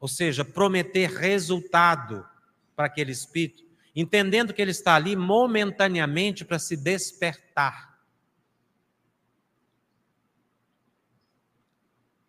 ou 0.00 0.08
seja, 0.08 0.44
prometer 0.44 1.10
resultado 1.10 2.26
para 2.74 2.86
aquele 2.86 3.12
espírito, 3.12 3.71
entendendo 3.94 4.52
que 4.54 4.62
ele 4.62 4.70
está 4.70 4.94
ali 4.94 5.14
momentaneamente 5.14 6.44
para 6.44 6.58
se 6.58 6.76
despertar 6.76 7.92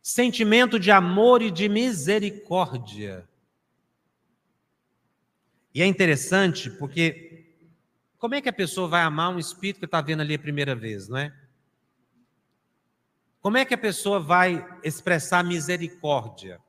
sentimento 0.03 0.77
de 0.77 0.91
amor 0.91 1.41
e 1.41 1.49
de 1.49 1.69
misericórdia. 1.69 3.27
E 5.73 5.81
é 5.81 5.85
interessante 5.85 6.69
porque 6.69 7.45
como 8.17 8.35
é 8.35 8.41
que 8.41 8.49
a 8.49 8.53
pessoa 8.53 8.87
vai 8.87 9.01
amar 9.01 9.33
um 9.33 9.39
espírito 9.39 9.79
que 9.79 9.85
está 9.85 10.01
vendo 10.01 10.19
ali 10.19 10.35
a 10.35 10.39
primeira 10.39 10.75
vez, 10.75 11.07
não 11.07 11.17
é? 11.17 11.33
Como 13.41 13.57
é 13.57 13.65
que 13.65 13.73
a 13.73 13.77
pessoa 13.77 14.19
vai 14.19 14.65
expressar 14.83 15.43
misericórdia? 15.43 16.61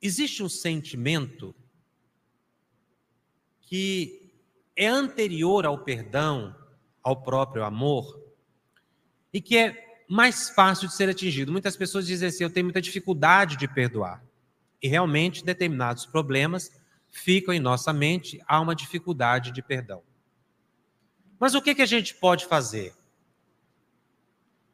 Existe 0.00 0.42
um 0.42 0.48
sentimento 0.48 1.54
que 3.72 4.30
é 4.76 4.86
anterior 4.86 5.64
ao 5.64 5.78
perdão, 5.78 6.54
ao 7.02 7.22
próprio 7.22 7.64
amor, 7.64 8.22
e 9.32 9.40
que 9.40 9.56
é 9.56 10.04
mais 10.06 10.50
fácil 10.50 10.88
de 10.88 10.94
ser 10.94 11.08
atingido. 11.08 11.50
Muitas 11.50 11.74
pessoas 11.74 12.06
dizem 12.06 12.28
assim: 12.28 12.44
eu 12.44 12.50
tenho 12.50 12.66
muita 12.66 12.82
dificuldade 12.82 13.56
de 13.56 13.66
perdoar. 13.66 14.22
E 14.82 14.88
realmente, 14.88 15.42
determinados 15.42 16.04
problemas 16.04 16.70
ficam 17.10 17.54
em 17.54 17.58
nossa 17.58 17.94
mente, 17.94 18.42
há 18.46 18.60
uma 18.60 18.74
dificuldade 18.74 19.50
de 19.50 19.62
perdão. 19.62 20.02
Mas 21.40 21.54
o 21.54 21.62
que, 21.62 21.74
que 21.74 21.80
a 21.80 21.86
gente 21.86 22.14
pode 22.16 22.44
fazer? 22.44 22.94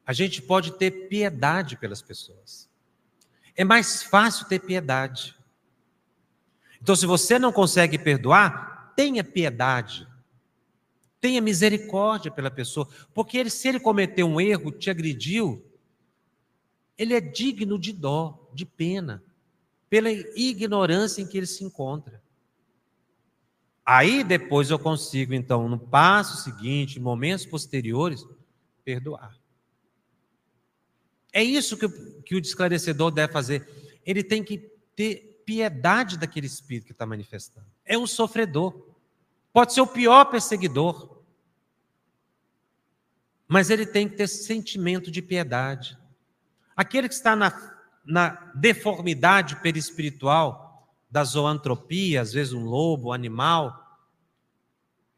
A 0.05 0.13
gente 0.13 0.43
pode 0.43 0.73
ter 0.73 1.07
piedade 1.07 1.77
pelas 1.77 2.03
pessoas. 2.03 2.69
É 3.55 3.63
mais 3.63 4.03
fácil 4.03 4.47
ter 4.47 4.59
piedade. 4.59 5.37
Então, 6.83 6.97
se 6.97 7.07
você 7.07 7.39
não 7.39 7.53
consegue 7.53 7.97
perdoar, 7.97 8.78
tenha 8.99 9.23
piedade. 9.23 10.09
Tenha 11.21 11.41
misericórdia 11.41 12.33
pela 12.33 12.51
pessoa, 12.51 12.89
porque 13.15 13.39
ele, 13.39 13.49
se 13.49 13.69
ele 13.69 13.79
cometeu 13.79 14.27
um 14.27 14.41
erro, 14.41 14.73
te 14.73 14.91
agrediu, 14.91 15.65
ele 16.97 17.15
é 17.15 17.21
digno 17.21 17.79
de 17.79 17.93
dó, 17.93 18.51
de 18.53 18.67
pena, 18.67 19.23
pela 19.89 20.11
ignorância 20.11 21.23
em 21.23 21.29
que 21.29 21.37
ele 21.37 21.47
se 21.47 21.63
encontra. 21.63 22.21
Aí 23.87 24.25
depois 24.25 24.69
eu 24.69 24.81
consigo, 24.81 25.33
então, 25.33 25.69
no 25.69 25.79
passo 25.79 26.43
seguinte, 26.43 26.99
em 26.99 27.03
momentos 27.03 27.47
posteriores, 27.47 28.27
perdoar. 28.85 29.39
É 31.33 31.43
isso 31.43 31.77
que, 31.77 31.89
que 32.23 32.35
o 32.35 32.39
esclarecedor 32.41 33.13
deve 33.13 33.33
fazer. 33.33 34.01
Ele 34.05 34.25
tem 34.25 34.43
que 34.43 34.59
ter 34.97 35.41
piedade 35.47 36.19
daquele 36.19 36.47
espírito 36.47 36.87
que 36.87 36.93
está 36.93 37.07
manifestando. 37.07 37.67
É 37.85 37.97
um 37.97 38.07
sofredor. 38.07 38.88
Pode 39.53 39.73
ser 39.73 39.81
o 39.81 39.87
pior 39.87 40.25
perseguidor. 40.27 41.23
Mas 43.47 43.71
ele 43.71 43.87
tem 43.87 44.09
que 44.09 44.17
ter 44.17 44.29
sentimento 44.29 45.11
de 45.11 45.23
piedade. 45.23 45.99
Aquele 46.77 47.09
que 47.09 47.15
está 47.15 47.35
na, 47.35 47.77
na 48.05 48.53
deformidade 48.55 49.57
perispiritual, 49.57 50.69
da 51.11 51.25
zoantropia, 51.25 52.21
às 52.21 52.33
vezes 52.33 52.53
um 52.53 52.65
lobo, 52.65 53.09
um 53.09 53.13
animal, 53.13 53.89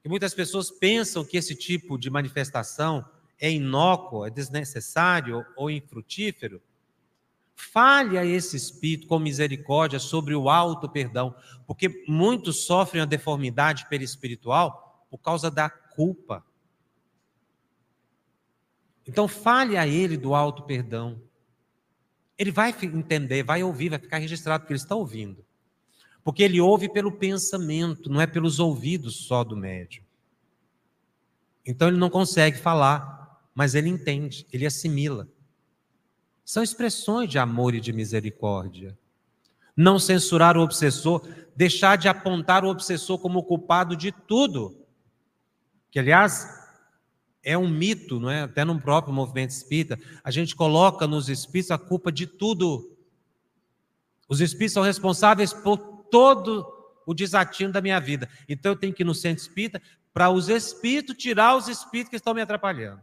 e 0.04 0.08
muitas 0.08 0.32
pessoas 0.32 0.70
pensam 0.70 1.24
que 1.24 1.36
esse 1.36 1.54
tipo 1.54 1.98
de 1.98 2.08
manifestação 2.08 3.04
é 3.38 3.50
inócuo, 3.50 4.24
é 4.24 4.30
desnecessário 4.30 5.44
ou 5.56 5.70
infrutífero. 5.70 6.62
Fale 7.60 8.16
a 8.16 8.24
esse 8.24 8.56
espírito 8.56 9.06
com 9.06 9.18
misericórdia 9.18 9.98
sobre 9.98 10.34
o 10.34 10.48
alto 10.48 10.88
perdão, 10.88 11.34
porque 11.66 12.04
muitos 12.08 12.64
sofrem 12.64 13.02
a 13.02 13.04
deformidade 13.04 13.86
perispiritual 13.88 15.06
por 15.10 15.18
causa 15.18 15.50
da 15.50 15.68
culpa. 15.68 16.44
Então 19.06 19.28
fale 19.28 19.76
a 19.76 19.86
ele 19.86 20.16
do 20.16 20.34
alto 20.34 20.62
perdão. 20.62 21.20
Ele 22.36 22.50
vai 22.50 22.74
entender, 22.82 23.42
vai 23.42 23.62
ouvir, 23.62 23.90
vai 23.90 23.98
ficar 23.98 24.18
registrado 24.18 24.62
porque 24.62 24.72
ele 24.72 24.80
está 24.80 24.96
ouvindo. 24.96 25.44
Porque 26.24 26.42
ele 26.42 26.60
ouve 26.60 26.88
pelo 26.88 27.12
pensamento, 27.12 28.10
não 28.10 28.20
é 28.22 28.26
pelos 28.26 28.58
ouvidos 28.58 29.26
só 29.26 29.44
do 29.44 29.56
médium. 29.56 30.02
Então 31.64 31.88
ele 31.88 31.98
não 31.98 32.08
consegue 32.08 32.56
falar, 32.56 33.38
mas 33.54 33.74
ele 33.74 33.90
entende, 33.90 34.46
ele 34.50 34.66
assimila. 34.66 35.28
São 36.44 36.62
expressões 36.62 37.28
de 37.28 37.38
amor 37.38 37.74
e 37.74 37.80
de 37.80 37.92
misericórdia. 37.92 38.98
Não 39.76 39.98
censurar 39.98 40.56
o 40.56 40.62
obsessor, 40.62 41.26
deixar 41.54 41.96
de 41.96 42.08
apontar 42.08 42.64
o 42.64 42.68
obsessor 42.68 43.18
como 43.18 43.42
culpado 43.42 43.96
de 43.96 44.12
tudo. 44.12 44.76
Que, 45.90 45.98
aliás, 45.98 46.48
é 47.42 47.56
um 47.56 47.68
mito, 47.68 48.20
não 48.20 48.30
é? 48.30 48.42
Até 48.42 48.64
no 48.64 48.80
próprio 48.80 49.14
movimento 49.14 49.50
espírita, 49.50 49.98
a 50.22 50.30
gente 50.30 50.54
coloca 50.54 51.06
nos 51.06 51.28
espíritos 51.28 51.70
a 51.70 51.78
culpa 51.78 52.12
de 52.12 52.26
tudo. 52.26 52.96
Os 54.28 54.40
espíritos 54.40 54.74
são 54.74 54.82
responsáveis 54.82 55.52
por 55.52 55.78
todo 56.10 56.66
o 57.06 57.14
desatino 57.14 57.72
da 57.72 57.80
minha 57.80 57.98
vida. 57.98 58.28
Então 58.48 58.72
eu 58.72 58.76
tenho 58.76 58.92
que 58.92 59.02
ir 59.02 59.06
no 59.06 59.14
centro 59.14 59.42
espírita 59.42 59.80
para 60.12 60.30
os 60.30 60.48
espíritos 60.48 61.16
tirar 61.16 61.56
os 61.56 61.68
espíritos 61.68 62.10
que 62.10 62.16
estão 62.16 62.34
me 62.34 62.42
atrapalhando. 62.42 63.00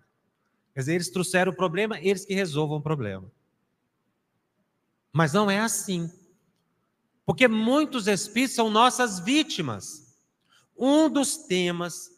Quer 0.78 0.82
dizer, 0.82 0.93
eles 0.93 1.09
trouxeram 1.09 1.51
o 1.51 1.55
problema, 1.55 1.99
eles 1.99 2.23
que 2.23 2.36
resolvam 2.36 2.78
o 2.78 2.82
problema. 2.84 3.32
Mas 5.11 5.34
não 5.34 5.49
é 5.49 5.59
assim. 5.59 6.07
Porque 7.25 7.47
muitos 7.47 8.05
espíritos 8.05 8.55
são 8.55 8.69
nossas 8.69 9.19
vítimas. 9.19 10.15
Um 10.78 11.09
dos 11.09 11.36
temas 11.36 12.11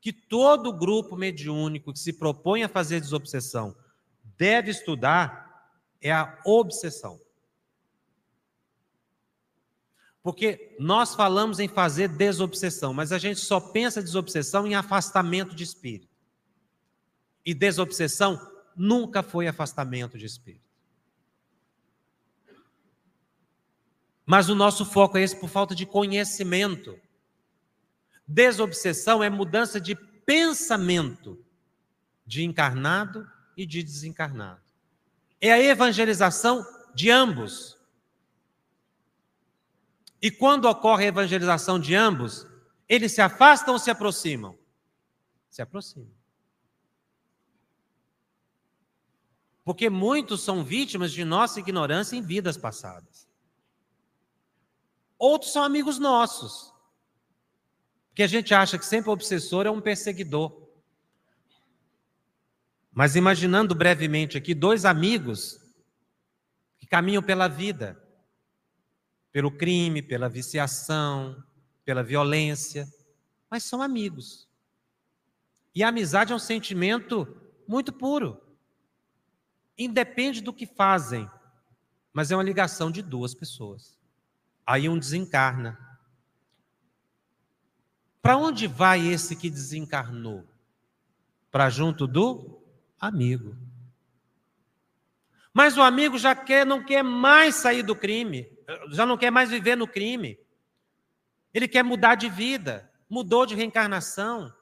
que 0.00 0.12
todo 0.12 0.72
grupo 0.72 1.16
mediúnico 1.16 1.92
que 1.92 1.98
se 1.98 2.12
propõe 2.12 2.62
a 2.62 2.68
fazer 2.68 3.00
desobsessão 3.00 3.74
deve 4.36 4.70
estudar 4.70 5.74
é 6.00 6.12
a 6.12 6.40
obsessão. 6.46 7.20
Porque 10.22 10.76
nós 10.78 11.12
falamos 11.12 11.58
em 11.58 11.66
fazer 11.66 12.06
desobsessão, 12.06 12.94
mas 12.94 13.10
a 13.10 13.18
gente 13.18 13.40
só 13.40 13.58
pensa 13.58 14.00
desobsessão 14.00 14.64
em 14.64 14.76
afastamento 14.76 15.56
de 15.56 15.64
espírito. 15.64 16.07
E 17.48 17.54
desobsessão 17.54 18.38
nunca 18.76 19.22
foi 19.22 19.48
afastamento 19.48 20.18
de 20.18 20.26
espírito. 20.26 20.68
Mas 24.26 24.50
o 24.50 24.54
nosso 24.54 24.84
foco 24.84 25.16
é 25.16 25.22
esse 25.22 25.34
por 25.34 25.48
falta 25.48 25.74
de 25.74 25.86
conhecimento. 25.86 27.00
Desobsessão 28.26 29.24
é 29.24 29.30
mudança 29.30 29.80
de 29.80 29.94
pensamento 29.96 31.42
de 32.26 32.44
encarnado 32.44 33.26
e 33.56 33.64
de 33.64 33.82
desencarnado. 33.82 34.60
É 35.40 35.50
a 35.50 35.58
evangelização 35.58 36.66
de 36.94 37.10
ambos. 37.10 37.78
E 40.20 40.30
quando 40.30 40.66
ocorre 40.66 41.06
a 41.06 41.08
evangelização 41.08 41.80
de 41.80 41.94
ambos, 41.94 42.46
eles 42.86 43.12
se 43.12 43.22
afastam 43.22 43.72
ou 43.72 43.80
se 43.80 43.90
aproximam? 43.90 44.54
Se 45.48 45.62
aproximam. 45.62 46.17
Porque 49.68 49.90
muitos 49.90 50.40
são 50.40 50.64
vítimas 50.64 51.12
de 51.12 51.22
nossa 51.26 51.60
ignorância 51.60 52.16
em 52.16 52.22
vidas 52.22 52.56
passadas. 52.56 53.28
Outros 55.18 55.52
são 55.52 55.62
amigos 55.62 55.98
nossos. 55.98 56.72
Que 58.14 58.22
a 58.22 58.26
gente 58.26 58.54
acha 58.54 58.78
que 58.78 58.86
sempre 58.86 59.10
o 59.10 59.12
obsessor 59.12 59.66
é 59.66 59.70
um 59.70 59.78
perseguidor. 59.78 60.70
Mas 62.90 63.14
imaginando 63.14 63.74
brevemente 63.74 64.38
aqui 64.38 64.54
dois 64.54 64.86
amigos 64.86 65.60
que 66.78 66.86
caminham 66.86 67.22
pela 67.22 67.46
vida, 67.46 68.02
pelo 69.30 69.50
crime, 69.50 70.00
pela 70.00 70.30
viciação, 70.30 71.44
pela 71.84 72.02
violência, 72.02 72.88
mas 73.50 73.64
são 73.64 73.82
amigos. 73.82 74.48
E 75.74 75.82
a 75.82 75.88
amizade 75.88 76.32
é 76.32 76.36
um 76.36 76.38
sentimento 76.38 77.36
muito 77.66 77.92
puro. 77.92 78.47
Independe 79.78 80.40
do 80.40 80.52
que 80.52 80.66
fazem, 80.66 81.30
mas 82.12 82.32
é 82.32 82.36
uma 82.36 82.42
ligação 82.42 82.90
de 82.90 83.00
duas 83.00 83.32
pessoas. 83.32 83.96
Aí 84.66 84.88
um 84.88 84.98
desencarna. 84.98 85.78
Para 88.20 88.36
onde 88.36 88.66
vai 88.66 89.06
esse 89.06 89.36
que 89.36 89.48
desencarnou? 89.48 90.44
Para 91.50 91.70
junto 91.70 92.06
do 92.06 92.60
amigo. 93.00 93.56
Mas 95.54 95.76
o 95.78 95.82
amigo 95.82 96.18
já 96.18 96.36
quer, 96.36 96.66
não 96.66 96.84
quer 96.84 97.02
mais 97.02 97.54
sair 97.54 97.82
do 97.82 97.96
crime, 97.96 98.46
já 98.90 99.06
não 99.06 99.16
quer 99.16 99.30
mais 99.30 99.50
viver 99.50 99.76
no 99.76 99.88
crime. 99.88 100.38
Ele 101.54 101.66
quer 101.66 101.82
mudar 101.82 102.16
de 102.16 102.28
vida, 102.28 102.92
mudou 103.08 103.46
de 103.46 103.54
reencarnação. 103.54 104.54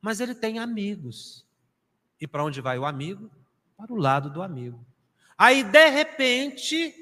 Mas 0.00 0.20
ele 0.20 0.34
tem 0.34 0.58
amigos. 0.58 1.47
E 2.20 2.26
para 2.26 2.44
onde 2.44 2.60
vai 2.60 2.78
o 2.78 2.84
amigo? 2.84 3.30
Para 3.76 3.92
o 3.92 3.96
lado 3.96 4.30
do 4.30 4.42
amigo. 4.42 4.84
Aí, 5.36 5.62
de 5.62 5.88
repente, 5.88 6.94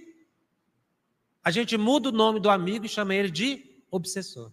a 1.42 1.50
gente 1.50 1.76
muda 1.76 2.08
o 2.08 2.12
nome 2.12 2.40
do 2.40 2.50
amigo 2.50 2.84
e 2.84 2.88
chama 2.88 3.14
ele 3.14 3.30
de 3.30 3.82
obsessor. 3.90 4.52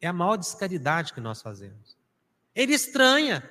É 0.00 0.08
a 0.08 0.12
maior 0.12 0.36
descaridade 0.36 1.12
que 1.12 1.20
nós 1.20 1.40
fazemos. 1.40 1.96
Ele 2.54 2.74
estranha. 2.74 3.48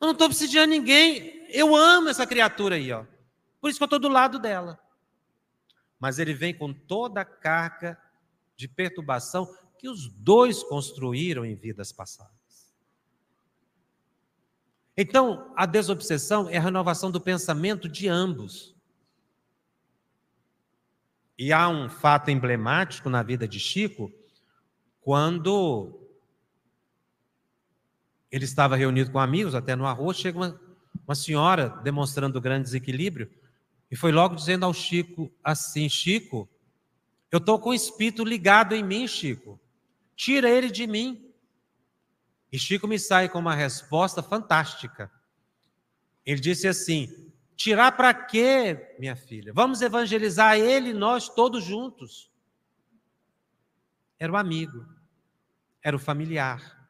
Eu 0.00 0.06
não 0.06 0.12
estou 0.12 0.26
obsidiando 0.26 0.70
ninguém. 0.70 1.46
Eu 1.50 1.76
amo 1.76 2.08
essa 2.08 2.26
criatura 2.26 2.76
aí, 2.76 2.90
ó. 2.90 3.04
Por 3.60 3.68
isso 3.68 3.78
que 3.78 3.82
eu 3.82 3.86
estou 3.86 3.98
do 3.98 4.08
lado 4.08 4.38
dela. 4.38 4.80
Mas 6.00 6.18
ele 6.18 6.32
vem 6.32 6.54
com 6.54 6.72
toda 6.72 7.20
a 7.20 7.24
carga 7.24 8.00
de 8.56 8.66
perturbação 8.66 9.52
que 9.78 9.88
os 9.88 10.08
dois 10.08 10.62
construíram 10.62 11.44
em 11.44 11.54
vidas 11.54 11.92
passadas. 11.92 12.37
Então, 15.00 15.52
a 15.54 15.64
desobsessão 15.64 16.50
é 16.50 16.56
a 16.56 16.60
renovação 16.60 17.08
do 17.08 17.20
pensamento 17.20 17.88
de 17.88 18.08
ambos. 18.08 18.74
E 21.38 21.52
há 21.52 21.68
um 21.68 21.88
fato 21.88 22.32
emblemático 22.32 23.08
na 23.08 23.22
vida 23.22 23.46
de 23.46 23.60
Chico, 23.60 24.12
quando 25.00 26.00
ele 28.28 28.44
estava 28.44 28.74
reunido 28.74 29.12
com 29.12 29.20
amigos, 29.20 29.54
até 29.54 29.76
no 29.76 29.86
arroz, 29.86 30.16
chega 30.16 30.36
uma, 30.36 30.60
uma 31.06 31.14
senhora 31.14 31.68
demonstrando 31.84 32.40
grande 32.40 32.64
desequilíbrio, 32.64 33.30
e 33.88 33.94
foi 33.94 34.10
logo 34.10 34.34
dizendo 34.34 34.66
ao 34.66 34.74
Chico 34.74 35.32
assim: 35.44 35.88
Chico, 35.88 36.48
eu 37.30 37.38
estou 37.38 37.60
com 37.60 37.70
o 37.70 37.74
espírito 37.74 38.24
ligado 38.24 38.74
em 38.74 38.82
mim, 38.82 39.06
Chico. 39.06 39.60
Tira 40.16 40.50
ele 40.50 40.72
de 40.72 40.88
mim. 40.88 41.27
E 42.50 42.58
Chico 42.58 42.88
me 42.88 42.98
sai 42.98 43.28
com 43.28 43.38
uma 43.38 43.54
resposta 43.54 44.22
fantástica. 44.22 45.10
Ele 46.24 46.40
disse 46.40 46.66
assim: 46.66 47.32
Tirar 47.54 47.92
para 47.92 48.14
quê, 48.14 48.94
minha 48.98 49.16
filha? 49.16 49.52
Vamos 49.52 49.82
evangelizar 49.82 50.58
ele 50.58 50.90
e 50.90 50.94
nós 50.94 51.28
todos 51.28 51.62
juntos. 51.62 52.30
Era 54.18 54.32
o 54.32 54.36
amigo, 54.36 54.86
era 55.82 55.94
o 55.94 56.00
familiar. 56.00 56.88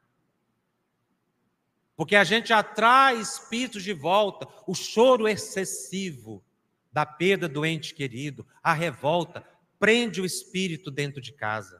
Porque 1.97 2.15
a 2.15 2.23
gente 2.23 2.53
atrai 2.53 3.21
espíritos 3.21 3.83
de 3.83 3.93
volta, 3.93 4.47
o 4.67 4.75
choro 4.75 5.27
excessivo 5.27 6.45
da 6.93 7.05
perda 7.05 7.49
do 7.49 7.67
ente 7.67 7.93
querido, 7.93 8.47
a 8.63 8.73
revolta, 8.73 9.45
prende 9.79 10.21
o 10.21 10.25
espírito 10.25 10.91
dentro 10.91 11.21
de 11.21 11.33
casa 11.33 11.78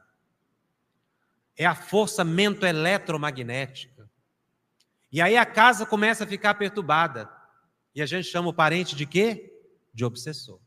é 1.59 1.65
a 1.65 1.75
força 1.75 2.23
mento-eletromagnética. 2.23 4.09
E 5.11 5.21
aí 5.21 5.35
a 5.35 5.45
casa 5.45 5.85
começa 5.85 6.23
a 6.23 6.27
ficar 6.27 6.53
perturbada. 6.53 7.29
E 7.93 8.01
a 8.01 8.05
gente 8.05 8.29
chama 8.29 8.47
o 8.47 8.53
parente 8.53 8.95
de 8.95 9.05
quê? 9.05 9.61
De 9.93 10.05
obsessor. 10.05 10.61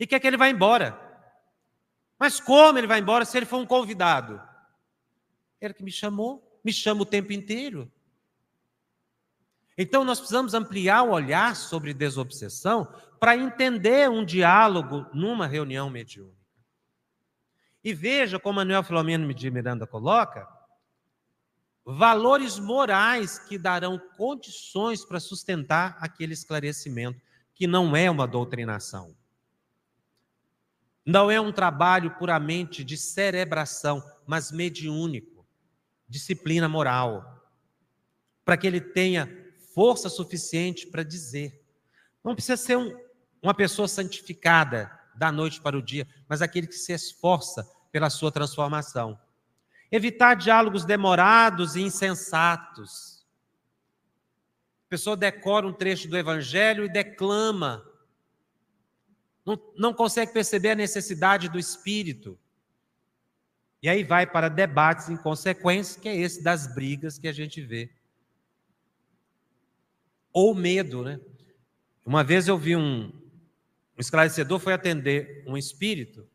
E 0.00 0.06
quer 0.06 0.18
que 0.18 0.26
ele 0.26 0.38
vá 0.38 0.48
embora. 0.48 0.98
Mas 2.18 2.40
como 2.40 2.78
ele 2.78 2.86
vai 2.86 3.00
embora 3.00 3.26
se 3.26 3.36
ele 3.36 3.44
for 3.44 3.58
um 3.58 3.66
convidado? 3.66 4.40
Ele 5.60 5.74
que 5.74 5.82
me 5.82 5.92
chamou, 5.92 6.58
me 6.64 6.72
chama 6.72 7.02
o 7.02 7.06
tempo 7.06 7.30
inteiro. 7.34 7.92
Então 9.76 10.04
nós 10.04 10.20
precisamos 10.20 10.54
ampliar 10.54 11.02
o 11.02 11.10
olhar 11.10 11.54
sobre 11.54 11.92
desobsessão 11.92 12.88
para 13.20 13.36
entender 13.36 14.08
um 14.08 14.24
diálogo 14.24 15.06
numa 15.12 15.46
reunião 15.46 15.90
mediúnica. 15.90 16.41
E 17.84 17.92
veja 17.92 18.38
como 18.38 18.56
Manuel 18.56 18.82
Filomeno 18.82 19.32
de 19.34 19.50
Miranda 19.50 19.86
coloca, 19.86 20.48
valores 21.84 22.58
morais 22.58 23.38
que 23.38 23.58
darão 23.58 23.98
condições 24.16 25.04
para 25.04 25.18
sustentar 25.18 25.96
aquele 26.00 26.32
esclarecimento, 26.32 27.20
que 27.54 27.66
não 27.66 27.96
é 27.96 28.10
uma 28.10 28.26
doutrinação. 28.26 29.16
Não 31.04 31.30
é 31.30 31.40
um 31.40 31.52
trabalho 31.52 32.16
puramente 32.16 32.84
de 32.84 32.96
cerebração, 32.96 34.02
mas 34.26 34.52
mediúnico, 34.52 35.44
disciplina 36.08 36.68
moral, 36.68 37.50
para 38.44 38.56
que 38.56 38.66
ele 38.66 38.80
tenha 38.80 39.28
força 39.74 40.08
suficiente 40.08 40.86
para 40.86 41.02
dizer. 41.02 41.60
Não 42.22 42.34
precisa 42.34 42.56
ser 42.56 42.76
um, 42.76 42.96
uma 43.42 43.54
pessoa 43.54 43.88
santificada, 43.88 44.96
da 45.22 45.30
noite 45.30 45.60
para 45.60 45.78
o 45.78 45.82
dia, 45.82 46.04
mas 46.28 46.42
aquele 46.42 46.66
que 46.66 46.74
se 46.74 46.92
esforça 46.92 47.64
pela 47.92 48.10
sua 48.10 48.32
transformação. 48.32 49.16
Evitar 49.88 50.34
diálogos 50.34 50.84
demorados 50.84 51.76
e 51.76 51.80
insensatos. 51.80 53.24
A 54.86 54.88
pessoa 54.88 55.16
decora 55.16 55.64
um 55.64 55.72
trecho 55.72 56.08
do 56.08 56.18
evangelho 56.18 56.84
e 56.84 56.88
declama. 56.88 57.86
Não, 59.46 59.56
não 59.76 59.94
consegue 59.94 60.32
perceber 60.32 60.70
a 60.70 60.74
necessidade 60.74 61.48
do 61.48 61.56
espírito. 61.56 62.36
E 63.80 63.88
aí 63.88 64.02
vai 64.02 64.26
para 64.26 64.48
debates 64.48 65.08
inconsequentes, 65.08 65.94
que 65.94 66.08
é 66.08 66.16
esse 66.16 66.42
das 66.42 66.66
brigas 66.74 67.16
que 67.16 67.28
a 67.28 67.32
gente 67.32 67.62
vê. 67.62 67.92
Ou 70.32 70.52
medo, 70.52 71.04
né? 71.04 71.20
Uma 72.04 72.24
vez 72.24 72.48
eu 72.48 72.58
vi 72.58 72.74
um, 72.74 73.12
um 73.14 73.21
esclarecedor 74.02 74.58
foi 74.58 74.74
atender 74.74 75.42
um 75.46 75.56
espírito 75.56 76.28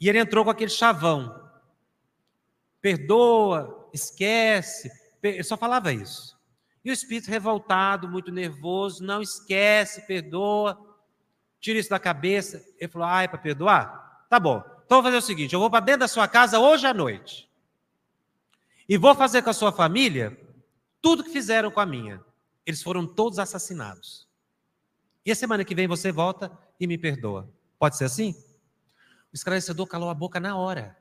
e 0.00 0.08
ele 0.08 0.18
entrou 0.18 0.44
com 0.44 0.50
aquele 0.50 0.70
chavão. 0.70 1.48
Perdoa, 2.80 3.88
esquece. 3.92 4.90
Ele 5.22 5.42
só 5.42 5.56
falava 5.56 5.92
isso. 5.92 6.38
E 6.82 6.90
o 6.90 6.92
espírito 6.94 7.28
revoltado, 7.28 8.08
muito 8.08 8.32
nervoso, 8.32 9.04
não 9.04 9.20
esquece, 9.20 10.06
perdoa, 10.06 10.78
tira 11.60 11.78
isso 11.78 11.90
da 11.90 11.98
cabeça. 11.98 12.64
Ele 12.78 12.90
falou: 12.90 13.06
ah, 13.06 13.22
é 13.22 13.28
para 13.28 13.38
perdoar? 13.38 14.26
Tá 14.30 14.40
bom. 14.40 14.64
Então 14.86 15.02
vou 15.02 15.02
fazer 15.02 15.18
o 15.18 15.22
seguinte: 15.22 15.52
eu 15.52 15.60
vou 15.60 15.70
para 15.70 15.84
dentro 15.84 16.00
da 16.00 16.08
sua 16.08 16.26
casa 16.26 16.58
hoje 16.58 16.86
à 16.86 16.94
noite. 16.94 17.48
E 18.88 18.96
vou 18.96 19.14
fazer 19.14 19.42
com 19.42 19.50
a 19.50 19.54
sua 19.54 19.70
família 19.70 20.36
tudo 21.02 21.22
que 21.22 21.30
fizeram 21.30 21.70
com 21.70 21.80
a 21.80 21.86
minha. 21.86 22.24
Eles 22.64 22.82
foram 22.82 23.06
todos 23.06 23.38
assassinados. 23.38 24.26
E 25.24 25.30
a 25.30 25.34
semana 25.34 25.64
que 25.64 25.74
vem 25.74 25.86
você 25.86 26.10
volta 26.10 26.50
e 26.80 26.86
me 26.86 26.96
perdoa. 26.96 27.48
Pode 27.78 27.96
ser 27.96 28.04
assim? 28.04 28.34
O 29.32 29.34
esclarecedor 29.34 29.86
calou 29.86 30.08
a 30.08 30.14
boca 30.14 30.40
na 30.40 30.56
hora. 30.56 30.96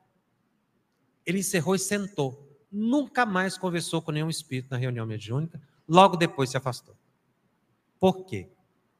Ele 1.25 1.39
encerrou 1.39 1.73
e 1.73 1.79
sentou. 1.79 2.47
Nunca 2.71 3.25
mais 3.25 3.57
conversou 3.57 4.01
com 4.01 4.11
nenhum 4.11 4.29
espírito 4.29 4.69
na 4.69 4.77
reunião 4.77 5.05
mediúnica. 5.05 5.59
Logo 5.87 6.15
depois 6.15 6.49
se 6.49 6.57
afastou. 6.57 6.95
Por 7.99 8.25
quê? 8.25 8.51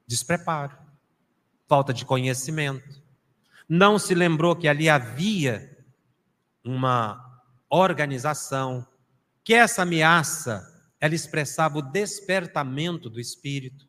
Despreparo, 0.06 0.76
falta 1.68 1.94
de 1.94 2.04
conhecimento. 2.04 3.00
Não 3.68 3.98
se 3.98 4.14
lembrou 4.14 4.56
que 4.56 4.66
ali 4.66 4.88
havia 4.88 5.78
uma 6.64 7.42
organização, 7.68 8.86
que 9.44 9.54
essa 9.54 9.82
ameaça 9.82 10.66
ela 11.00 11.14
expressava 11.14 11.78
o 11.78 11.82
despertamento 11.82 13.08
do 13.08 13.20
espírito. 13.20 13.88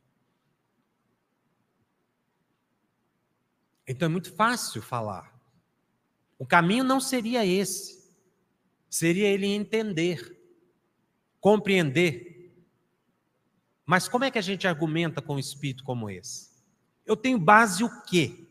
Então 3.87 4.05
é 4.05 4.09
muito 4.09 4.33
fácil 4.33 4.81
falar. 4.81 5.33
O 6.37 6.45
caminho 6.45 6.83
não 6.83 6.99
seria 6.99 7.45
esse. 7.45 8.01
Seria 8.89 9.27
ele 9.27 9.45
entender, 9.45 10.37
compreender. 11.39 12.51
Mas 13.85 14.07
como 14.07 14.23
é 14.23 14.31
que 14.31 14.39
a 14.39 14.41
gente 14.41 14.67
argumenta 14.67 15.21
com 15.21 15.35
um 15.35 15.39
espírito 15.39 15.83
como 15.83 16.09
esse? 16.09 16.49
Eu 17.05 17.15
tenho 17.15 17.39
base 17.39 17.83
o 17.83 18.03
quê? 18.03 18.47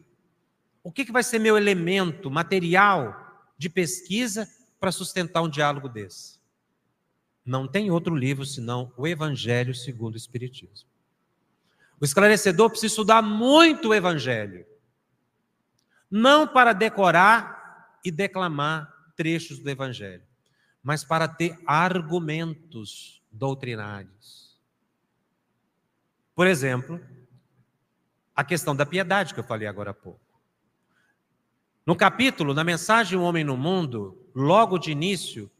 O 0.82 0.90
que, 0.90 1.04
que 1.04 1.12
vai 1.12 1.22
ser 1.22 1.38
meu 1.38 1.56
elemento 1.56 2.30
material 2.30 3.44
de 3.56 3.68
pesquisa 3.68 4.48
para 4.78 4.92
sustentar 4.92 5.42
um 5.42 5.48
diálogo 5.48 5.88
desse? 5.88 6.40
Não 7.44 7.66
tem 7.66 7.90
outro 7.90 8.14
livro 8.14 8.46
senão 8.46 8.92
o 8.96 9.06
Evangelho 9.06 9.74
segundo 9.74 10.14
o 10.14 10.18
Espiritismo. 10.18 10.88
O 12.00 12.04
esclarecedor 12.04 12.70
precisa 12.70 12.86
estudar 12.86 13.20
muito 13.20 13.88
o 13.88 13.94
Evangelho, 13.94 14.64
não 16.10 16.46
para 16.46 16.72
decorar 16.72 17.98
e 18.04 18.10
declamar 18.10 18.92
trechos 19.16 19.58
do 19.58 19.70
Evangelho, 19.70 20.24
mas 20.82 21.04
para 21.04 21.28
ter 21.28 21.58
argumentos 21.66 23.22
doutrinários. 23.30 24.58
Por 26.34 26.46
exemplo, 26.46 27.00
a 28.34 28.42
questão 28.42 28.74
da 28.74 28.86
piedade 28.86 29.34
que 29.34 29.40
eu 29.40 29.44
falei 29.44 29.68
agora 29.68 29.90
há 29.90 29.94
pouco. 29.94 30.20
No 31.86 31.94
capítulo, 31.94 32.54
na 32.54 32.64
mensagem 32.64 33.18
O 33.18 33.22
Homem 33.22 33.44
no 33.44 33.56
Mundo, 33.56 34.30
logo 34.34 34.78
de 34.78 34.90
início, 34.90 35.50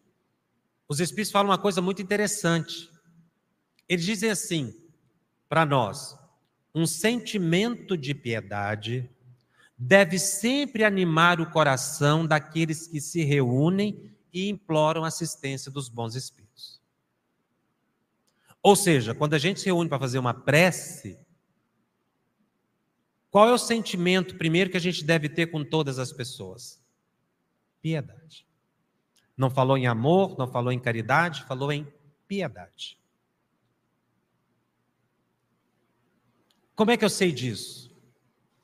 os 0.89 1.01
Espíritos 1.01 1.31
falam 1.31 1.51
uma 1.51 1.59
coisa 1.59 1.81
muito 1.81 2.03
interessante. 2.03 2.91
Eles 3.89 4.05
dizem 4.05 4.31
assim 4.31 4.75
para 5.49 5.67
nós: 5.67 6.17
um 6.75 6.87
sentimento 6.87 7.97
de 7.97 8.15
piedade 8.15 9.11
deve 9.83 10.19
sempre 10.19 10.85
animar 10.85 11.41
o 11.41 11.51
coração 11.51 12.27
daqueles 12.27 12.87
que 12.87 13.01
se 13.01 13.25
reúnem 13.25 14.15
e 14.31 14.51
imploram 14.51 15.05
assistência 15.05 15.73
dos 15.73 15.89
bons 15.89 16.15
espíritos. 16.15 16.79
Ou 18.63 18.77
seja, 18.77 19.15
quando 19.15 19.33
a 19.33 19.39
gente 19.39 19.59
se 19.59 19.67
reúne 19.67 19.89
para 19.89 19.99
fazer 19.99 20.19
uma 20.19 20.35
prece, 20.35 21.19
qual 23.31 23.49
é 23.49 23.55
o 23.55 23.59
sentimento 23.59 24.37
primeiro 24.37 24.69
que 24.69 24.77
a 24.77 24.81
gente 24.81 25.03
deve 25.03 25.31
ter 25.31 25.47
com 25.47 25.65
todas 25.65 25.99
as 25.99 26.13
pessoas? 26.13 26.79
Piedade. 27.81 28.47
Não 29.35 29.49
falou 29.49 29.79
em 29.79 29.87
amor, 29.87 30.37
não 30.37 30.47
falou 30.47 30.71
em 30.71 30.79
caridade, 30.79 31.45
falou 31.45 31.73
em 31.73 31.91
piedade. 32.29 33.01
Como 36.77 36.91
é 36.91 36.99
que 36.99 37.05
eu 37.05 37.11
sei 37.11 37.33
disso? 37.33 37.91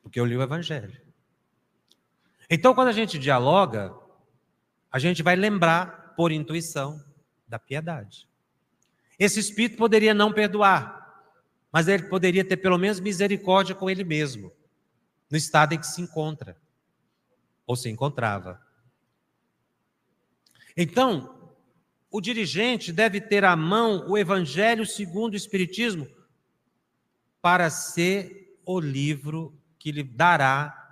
Porque 0.03 0.21
eu 0.21 0.27
li 0.27 0.37
o 0.37 0.43
Evangelho. 0.43 1.06
Então, 2.49 2.75
quando 2.75 2.89
a 2.89 2.93
gente 2.93 3.19
dialoga, 3.19 3.95
a 4.91 4.99
gente 4.99 5.23
vai 5.23 5.37
lembrar, 5.37 6.15
por 6.17 6.33
intuição, 6.33 6.99
da 7.47 7.59
piedade. 7.59 8.29
Esse 9.19 9.39
espírito 9.39 9.77
poderia 9.77 10.15
não 10.15 10.33
perdoar, 10.33 11.25
mas 11.71 11.89
ele 11.89 12.05
poderia 12.05 12.45
ter 12.45 12.57
pelo 12.57 12.79
menos 12.79 13.01
misericórdia 13.01 13.75
com 13.75 13.89
ele 13.89 14.05
mesmo, 14.05 14.53
no 15.31 15.37
estado 15.37 15.75
em 15.75 15.79
que 15.79 15.87
se 15.87 16.01
encontra, 16.01 16.57
ou 17.67 17.77
se 17.77 17.89
encontrava. 17.89 18.61
Então, 20.77 21.53
o 22.11 22.21
dirigente 22.21 22.93
deve 22.93 23.21
ter 23.21 23.45
à 23.45 23.57
mão 23.57 24.09
o 24.09 24.17
Evangelho 24.17 24.87
segundo 24.87 25.35
o 25.35 25.37
Espiritismo 25.37 26.09
para 27.43 27.71
ser 27.71 28.59
o 28.65 28.81
livro 28.81 29.55
que 29.79 29.93
lhe 29.93 30.03
dará 30.03 30.86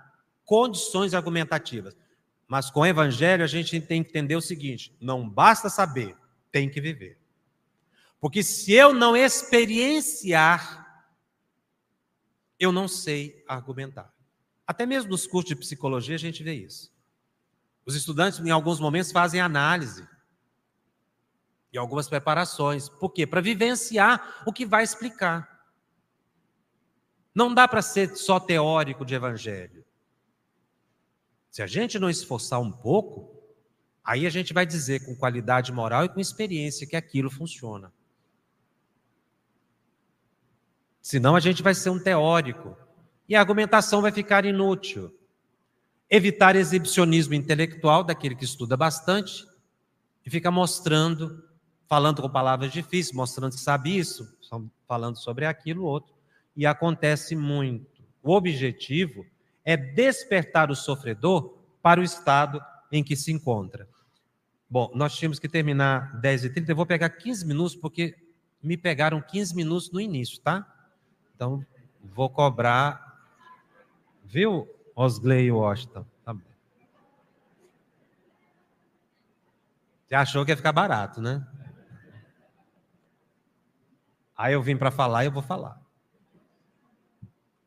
condições 0.45 1.13
argumentativas. 1.13 1.95
Mas 2.47 2.69
com 2.69 2.81
o 2.81 2.85
Evangelho 2.85 3.43
a 3.43 3.47
gente 3.47 3.79
tem 3.81 4.03
que 4.03 4.09
entender 4.09 4.35
o 4.35 4.41
seguinte: 4.41 4.95
não 5.01 5.27
basta 5.27 5.69
saber, 5.69 6.15
tem 6.51 6.69
que 6.69 6.79
viver. 6.79 7.19
Porque 8.19 8.41
se 8.43 8.71
eu 8.71 8.93
não 8.93 9.15
experienciar, 9.15 11.05
eu 12.59 12.71
não 12.71 12.87
sei 12.87 13.43
argumentar. 13.47 14.13
Até 14.65 14.85
mesmo 14.85 15.11
nos 15.11 15.27
cursos 15.27 15.49
de 15.49 15.55
psicologia 15.55 16.15
a 16.15 16.19
gente 16.19 16.43
vê 16.43 16.53
isso. 16.53 16.93
Os 17.85 17.95
estudantes, 17.95 18.39
em 18.39 18.49
alguns 18.49 18.79
momentos, 18.79 19.11
fazem 19.11 19.39
análise 19.39 20.07
e 21.71 21.77
algumas 21.77 22.07
preparações. 22.07 22.89
Por 22.89 23.09
quê? 23.11 23.27
Para 23.27 23.41
vivenciar 23.41 24.43
o 24.45 24.51
que 24.51 24.65
vai 24.65 24.83
explicar. 24.83 25.67
Não 27.33 27.53
dá 27.53 27.67
para 27.67 27.81
ser 27.81 28.15
só 28.15 28.39
teórico 28.39 29.05
de 29.05 29.13
evangelho. 29.13 29.85
Se 31.55 31.61
a 31.61 31.67
gente 31.67 31.97
não 31.97 32.09
esforçar 32.09 32.59
um 32.59 32.69
pouco, 32.69 33.33
aí 34.03 34.27
a 34.27 34.29
gente 34.29 34.53
vai 34.53 34.65
dizer 34.65 35.05
com 35.05 35.15
qualidade 35.15 35.71
moral 35.71 36.03
e 36.03 36.09
com 36.09 36.19
experiência 36.19 36.85
que 36.85 36.97
aquilo 36.97 37.29
funciona. 37.31 37.93
Senão 41.01 41.33
a 41.33 41.39
gente 41.39 41.63
vai 41.63 41.73
ser 41.73 41.91
um 41.91 41.97
teórico 41.97 42.75
e 43.29 43.37
a 43.37 43.39
argumentação 43.39 44.01
vai 44.01 44.11
ficar 44.11 44.43
inútil. 44.43 45.17
Evitar 46.09 46.57
exibicionismo 46.57 47.33
intelectual 47.35 48.03
daquele 48.03 48.35
que 48.35 48.43
estuda 48.43 48.75
bastante 48.75 49.47
e 50.25 50.29
fica 50.29 50.51
mostrando, 50.51 51.41
falando 51.87 52.21
com 52.21 52.29
palavras 52.29 52.73
difíceis, 52.73 53.15
mostrando 53.15 53.53
que 53.53 53.61
sabe 53.61 53.97
isso, 53.97 54.27
falando 54.85 55.15
sobre 55.15 55.45
aquilo 55.45 55.85
outro. 55.85 56.13
E 56.53 56.65
acontece 56.65 57.33
muito. 57.33 58.03
O 58.21 58.33
objetivo 58.33 59.25
é 59.65 59.75
despertar 59.75 60.69
o 60.69 60.75
sofredor 60.75 61.57
para 61.81 61.99
o 61.99 62.03
estado 62.03 62.63
em 62.91 63.03
que 63.03 63.15
se 63.15 63.31
encontra. 63.31 63.89
Bom, 64.69 64.91
nós 64.93 65.15
tínhamos 65.15 65.39
que 65.39 65.49
terminar 65.49 66.19
10h30. 66.21 66.69
Eu 66.69 66.75
vou 66.75 66.85
pegar 66.85 67.09
15 67.09 67.45
minutos, 67.45 67.75
porque 67.75 68.15
me 68.61 68.77
pegaram 68.77 69.21
15 69.21 69.55
minutos 69.55 69.91
no 69.91 69.99
início, 69.99 70.39
tá? 70.39 70.65
Então, 71.35 71.65
vou 72.03 72.29
cobrar. 72.29 73.29
Viu, 74.23 74.67
Osley 74.95 75.51
Washington. 75.51 76.05
Tá 76.23 76.33
bom. 76.33 76.41
Você 80.07 80.15
achou 80.15 80.45
que 80.45 80.51
ia 80.51 80.57
ficar 80.57 80.71
barato, 80.71 81.21
né? 81.21 81.45
Aí 84.37 84.53
eu 84.53 84.61
vim 84.61 84.77
para 84.77 84.91
falar 84.91 85.23
e 85.23 85.27
eu 85.27 85.31
vou 85.31 85.41
falar. 85.41 85.81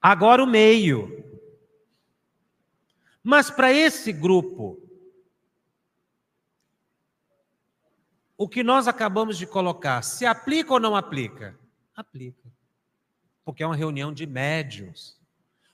Agora 0.00 0.42
o 0.42 0.46
meio. 0.46 1.27
Mas 3.30 3.50
para 3.50 3.70
esse 3.70 4.10
grupo, 4.10 4.80
o 8.38 8.48
que 8.48 8.64
nós 8.64 8.88
acabamos 8.88 9.36
de 9.36 9.46
colocar, 9.46 10.00
se 10.00 10.24
aplica 10.24 10.72
ou 10.72 10.80
não 10.80 10.96
aplica? 10.96 11.54
Aplica. 11.94 12.50
Porque 13.44 13.62
é 13.62 13.66
uma 13.66 13.76
reunião 13.76 14.14
de 14.14 14.24
médios. 14.24 15.20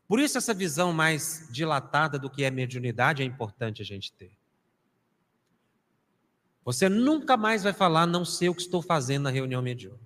Por 0.09 0.19
isso, 0.19 0.37
essa 0.37 0.53
visão 0.53 0.93
mais 0.93 1.49
dilatada 1.53 2.19
do 2.19 2.29
que 2.29 2.43
é 2.43 2.51
mediunidade 2.51 3.23
é 3.23 3.25
importante 3.25 3.81
a 3.81 3.85
gente 3.85 4.13
ter. 4.13 4.37
Você 6.65 6.89
nunca 6.89 7.37
mais 7.37 7.63
vai 7.63 7.73
falar, 7.73 8.05
não 8.05 8.25
sei 8.25 8.49
o 8.49 8.55
que 8.57 8.63
estou 8.63 8.83
fazendo 8.83 9.23
na 9.23 9.31
reunião 9.31 9.63
mediúnica. 9.63 10.03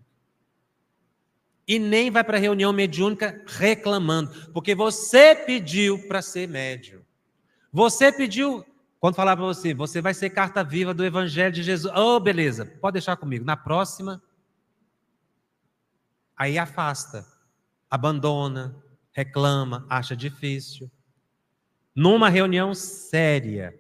E 1.66 1.78
nem 1.78 2.10
vai 2.10 2.22
para 2.22 2.36
a 2.36 2.40
reunião 2.40 2.74
mediúnica 2.74 3.42
reclamando, 3.46 4.52
porque 4.52 4.74
você 4.74 5.34
pediu 5.34 6.06
para 6.06 6.20
ser 6.20 6.46
médium. 6.46 7.07
Você 7.72 8.10
pediu, 8.10 8.64
quando 8.98 9.14
falar 9.14 9.36
para 9.36 9.44
você, 9.44 9.74
você 9.74 10.00
vai 10.00 10.14
ser 10.14 10.30
carta 10.30 10.64
viva 10.64 10.94
do 10.94 11.04
Evangelho 11.04 11.52
de 11.52 11.62
Jesus. 11.62 11.92
Oh, 11.94 12.18
beleza, 12.18 12.64
pode 12.80 12.94
deixar 12.94 13.16
comigo. 13.16 13.44
Na 13.44 13.56
próxima, 13.56 14.22
aí 16.36 16.58
afasta, 16.58 17.26
abandona, 17.90 18.74
reclama, 19.12 19.86
acha 19.88 20.16
difícil. 20.16 20.90
Numa 21.94 22.28
reunião 22.28 22.74
séria, 22.74 23.78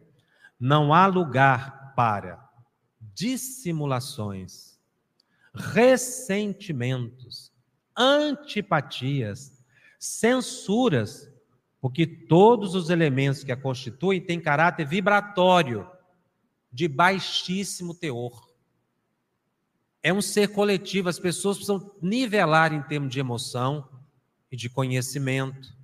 não 0.58 0.92
há 0.92 1.06
lugar 1.06 1.94
para 1.94 2.48
dissimulações, 3.14 4.78
ressentimentos, 5.54 7.52
antipatias, 7.96 9.62
censuras, 9.98 11.28
porque 11.80 12.06
todos 12.06 12.74
os 12.74 12.90
elementos 12.90 13.44
que 13.44 13.52
a 13.52 13.56
constituem 13.56 14.20
têm 14.20 14.40
caráter 14.40 14.86
vibratório, 14.86 15.88
de 16.70 16.86
baixíssimo 16.86 17.94
teor. 17.94 18.48
É 20.02 20.12
um 20.12 20.20
ser 20.20 20.48
coletivo, 20.48 21.08
as 21.08 21.18
pessoas 21.18 21.56
precisam 21.56 21.90
nivelar 22.02 22.72
em 22.72 22.82
termos 22.82 23.10
de 23.10 23.18
emoção, 23.18 23.88
e 24.50 24.56
de 24.56 24.68
conhecimento, 24.68 25.76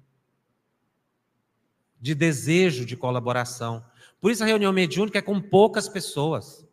de 2.01 2.15
desejo 2.15 2.85
de 2.85 2.97
colaboração. 2.97 3.85
Por 4.21 4.31
isso 4.31 4.43
a 4.43 4.47
reunião 4.47 4.73
mediúnica 4.73 5.19
é 5.19 5.23
com 5.23 5.41
poucas 5.41 5.89
pessoas. 5.89 6.67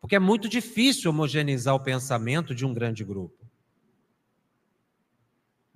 Porque 0.00 0.16
é 0.16 0.18
muito 0.18 0.48
difícil 0.48 1.10
homogeneizar 1.10 1.74
o 1.74 1.80
pensamento 1.80 2.54
de 2.54 2.64
um 2.64 2.72
grande 2.72 3.04
grupo. 3.04 3.37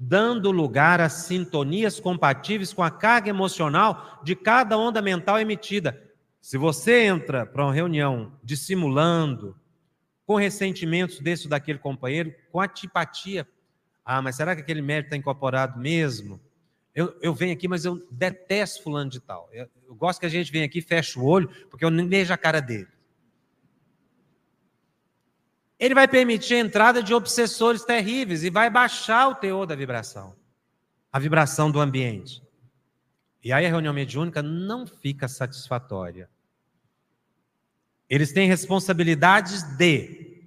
Dando 0.05 0.51
lugar 0.51 1.01
a 1.01 1.09
sintonias 1.09 2.01
compatíveis 2.01 2.73
com 2.73 2.83
a 2.83 2.91
carga 2.91 3.31
emocional 3.31 4.21
de 4.25 4.35
cada 4.35 4.77
onda 4.77 5.01
mental 5.01 5.39
emitida. 5.39 6.03
Se 6.41 6.59
você 6.59 7.05
entra 7.05 7.47
para 7.47 7.65
uma 7.65 7.73
reunião 7.73 8.33
dissimulando, 8.43 9.57
com 10.27 10.37
ressentimentos 10.37 11.21
desse 11.21 11.45
ou 11.45 11.51
daquele 11.51 11.79
companheiro, 11.79 12.35
com 12.51 12.61
antipatia 12.61 13.47
ah, 14.05 14.21
mas 14.21 14.37
será 14.37 14.55
que 14.55 14.63
aquele 14.63 14.83
médico 14.83 15.09
está 15.09 15.17
incorporado 15.17 15.79
mesmo? 15.79 16.41
Eu, 16.95 17.17
eu 17.23 17.33
venho 17.33 17.53
aqui, 17.53 17.69
mas 17.69 17.85
eu 17.85 18.07
detesto 18.11 18.83
fulano 18.83 19.11
de 19.11 19.21
tal. 19.21 19.49
Eu, 19.53 19.69
eu 19.87 19.95
gosto 19.95 20.21
que 20.21 20.27
a 20.27 20.29
gente 20.29 20.51
venha 20.51 20.67
aqui, 20.67 20.83
feche 20.83 21.19
o 21.19 21.25
olho, 21.25 21.49
porque 21.71 21.85
eu 21.85 21.91
nem 21.91 22.07
vejo 22.07 22.33
a 22.33 22.37
cara 22.37 22.61
dele. 22.61 22.89
Ele 25.83 25.97
vai 25.97 26.07
permitir 26.07 26.55
a 26.55 26.61
entrada 26.61 27.03
de 27.03 27.13
obsessores 27.13 27.85
terríveis 27.85 28.45
e 28.45 28.51
vai 28.51 28.71
baixar 28.71 29.27
o 29.27 29.35
teor 29.35 29.67
da 29.67 29.75
vibração, 29.75 30.33
a 31.11 31.19
vibração 31.19 31.73
do 31.73 31.81
ambiente. 31.81 32.41
E 33.43 33.53
aí 33.53 33.67
a 33.67 33.69
reunião 33.69 33.93
mediúnica 33.93 34.41
não 34.41 34.87
fica 34.87 35.27
satisfatória. 35.27 36.31
Eles 38.09 38.33
têm 38.33 38.47
responsabilidades 38.47 39.65
de 39.77 40.45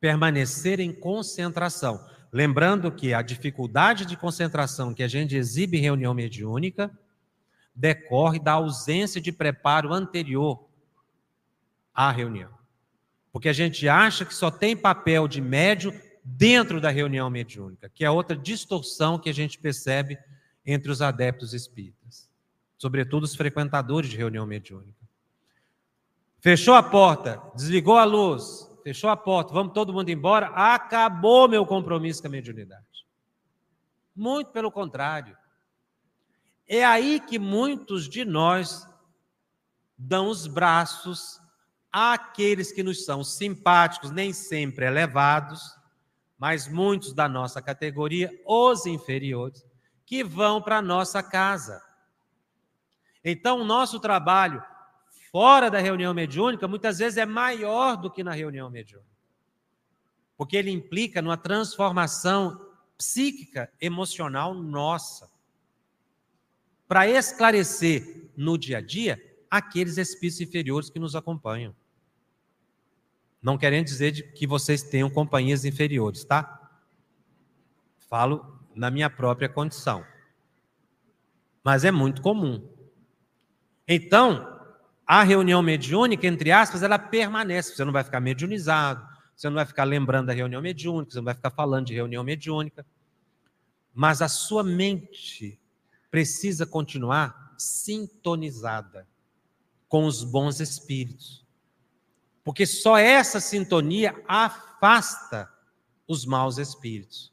permanecer 0.00 0.80
em 0.80 0.92
concentração. 0.92 2.04
Lembrando 2.32 2.90
que 2.90 3.14
a 3.14 3.22
dificuldade 3.22 4.04
de 4.04 4.16
concentração 4.16 4.92
que 4.92 5.04
a 5.04 5.08
gente 5.08 5.36
exibe 5.36 5.78
em 5.78 5.82
reunião 5.82 6.12
mediúnica 6.12 6.90
decorre 7.72 8.40
da 8.40 8.54
ausência 8.54 9.20
de 9.20 9.30
preparo 9.30 9.92
anterior 9.92 10.68
à 11.94 12.10
reunião. 12.10 12.60
Porque 13.32 13.48
a 13.48 13.52
gente 13.52 13.88
acha 13.88 14.24
que 14.24 14.34
só 14.34 14.50
tem 14.50 14.76
papel 14.76 15.26
de 15.26 15.40
médio 15.40 15.98
dentro 16.22 16.80
da 16.80 16.90
reunião 16.90 17.28
mediúnica, 17.30 17.88
que 17.88 18.04
é 18.04 18.10
outra 18.10 18.36
distorção 18.36 19.18
que 19.18 19.30
a 19.30 19.34
gente 19.34 19.58
percebe 19.58 20.18
entre 20.64 20.90
os 20.92 21.02
adeptos 21.02 21.52
espíritas, 21.54 22.30
sobretudo 22.76 23.24
os 23.24 23.34
frequentadores 23.34 24.10
de 24.10 24.16
reunião 24.16 24.46
mediúnica. 24.46 25.02
Fechou 26.40 26.74
a 26.74 26.82
porta, 26.82 27.42
desligou 27.54 27.96
a 27.96 28.04
luz, 28.04 28.70
fechou 28.84 29.10
a 29.10 29.16
porta, 29.16 29.52
vamos 29.52 29.72
todo 29.72 29.92
mundo 29.92 30.10
embora, 30.10 30.48
acabou 30.48 31.48
meu 31.48 31.64
compromisso 31.64 32.20
com 32.20 32.28
a 32.28 32.30
mediunidade. 32.30 33.06
Muito 34.14 34.50
pelo 34.50 34.70
contrário. 34.70 35.36
É 36.68 36.84
aí 36.84 37.18
que 37.18 37.38
muitos 37.38 38.08
de 38.08 38.24
nós 38.24 38.86
dão 39.96 40.28
os 40.28 40.46
braços 40.46 41.41
àqueles 41.92 42.72
que 42.72 42.82
nos 42.82 43.04
são 43.04 43.22
simpáticos, 43.22 44.10
nem 44.10 44.32
sempre 44.32 44.86
elevados, 44.86 45.60
mas 46.38 46.66
muitos 46.66 47.12
da 47.12 47.28
nossa 47.28 47.60
categoria, 47.60 48.30
os 48.46 48.86
inferiores, 48.86 49.64
que 50.06 50.24
vão 50.24 50.60
para 50.60 50.78
a 50.78 50.82
nossa 50.82 51.22
casa. 51.22 51.82
Então, 53.24 53.60
o 53.60 53.64
nosso 53.64 54.00
trabalho 54.00 54.62
fora 55.30 55.70
da 55.70 55.78
reunião 55.78 56.12
mediúnica 56.12 56.66
muitas 56.66 56.98
vezes 56.98 57.16
é 57.16 57.26
maior 57.26 57.96
do 57.96 58.10
que 58.10 58.24
na 58.24 58.32
reunião 58.32 58.68
mediúnica. 58.68 59.12
Porque 60.36 60.56
ele 60.56 60.70
implica 60.70 61.22
numa 61.22 61.36
transformação 61.36 62.68
psíquica, 62.98 63.72
emocional 63.80 64.54
nossa 64.54 65.30
para 66.92 67.08
esclarecer 67.08 68.30
no 68.36 68.58
dia 68.58 68.78
a 68.78 68.80
dia 68.82 69.18
aqueles 69.50 69.96
espíritos 69.96 70.40
inferiores 70.42 70.90
que 70.90 70.98
nos 70.98 71.16
acompanham. 71.16 71.74
Não 73.42 73.58
querendo 73.58 73.86
dizer 73.86 74.12
de 74.12 74.22
que 74.22 74.46
vocês 74.46 74.82
tenham 74.82 75.10
companhias 75.10 75.64
inferiores, 75.64 76.24
tá? 76.24 76.70
Falo 78.08 78.60
na 78.74 78.90
minha 78.90 79.10
própria 79.10 79.48
condição. 79.48 80.04
Mas 81.64 81.84
é 81.84 81.90
muito 81.90 82.22
comum. 82.22 82.68
Então, 83.86 84.60
a 85.06 85.22
reunião 85.22 85.62
mediúnica, 85.62 86.26
entre 86.26 86.52
aspas, 86.52 86.82
ela 86.82 86.98
permanece. 86.98 87.74
Você 87.74 87.84
não 87.84 87.92
vai 87.92 88.04
ficar 88.04 88.20
mediunizado, 88.20 89.06
você 89.34 89.48
não 89.48 89.56
vai 89.56 89.66
ficar 89.66 89.84
lembrando 89.84 90.26
da 90.26 90.32
reunião 90.32 90.62
mediúnica, 90.62 91.12
você 91.12 91.18
não 91.18 91.24
vai 91.24 91.34
ficar 91.34 91.50
falando 91.50 91.86
de 91.86 91.94
reunião 91.94 92.22
mediúnica. 92.22 92.86
Mas 93.92 94.22
a 94.22 94.28
sua 94.28 94.62
mente 94.62 95.60
precisa 96.10 96.64
continuar 96.64 97.54
sintonizada 97.58 99.06
com 99.88 100.06
os 100.06 100.24
bons 100.24 100.60
espíritos. 100.60 101.41
Porque 102.44 102.66
só 102.66 102.98
essa 102.98 103.40
sintonia 103.40 104.20
afasta 104.26 105.48
os 106.06 106.26
maus 106.26 106.58
espíritos. 106.58 107.32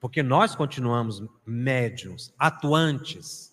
Porque 0.00 0.22
nós 0.22 0.54
continuamos 0.54 1.22
médiums, 1.44 2.32
atuantes. 2.38 3.52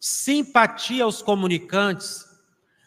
Simpatia 0.00 1.04
aos 1.04 1.22
comunicantes, 1.22 2.24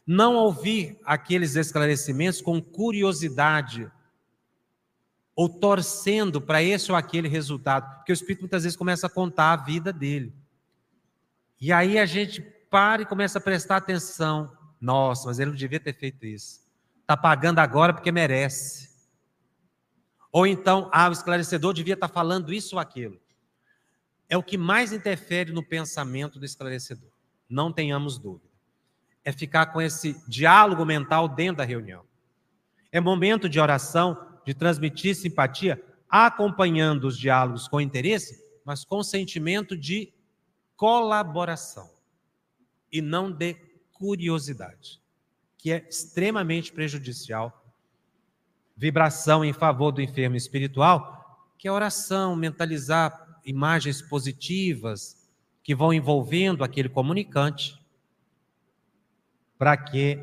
não 0.05 0.35
ouvir 0.35 0.99
aqueles 1.03 1.55
esclarecimentos 1.55 2.41
com 2.41 2.61
curiosidade 2.61 3.91
ou 5.35 5.47
torcendo 5.47 6.41
para 6.41 6.61
esse 6.61 6.91
ou 6.91 6.97
aquele 6.97 7.27
resultado, 7.27 7.95
porque 7.95 8.11
o 8.11 8.13
espírito 8.13 8.41
muitas 8.41 8.63
vezes 8.63 8.77
começa 8.77 9.07
a 9.07 9.09
contar 9.09 9.53
a 9.53 9.57
vida 9.57 9.93
dele. 9.93 10.33
E 11.59 11.71
aí 11.71 11.97
a 11.97 12.05
gente 12.05 12.41
para 12.72 13.02
e 13.02 13.06
começa 13.06 13.38
a 13.38 13.41
prestar 13.41 13.76
atenção. 13.76 14.57
Nossa, 14.80 15.27
mas 15.27 15.38
ele 15.38 15.52
não 15.52 15.57
devia 15.57 15.80
ter 15.80 15.93
feito 15.93 16.26
isso. 16.26 16.61
Está 17.02 17.18
pagando 17.18 17.60
agora 17.60 17.93
porque 17.93 18.11
merece. 18.11 18.89
Ou 20.31 20.48
então, 20.48 20.89
ah, 20.93 21.10
o 21.10 21.11
esclarecedor 21.11 21.73
devia 21.73 21.95
estar 21.95 22.07
tá 22.07 22.14
falando 22.14 22.53
isso 22.53 22.77
ou 22.77 22.80
aquilo. 22.80 23.19
É 24.30 24.38
o 24.38 24.41
que 24.41 24.57
mais 24.57 24.93
interfere 24.93 25.52
no 25.52 25.61
pensamento 25.61 26.39
do 26.39 26.45
esclarecedor. 26.45 27.11
Não 27.49 27.73
tenhamos 27.73 28.18
dúvida. 28.18 28.49
É 29.26 29.34
ficar 29.34 29.68
com 29.68 29.81
esse 29.81 30.15
diálogo 30.26 30.85
mental 30.85 31.27
dentro 31.27 31.57
da 31.57 31.65
reunião. 31.65 32.06
É 32.89 33.02
momento 33.02 33.49
de 33.49 33.60
oração 33.60 34.39
de 34.45 34.53
transmitir 34.53 35.15
simpatia, 35.15 35.84
acompanhando 36.10 37.03
os 37.06 37.18
diálogos 37.18 37.68
com 37.68 37.81
interesse, 37.81 38.41
mas 38.64 38.85
com 38.85 39.03
sentimento 39.03 39.77
de 39.77 40.14
colaboração 40.77 42.01
e 42.91 43.01
não 43.01 43.31
de 43.31 43.55
curiosidade, 43.93 45.01
que 45.57 45.72
é 45.72 45.88
extremamente 45.88 46.72
prejudicial. 46.72 47.65
Vibração 48.76 49.45
em 49.45 49.53
favor 49.53 49.91
do 49.91 50.01
enfermo 50.01 50.35
espiritual, 50.35 51.53
que 51.57 51.68
é 51.68 51.72
oração, 51.72 52.35
mentalizar 52.35 53.39
imagens 53.45 54.01
positivas 54.01 55.30
que 55.63 55.76
vão 55.76 55.93
envolvendo 55.93 56.63
aquele 56.63 56.89
comunicante, 56.89 57.80
para 59.57 59.77
que 59.77 60.19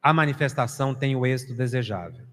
a 0.00 0.12
manifestação 0.12 0.94
tenha 0.94 1.18
o 1.18 1.26
êxito 1.26 1.54
desejável. 1.54 2.24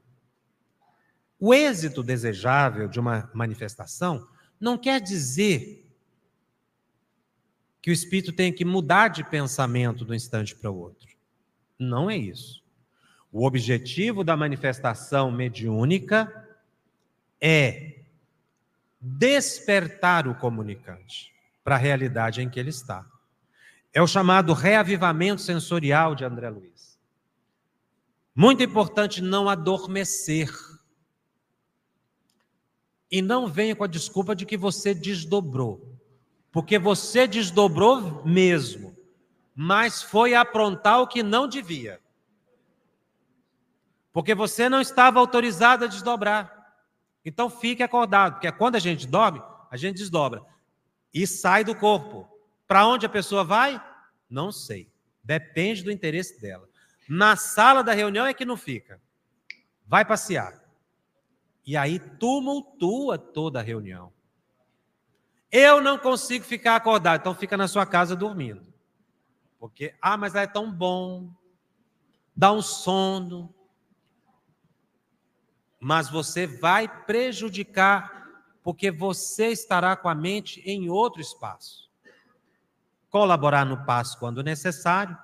O 1.40 1.54
êxito 1.54 2.04
desejável 2.04 2.88
de 2.88 3.00
uma 3.00 3.32
manifestação 3.34 4.28
não 4.60 4.78
quer 4.78 5.02
dizer 5.02 5.81
que 7.82 7.90
o 7.90 7.94
espírito 7.94 8.32
tem 8.32 8.54
que 8.54 8.64
mudar 8.64 9.08
de 9.08 9.24
pensamento 9.24 10.06
de 10.06 10.12
um 10.12 10.16
instante 10.16 10.56
para 10.56 10.70
o 10.70 10.78
outro. 10.78 11.10
Não 11.80 12.10
é 12.10 12.16
isso. 12.16 12.64
O 13.32 13.46
objetivo 13.46 14.24
da 14.24 14.38
manifestação 14.38 15.32
mediúnica 15.32 16.48
é 17.40 18.02
despertar 19.00 20.28
o 20.28 20.36
comunicante 20.36 21.34
para 21.64 21.76
a 21.76 21.80
realidade 21.80 22.42
em 22.42 22.50
que 22.50 22.60
ele 22.60 22.70
está. 22.70 23.06
É 23.94 24.02
o 24.02 24.08
chamado 24.08 24.54
reavivamento 24.54 25.42
sensorial 25.42 26.14
de 26.14 26.24
André 26.24 26.50
Luiz. 26.50 27.00
Muito 28.36 28.62
importante 28.64 29.22
não 29.22 29.50
adormecer 29.50 30.50
e 33.10 33.22
não 33.22 33.48
venha 33.48 33.76
com 33.76 33.84
a 33.84 33.88
desculpa 33.88 34.36
de 34.36 34.46
que 34.46 34.56
você 34.56 34.94
desdobrou. 34.94 35.91
Porque 36.52 36.78
você 36.78 37.28
desdobrou 37.28 38.26
mesmo, 38.26 38.96
mas 39.56 40.02
foi 40.02 40.34
aprontar 40.34 41.02
o 41.02 41.08
que 41.08 41.24
não 41.24 41.48
devia. 41.48 42.00
Porque 44.12 44.36
você 44.36 44.68
não 44.68 44.82
estava 44.82 45.20
autorizado 45.20 45.86
a 45.86 45.88
desdobrar. 45.88 46.76
Então 47.24 47.50
fique 47.50 47.82
acordado, 47.82 48.34
porque 48.34 48.52
quando 48.52 48.76
a 48.76 48.80
gente 48.80 49.08
dorme, 49.08 49.42
a 49.70 49.78
gente 49.78 49.98
desdobra 49.98 50.44
e 51.14 51.26
sai 51.26 51.64
do 51.64 51.76
corpo. 51.76 52.28
Para 52.68 52.86
onde 52.88 53.06
a 53.06 53.10
pessoa 53.10 53.44
vai? 53.44 53.82
Não 54.30 54.52
sei. 54.52 54.90
Depende 55.24 55.84
do 55.84 55.92
interesse 55.92 56.40
dela. 56.42 56.68
Na 57.08 57.36
sala 57.36 57.84
da 57.84 57.94
reunião 57.94 58.26
é 58.26 58.34
que 58.34 58.46
não 58.46 58.58
fica. 58.58 59.00
Vai 59.86 60.04
passear. 60.04 60.62
E 61.66 61.78
aí 61.78 62.00
tumultua 62.00 63.18
toda 63.18 63.60
a 63.60 63.64
reunião. 63.64 64.12
Eu 65.52 65.82
não 65.82 65.98
consigo 65.98 66.46
ficar 66.46 66.76
acordado, 66.78 67.20
então 67.20 67.36
fica 67.36 67.58
na 67.58 67.68
sua 67.68 67.86
casa 67.86 68.16
dormindo. 68.16 68.72
Porque, 69.60 69.94
ah, 70.02 70.16
mas 70.16 70.34
é 70.34 70.48
tão 70.48 70.72
bom, 70.72 71.30
dá 72.36 72.52
um 72.54 72.62
sono. 72.62 73.54
Mas 75.80 76.10
você 76.10 76.48
vai 76.48 76.88
prejudicar, 77.06 78.30
porque 78.64 78.90
você 78.90 79.48
estará 79.48 79.96
com 79.96 80.08
a 80.08 80.16
mente 80.16 80.62
em 80.62 80.90
outro 80.90 81.20
espaço. 81.20 81.92
Colaborar 83.10 83.66
no 83.66 83.86
passo 83.86 84.18
quando 84.18 84.42
necessário, 84.42 85.18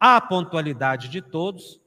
a 0.00 0.20
pontualidade 0.20 1.08
de 1.08 1.20
todos, 1.20 1.80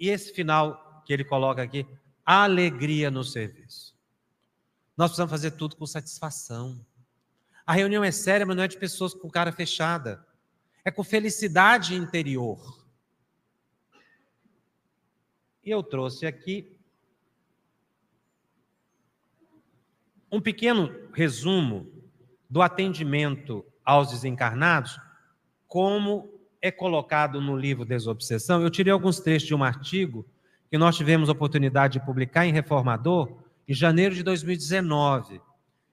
e 0.00 0.08
esse 0.08 0.32
final 0.34 1.02
que 1.06 1.12
ele 1.12 1.24
coloca 1.24 1.62
aqui, 1.62 1.86
alegria 2.26 3.10
no 3.10 3.22
serviço. 3.22 3.93
Nós 4.96 5.10
precisamos 5.10 5.30
fazer 5.30 5.52
tudo 5.52 5.76
com 5.76 5.86
satisfação. 5.86 6.84
A 7.66 7.72
reunião 7.72 8.04
é 8.04 8.12
séria, 8.12 8.46
mas 8.46 8.56
não 8.56 8.62
é 8.62 8.68
de 8.68 8.78
pessoas 8.78 9.14
com 9.14 9.30
cara 9.30 9.52
fechada. 9.52 10.24
é 10.84 10.90
com 10.90 11.02
felicidade 11.02 11.94
interior. 11.94 12.84
E 15.64 15.70
eu 15.70 15.82
trouxe 15.82 16.26
aqui 16.26 16.78
um 20.30 20.42
pequeno 20.42 21.08
resumo 21.14 21.90
do 22.50 22.60
atendimento 22.60 23.64
aos 23.82 24.10
desencarnados, 24.10 25.00
como 25.66 26.28
é 26.60 26.70
colocado 26.70 27.40
no 27.40 27.56
livro 27.56 27.84
Desobsessão. 27.84 28.60
Eu 28.60 28.68
tirei 28.68 28.92
alguns 28.92 29.20
trechos 29.20 29.48
de 29.48 29.54
um 29.54 29.64
artigo 29.64 30.26
que 30.68 30.76
nós 30.76 30.96
tivemos 30.96 31.28
oportunidade 31.28 31.98
de 31.98 32.04
publicar 32.04 32.44
em 32.44 32.52
Reformador 32.52 33.43
em 33.66 33.74
janeiro 33.74 34.14
de 34.14 34.22
2019, 34.22 35.40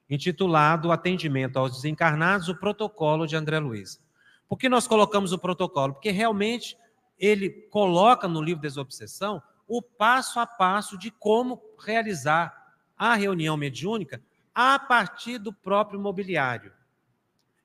intitulado 0.10 0.91
Atendimento 0.91 1.57
aos 1.57 1.73
Desencarnados, 1.73 2.49
o 2.49 2.56
protocolo 2.56 3.26
de 3.26 3.35
André 3.35 3.60
Luiz. 3.60 4.02
Por 4.48 4.57
que 4.57 4.68
nós 4.68 4.88
colocamos 4.88 5.31
o 5.31 5.39
protocolo? 5.39 5.93
Porque 5.93 6.11
realmente 6.11 6.76
ele 7.18 7.49
coloca 7.49 8.27
no 8.27 8.41
livro 8.41 8.61
Desobsessão 8.61 9.41
o 9.68 9.81
passo 9.81 10.39
a 10.39 10.45
passo 10.45 10.98
de 10.98 11.10
como 11.11 11.61
realizar 11.80 12.76
a 12.98 13.15
reunião 13.15 13.56
mediúnica 13.56 14.22
a 14.53 14.77
partir 14.77 15.38
do 15.38 15.53
próprio 15.53 15.99
mobiliário. 15.99 16.73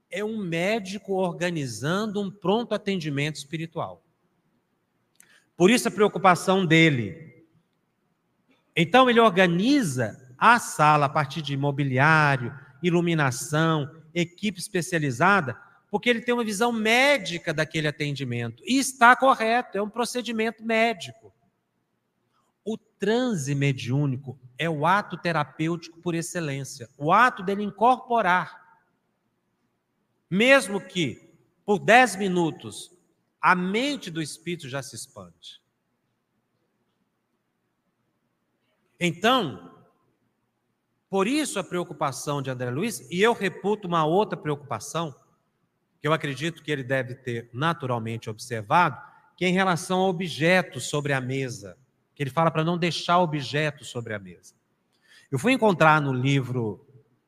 É 0.09 0.25
um 0.25 0.39
médico 0.39 1.15
organizando 1.15 2.21
um 2.21 2.31
pronto 2.31 2.75
atendimento 2.75 3.37
espiritual. 3.37 4.05
Por 5.57 5.71
isso 5.71 5.89
a 5.89 5.91
preocupação 5.91 6.65
dele. 6.65 7.36
Então 8.77 9.09
ele 9.09 9.19
organiza 9.19 10.23
a 10.37 10.59
sala 10.59 11.07
a 11.07 11.09
partir 11.09 11.41
de 11.41 11.57
mobiliário, 11.57 12.55
iluminação, 12.83 13.91
equipe 14.15 14.61
especializada, 14.61 15.59
porque 15.91 16.11
ele 16.11 16.21
tem 16.21 16.35
uma 16.35 16.45
visão 16.45 16.71
médica 16.71 17.55
daquele 17.55 17.89
atendimento. 17.89 18.63
E 18.67 18.79
está 18.79 19.17
correto, 19.17 19.79
é 19.79 19.83
um 19.83 19.89
procedimento 19.89 20.63
médico. 20.63 21.33
O 22.63 22.77
transe 22.77 23.55
mediúnico 23.55 24.39
é 24.59 24.69
o 24.69 24.85
ato 24.85 25.17
terapêutico 25.17 26.01
por 26.01 26.15
excelência, 26.15 26.89
o 26.99 27.13
ato 27.13 27.43
dele 27.43 27.63
incorporar. 27.63 28.61
Mesmo 30.29 30.81
que 30.81 31.35
por 31.65 31.79
10 31.79 32.17
minutos 32.17 32.91
a 33.41 33.55
mente 33.55 34.11
do 34.11 34.21
espírito 34.21 34.69
já 34.69 34.83
se 34.83 34.97
expande. 34.97 35.63
Então, 38.99 39.73
por 41.09 41.27
isso 41.27 41.59
a 41.59 41.65
preocupação 41.65 42.41
de 42.41 42.51
André 42.51 42.71
Luiz, 42.71 43.07
e 43.11 43.23
eu 43.23 43.33
reputo 43.33 43.87
uma 43.87 44.05
outra 44.05 44.37
preocupação, 44.37 45.15
que 46.01 46.09
eu 46.09 46.13
acredito 46.13 46.63
que 46.63 46.71
ele 46.71 46.85
deve 46.85 47.15
ter 47.15 47.49
naturalmente 47.53 48.29
observado, 48.31 49.01
que 49.37 49.45
é 49.45 49.49
em 49.49 49.53
relação 49.53 50.01
a 50.01 50.09
objetos 50.09 50.89
sobre 50.89 51.13
a 51.13 51.21
mesa 51.21 51.77
que 52.17 52.23
ele 52.23 52.31
fala 52.31 52.51
para 52.51 52.65
não 52.65 52.79
deixar 52.79 53.19
objetos 53.19 53.89
sobre 53.89 54.15
a 54.15 54.19
mesa. 54.19 54.55
Eu 55.31 55.39
fui 55.39 55.53
encontrar 55.53 56.01
no 56.01 56.15
livro 56.15 56.85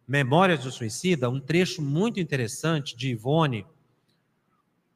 Memórias 0.07 0.65
do 0.65 0.73
Suicida 0.73 1.29
um 1.29 1.39
trecho 1.39 1.83
muito 1.83 2.19
interessante 2.19 2.97
de 2.97 3.11
Ivone, 3.11 3.67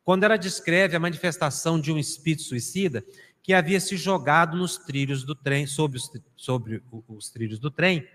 quando 0.02 0.24
ela 0.24 0.38
descreve 0.38 0.96
a 0.96 1.00
manifestação 1.00 1.78
de 1.78 1.92
um 1.92 1.98
espírito 1.98 2.42
suicida 2.42 3.04
que 3.42 3.52
havia 3.52 3.80
se 3.80 3.96
jogado 3.96 4.56
nos 4.56 4.78
trilhos 4.78 5.24
do 5.24 5.34
trem, 5.34 5.66
sobre 5.66 5.98
os, 5.98 6.10
sobre 6.36 6.82
os 7.08 7.30
trilhos 7.30 7.58
do 7.58 7.70
trem, 7.70 8.06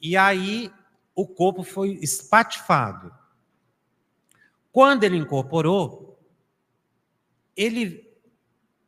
e 0.00 0.16
aí 0.16 0.70
o 1.14 1.26
corpo 1.26 1.64
foi 1.64 1.98
espatifado. 2.00 3.12
Quando 4.70 5.02
ele 5.02 5.16
incorporou, 5.16 6.20
ele 7.56 8.08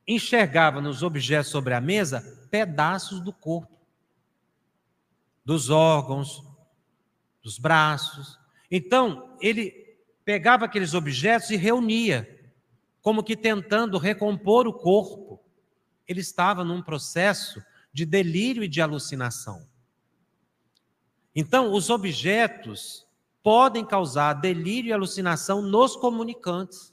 enxergava 0.06 0.80
nos 0.80 1.02
objetos 1.02 1.50
sobre 1.50 1.74
a 1.74 1.80
mesa 1.80 2.46
pedaços 2.50 3.20
do 3.20 3.32
corpo, 3.32 3.78
dos 5.44 5.70
órgãos, 5.70 6.44
dos 7.42 7.58
braços. 7.58 8.38
Então, 8.70 9.36
ele 9.40 9.72
pegava 10.24 10.64
aqueles 10.64 10.94
objetos 10.94 11.50
e 11.50 11.56
reunia, 11.56 12.28
como 13.02 13.22
que 13.22 13.36
tentando 13.36 13.98
recompor 13.98 14.66
o 14.66 14.72
corpo. 14.72 15.29
Ele 16.10 16.20
estava 16.20 16.64
num 16.64 16.82
processo 16.82 17.62
de 17.92 18.04
delírio 18.04 18.64
e 18.64 18.68
de 18.68 18.80
alucinação. 18.80 19.64
Então, 21.32 21.72
os 21.72 21.88
objetos 21.88 23.06
podem 23.44 23.84
causar 23.84 24.32
delírio 24.32 24.88
e 24.88 24.92
alucinação 24.92 25.62
nos 25.62 25.94
comunicantes. 25.94 26.92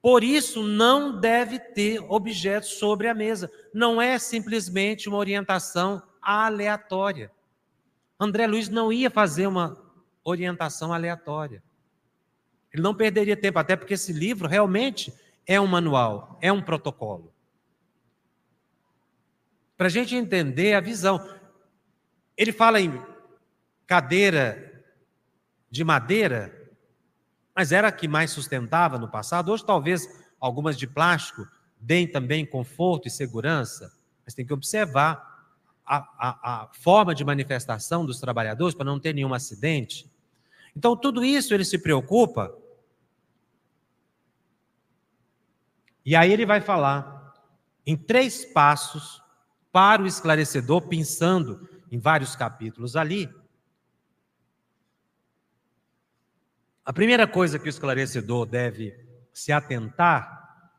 Por 0.00 0.22
isso, 0.22 0.62
não 0.62 1.18
deve 1.18 1.58
ter 1.58 1.98
objetos 2.08 2.78
sobre 2.78 3.08
a 3.08 3.14
mesa. 3.14 3.50
Não 3.74 4.00
é 4.00 4.16
simplesmente 4.16 5.08
uma 5.08 5.18
orientação 5.18 6.00
aleatória. 6.22 7.32
André 8.18 8.46
Luiz 8.46 8.68
não 8.68 8.92
ia 8.92 9.10
fazer 9.10 9.48
uma 9.48 9.76
orientação 10.22 10.92
aleatória. 10.92 11.60
Ele 12.72 12.80
não 12.80 12.94
perderia 12.94 13.36
tempo, 13.36 13.58
até 13.58 13.74
porque 13.74 13.94
esse 13.94 14.12
livro 14.12 14.46
realmente 14.46 15.12
é 15.44 15.60
um 15.60 15.66
manual, 15.66 16.38
é 16.40 16.52
um 16.52 16.62
protocolo. 16.62 17.34
Para 19.76 19.86
a 19.86 19.90
gente 19.90 20.14
entender 20.14 20.74
a 20.74 20.80
visão. 20.80 21.28
Ele 22.36 22.52
fala 22.52 22.80
em 22.80 23.02
cadeira 23.86 24.84
de 25.70 25.84
madeira, 25.84 26.72
mas 27.54 27.72
era 27.72 27.88
a 27.88 27.92
que 27.92 28.08
mais 28.08 28.30
sustentava 28.30 28.98
no 28.98 29.08
passado. 29.08 29.52
Hoje, 29.52 29.64
talvez 29.64 30.08
algumas 30.40 30.76
de 30.76 30.86
plástico 30.86 31.46
deem 31.78 32.06
também 32.06 32.44
conforto 32.44 33.06
e 33.06 33.10
segurança, 33.10 33.92
mas 34.24 34.34
tem 34.34 34.46
que 34.46 34.52
observar 34.52 35.36
a, 35.84 35.96
a, 35.96 36.62
a 36.62 36.68
forma 36.74 37.14
de 37.14 37.24
manifestação 37.24 38.04
dos 38.04 38.18
trabalhadores 38.18 38.74
para 38.74 38.84
não 38.84 38.98
ter 38.98 39.14
nenhum 39.14 39.32
acidente. 39.32 40.10
Então, 40.74 40.96
tudo 40.96 41.24
isso 41.24 41.54
ele 41.54 41.64
se 41.64 41.78
preocupa. 41.78 42.54
E 46.04 46.14
aí 46.14 46.32
ele 46.32 46.46
vai 46.46 46.60
falar 46.60 47.34
em 47.86 47.96
três 47.96 48.44
passos 48.44 49.22
para 49.76 50.02
o 50.02 50.06
esclarecedor, 50.06 50.88
pensando 50.88 51.68
em 51.92 51.98
vários 51.98 52.34
capítulos 52.34 52.96
ali, 52.96 53.28
A 56.88 56.92
primeira 56.92 57.26
coisa 57.26 57.58
que 57.58 57.66
o 57.66 57.68
esclarecedor 57.68 58.46
deve 58.46 58.96
se 59.32 59.50
atentar 59.50 60.70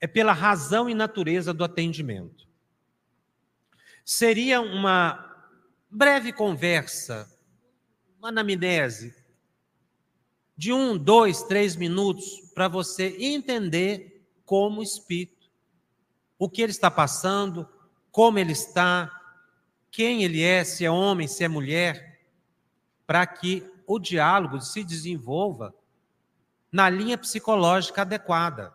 é 0.00 0.06
pela 0.08 0.32
razão 0.32 0.90
e 0.90 0.94
natureza 0.94 1.54
do 1.54 1.62
atendimento. 1.62 2.48
Seria 4.04 4.60
uma 4.60 5.24
breve 5.88 6.32
conversa, 6.32 7.32
uma 8.18 8.30
anamnese, 8.30 9.14
de 10.56 10.72
um, 10.72 10.98
dois, 10.98 11.44
três 11.44 11.76
minutos, 11.76 12.50
para 12.52 12.66
você 12.66 13.16
entender 13.20 14.28
como 14.44 14.80
o 14.80 14.82
espírito, 14.82 15.52
o 16.36 16.50
que 16.50 16.62
ele 16.62 16.72
está 16.72 16.90
passando, 16.90 17.68
como 18.10 18.38
ele 18.38 18.52
está, 18.52 19.10
quem 19.90 20.22
ele 20.22 20.42
é, 20.42 20.64
se 20.64 20.84
é 20.84 20.90
homem, 20.90 21.26
se 21.26 21.44
é 21.44 21.48
mulher, 21.48 22.20
para 23.06 23.26
que 23.26 23.64
o 23.86 23.98
diálogo 23.98 24.60
se 24.60 24.84
desenvolva 24.84 25.74
na 26.70 26.90
linha 26.90 27.16
psicológica 27.16 28.02
adequada. 28.02 28.74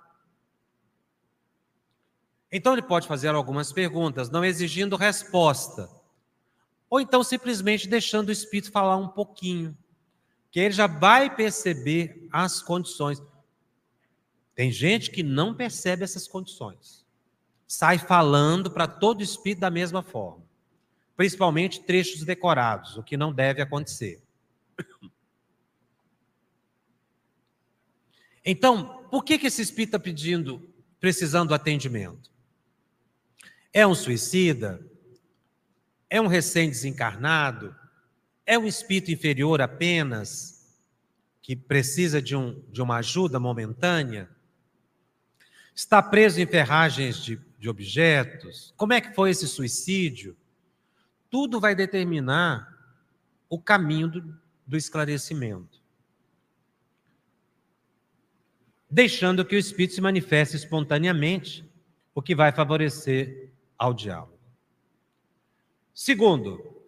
Então 2.51 2.73
ele 2.73 2.81
pode 2.81 3.07
fazer 3.07 3.29
algumas 3.29 3.71
perguntas, 3.71 4.29
não 4.29 4.43
exigindo 4.43 4.95
resposta. 4.95 5.89
Ou 6.89 6.99
então 6.99 7.23
simplesmente 7.23 7.87
deixando 7.87 8.29
o 8.29 8.31
espírito 8.31 8.71
falar 8.71 8.97
um 8.97 9.07
pouquinho, 9.07 9.77
que 10.51 10.59
ele 10.59 10.71
já 10.73 10.85
vai 10.85 11.35
perceber 11.35 12.27
as 12.31 12.61
condições. 12.61 13.21
Tem 14.53 14.71
gente 14.71 15.09
que 15.09 15.23
não 15.23 15.55
percebe 15.55 16.03
essas 16.03 16.27
condições. 16.27 17.02
Sai 17.75 17.97
falando 17.97 18.69
para 18.69 18.85
todo 18.85 19.23
espírito 19.23 19.61
da 19.61 19.71
mesma 19.71 20.03
forma. 20.03 20.45
Principalmente 21.17 21.81
trechos 21.81 22.23
decorados, 22.23 22.97
o 22.97 23.01
que 23.01 23.17
não 23.17 23.33
deve 23.33 23.63
acontecer. 23.63 24.21
Então, 28.45 29.07
por 29.09 29.23
que, 29.23 29.39
que 29.39 29.47
esse 29.47 29.63
espírito 29.63 29.95
está 29.95 29.99
pedindo, 29.99 30.71
precisando 30.99 31.51
atendimento? 31.51 32.29
É 33.71 33.87
um 33.87 33.95
suicida? 33.95 34.79
É 36.09 36.21
um 36.21 36.27
recém-desencarnado? 36.27 37.75
É 38.45 38.55
um 38.59 38.67
espírito 38.67 39.09
inferior 39.09 39.61
apenas, 39.61 40.77
que 41.41 41.55
precisa 41.55 42.21
de, 42.21 42.35
um, 42.35 42.63
de 42.69 42.83
uma 42.83 42.97
ajuda 42.97 43.39
momentânea? 43.39 44.29
Está 45.73 46.03
preso 46.03 46.39
em 46.39 46.45
ferragens 46.45 47.17
de, 47.17 47.41
de 47.63 47.69
objetos? 47.69 48.73
Como 48.75 48.91
é 48.91 48.99
que 48.99 49.15
foi 49.15 49.29
esse 49.29 49.47
suicídio? 49.47 50.35
Tudo 51.29 51.59
vai 51.59 51.73
determinar 51.73 52.67
o 53.49 53.59
caminho 53.59 54.09
do, 54.09 54.37
do 54.67 54.75
esclarecimento. 54.75 55.83
deixando 58.93 59.43
que 59.43 59.55
o 59.55 59.59
espírito 59.59 59.95
se 59.95 60.01
manifeste 60.01 60.55
espontaneamente, 60.55 61.67
o 62.13 62.21
que 62.21 62.35
vai 62.35 62.51
favorecer 62.51 63.49
ao 63.75 63.91
diálogo. 63.91 64.37
Segundo, 65.95 66.79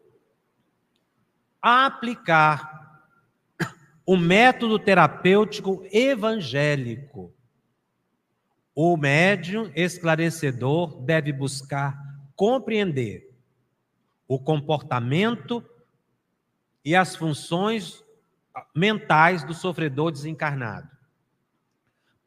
aplicar 1.60 3.02
o 4.06 4.16
método 4.16 4.78
terapêutico 4.78 5.84
evangélico. 5.92 7.34
O 8.76 8.98
médium 8.98 9.72
esclarecedor 9.74 11.02
deve 11.02 11.32
buscar 11.32 11.98
compreender 12.36 13.34
o 14.28 14.38
comportamento 14.38 15.64
e 16.84 16.94
as 16.94 17.16
funções 17.16 18.04
mentais 18.76 19.46
do 19.46 19.54
sofredor 19.54 20.12
desencarnado, 20.12 20.90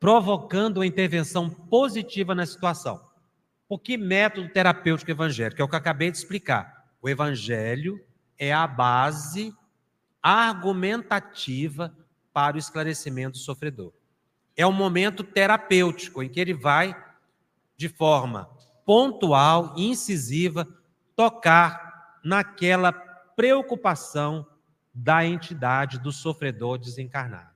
provocando 0.01 0.79
uma 0.79 0.87
intervenção 0.87 1.51
positiva 1.51 2.35
na 2.35 2.47
situação. 2.47 2.99
Por 3.69 3.81
que 3.81 3.99
método 3.99 4.49
terapêutico 4.49 5.11
evangélico? 5.11 5.61
É 5.61 5.65
o 5.65 5.69
que 5.69 5.75
eu 5.75 5.79
acabei 5.79 6.11
de 6.11 6.17
explicar. 6.17 6.89
O 7.03 7.11
evangelho 7.11 8.03
é 8.39 8.53
a 8.53 8.67
base 8.67 9.55
argumentativa 10.23 11.95
para 12.33 12.57
o 12.57 12.59
esclarecimento 12.59 13.33
do 13.33 13.39
sofredor. 13.39 13.93
É 14.59 14.67
um 14.67 14.73
momento 14.73 15.23
terapêutico 15.23 16.21
em 16.21 16.29
que 16.29 16.41
ele 16.41 16.53
vai, 16.53 16.93
de 17.77 17.89
forma 17.89 18.51
pontual, 18.85 19.73
incisiva, 19.77 20.67
tocar 21.15 22.19
naquela 22.25 22.91
preocupação 22.91 24.45
da 24.93 25.25
entidade 25.25 26.01
do 26.01 26.11
sofredor 26.11 26.77
desencarnado. 26.77 27.55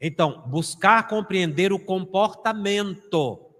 Então, 0.00 0.42
buscar 0.46 1.06
compreender 1.06 1.70
o 1.70 1.78
comportamento 1.78 3.50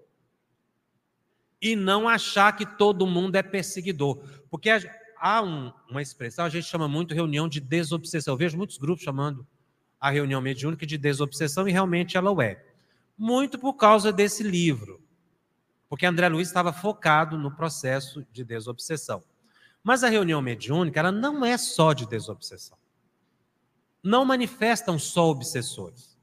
e 1.61 1.75
não 1.75 2.09
achar 2.09 2.55
que 2.55 2.65
todo 2.65 3.05
mundo 3.05 3.35
é 3.35 3.43
perseguidor. 3.43 4.17
Porque 4.49 4.71
há 5.19 5.43
um, 5.43 5.71
uma 5.87 6.01
expressão, 6.01 6.45
a 6.45 6.49
gente 6.49 6.65
chama 6.65 6.87
muito 6.87 7.13
reunião 7.13 7.47
de 7.47 7.59
desobsessão. 7.59 8.33
Eu 8.33 8.37
vejo 8.37 8.57
muitos 8.57 8.79
grupos 8.79 9.03
chamando 9.03 9.45
a 9.99 10.09
reunião 10.09 10.41
mediúnica 10.41 10.85
de 10.85 10.97
desobsessão 10.97 11.67
e 11.67 11.71
realmente 11.71 12.17
ela 12.17 12.31
o 12.31 12.41
é. 12.41 12.63
Muito 13.17 13.57
por 13.57 13.73
causa 13.73 14.11
desse 14.11 14.43
livro. 14.43 15.01
Porque 15.89 16.05
André 16.05 16.27
Luiz 16.29 16.47
estava 16.47 16.73
focado 16.73 17.37
no 17.37 17.55
processo 17.55 18.25
de 18.31 18.43
desobsessão. 18.43 19.23
Mas 19.83 20.03
a 20.03 20.09
reunião 20.09 20.41
mediúnica, 20.41 20.99
ela 20.99 21.11
não 21.11 21.45
é 21.45 21.57
só 21.57 21.93
de 21.93 22.05
desobsessão. 22.05 22.77
Não 24.03 24.25
manifestam 24.25 24.99
só 24.99 25.29
obsessores. 25.29 26.17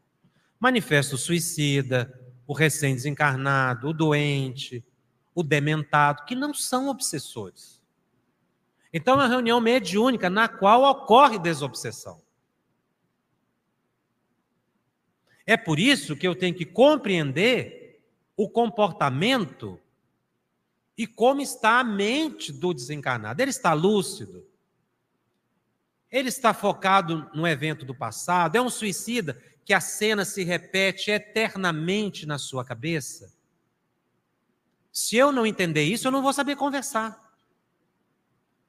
Manifesta 0.61 1.15
o 1.15 1.19
suicida, 1.19 2.13
o 2.47 2.53
recém-desencarnado, 2.53 3.89
o 3.89 3.93
doente, 3.93 4.85
o 5.35 5.43
dementado, 5.43 6.25
que 6.25 6.35
não 6.35 6.55
são 6.55 6.89
obsessores. 6.89 7.83
Então, 8.93 9.15
é 9.15 9.25
uma 9.25 9.29
reunião 9.29 9.61
mediúnica 9.61 10.31
na 10.31 10.47
qual 10.47 10.85
ocorre 10.85 11.39
desobsessão. 11.39 12.24
É 15.47 15.57
por 15.57 15.79
isso 15.79 16.17
que 16.17 16.27
eu 16.27 16.35
tenho 16.35 16.55
que 16.55 16.65
compreender 16.65 18.03
o 18.37 18.49
comportamento 18.49 19.79
e 20.97 21.07
como 21.07 21.41
está 21.41 21.81
a 21.81 21.85
mente 21.85 22.53
do 22.53 22.73
desencarnado. 22.73 23.41
Ele 23.43 23.51
está 23.51 23.73
lúcido? 23.73 24.47
Ele 26.11 26.29
está 26.29 26.55
focado 26.55 27.29
no 27.35 27.47
evento 27.47 27.85
do 27.85 27.95
passado? 27.95 28.57
É 28.57 28.63
um 28.63 28.71
suicida 28.71 29.41
que 29.65 29.75
a 29.75 29.81
cena 29.81 30.25
se 30.25 30.45
repete 30.45 31.11
eternamente 31.11 32.27
na 32.27 32.39
sua 32.39 32.65
cabeça? 32.65 33.35
Se 34.93 35.17
eu 35.17 35.33
não 35.33 35.45
entender 35.45 35.83
isso, 35.83 36.07
eu 36.07 36.13
não 36.13 36.23
vou 36.23 36.33
saber 36.33 36.55
conversar. 36.55 37.21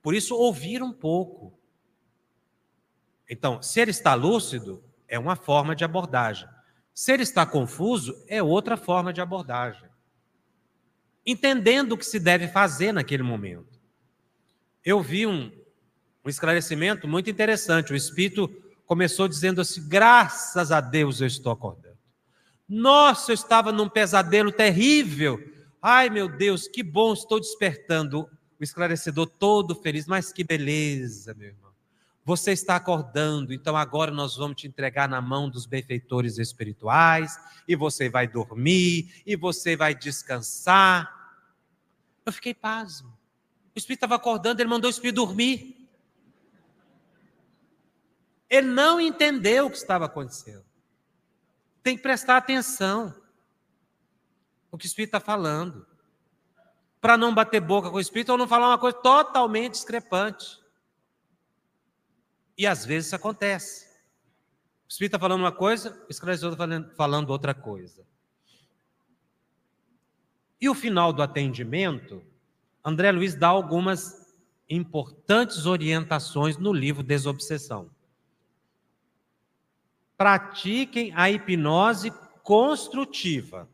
Por 0.02 0.16
isso, 0.16 0.36
ouvir 0.36 0.82
um 0.82 0.92
pouco. 0.92 1.58
Então, 3.30 3.62
se 3.62 3.80
ele 3.80 3.92
está 3.92 4.16
lúcido, 4.16 4.84
é 5.08 5.20
uma 5.20 5.36
forma 5.36 5.76
de 5.76 5.84
abordagem. 5.84 6.50
Se 6.96 7.12
ele 7.12 7.24
está 7.24 7.46
confuso, 7.46 8.24
é 8.26 8.42
outra 8.42 8.78
forma 8.78 9.12
de 9.12 9.20
abordagem. 9.20 9.90
Entendendo 11.26 11.92
o 11.92 11.98
que 11.98 12.06
se 12.06 12.18
deve 12.18 12.48
fazer 12.48 12.94
naquele 12.94 13.22
momento. 13.22 13.82
Eu 14.84 15.02
vi 15.02 15.28
um, 15.28 15.52
um 16.24 16.30
esclarecimento 16.30 17.06
muito 17.06 17.30
interessante. 17.30 17.92
O 17.92 17.98
Espírito 17.98 18.48
começou 18.86 19.28
dizendo 19.28 19.60
assim: 19.60 19.86
graças 19.90 20.72
a 20.72 20.80
Deus 20.80 21.20
eu 21.20 21.28
estou 21.28 21.52
acordando. 21.52 21.98
Nossa, 22.68 23.32
eu 23.32 23.34
estava 23.34 23.74
num 23.74 23.90
pesadelo 23.90 24.52
terrível. 24.52 25.38
Ai, 25.82 26.10
meu 26.10 26.30
Deus, 26.30 26.66
que 26.66 26.82
bom, 26.82 27.12
estou 27.12 27.42
despertando 27.42 28.30
o 28.58 28.64
esclarecedor 28.64 29.28
todo 29.28 29.76
feliz, 29.76 30.08
mas 30.08 30.32
que 30.32 30.46
beleza, 30.46 31.34
meu 31.34 31.50
irmão. 31.50 31.65
Você 32.26 32.52
está 32.52 32.76
acordando, 32.76 33.54
então 33.54 33.78
agora 33.78 34.10
nós 34.10 34.36
vamos 34.36 34.60
te 34.60 34.68
entregar 34.68 35.08
na 35.08 35.22
mão 35.22 35.48
dos 35.48 35.68
benfeitores 35.68 36.40
espirituais, 36.40 37.40
e 37.68 37.76
você 37.76 38.10
vai 38.10 38.28
dormir, 38.28 39.22
e 39.26 39.36
você 39.36 39.78
vai 39.78 39.94
descansar. 39.94 41.40
Eu 42.26 42.34
fiquei 42.34 42.54
pasmo. 42.54 43.16
O 43.76 43.78
espírito 43.78 44.00
estava 44.00 44.16
acordando, 44.16 44.60
ele 44.60 44.70
mandou 44.70 44.90
o 44.90 44.92
espírito 44.92 45.16
dormir. 45.16 45.88
Ele 48.50 48.68
não 48.68 49.00
entendeu 49.00 49.68
o 49.68 49.70
que 49.70 49.78
estava 49.78 50.06
acontecendo. 50.06 50.66
Tem 51.84 51.96
que 51.96 52.02
prestar 52.02 52.38
atenção 52.38 53.14
o 54.72 54.78
que 54.78 54.86
o 54.86 54.88
espírito 54.88 55.10
está 55.10 55.20
falando 55.20 55.86
para 57.00 57.18
não 57.18 57.36
bater 57.36 57.62
boca 57.62 57.92
com 57.92 57.98
o 57.98 58.02
Espírito 58.02 58.32
ou 58.32 58.38
não 58.38 58.48
falar 58.48 58.68
uma 58.68 58.80
coisa 58.80 58.98
totalmente 58.98 59.74
discrepante. 59.74 60.60
E 62.58 62.66
às 62.66 62.86
vezes 62.86 63.08
isso 63.08 63.16
acontece. 63.16 63.86
O 64.88 64.90
Espírito 64.90 65.16
está 65.16 65.20
falando 65.20 65.42
uma 65.42 65.52
coisa, 65.52 66.02
o 66.08 66.12
esclarecedor 66.12 66.54
está 66.54 66.96
falando 66.96 67.30
outra 67.30 67.54
coisa. 67.54 68.06
E 70.62 70.70
o 70.70 70.74
final 70.74 71.12
do 71.12 71.22
atendimento, 71.22 72.24
André 72.84 73.12
Luiz 73.12 73.36
dá 73.36 73.48
algumas 73.48 74.36
importantes 74.70 75.66
orientações 75.66 76.58
no 76.58 76.72
livro 76.72 77.04
Desobsessão. 77.04 77.90
Pratiquem 80.18 81.12
a 81.14 81.30
hipnose 81.30 82.12
construtiva. 82.42 83.70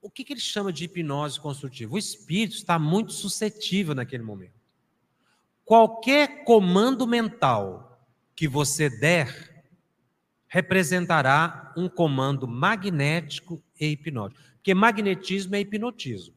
O 0.00 0.10
que, 0.10 0.22
que 0.24 0.34
ele 0.34 0.40
chama 0.40 0.72
de 0.72 0.84
hipnose 0.84 1.40
construtiva? 1.40 1.94
O 1.94 1.98
espírito 1.98 2.54
está 2.54 2.78
muito 2.78 3.12
suscetível 3.12 3.94
naquele 3.94 4.22
momento. 4.22 4.55
Qualquer 5.66 6.44
comando 6.44 7.08
mental 7.08 8.00
que 8.36 8.46
você 8.46 8.88
der 8.88 9.64
representará 10.46 11.74
um 11.76 11.88
comando 11.88 12.46
magnético 12.46 13.60
e 13.78 13.88
hipnótico. 13.88 14.40
Porque 14.54 14.72
magnetismo 14.72 15.56
é 15.56 15.60
hipnotismo. 15.60 16.36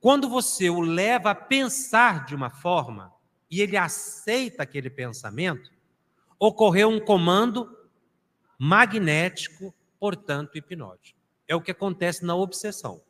Quando 0.00 0.26
você 0.26 0.70
o 0.70 0.80
leva 0.80 1.32
a 1.32 1.34
pensar 1.34 2.24
de 2.24 2.34
uma 2.34 2.48
forma 2.48 3.12
e 3.50 3.60
ele 3.60 3.76
aceita 3.76 4.62
aquele 4.62 4.88
pensamento, 4.88 5.70
ocorreu 6.38 6.88
um 6.88 6.98
comando 6.98 7.76
magnético, 8.58 9.74
portanto 10.00 10.56
hipnótico. 10.56 11.18
É 11.46 11.54
o 11.54 11.60
que 11.60 11.72
acontece 11.72 12.24
na 12.24 12.34
obsessão. 12.34 13.02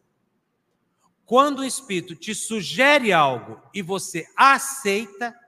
Quando 1.28 1.58
o 1.58 1.64
espírito 1.64 2.16
te 2.16 2.34
sugere 2.34 3.12
algo 3.12 3.60
e 3.74 3.82
você 3.82 4.26
aceita, 4.34 5.38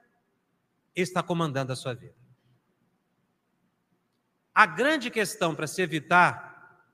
está 0.95 1.23
comandando 1.23 1.73
a 1.73 1.75
sua 1.75 1.95
vida. 1.95 2.13
A 4.53 4.67
grande 4.67 5.09
questão 5.09 5.55
para 5.55 5.65
se 5.65 5.81
evitar 5.81 6.85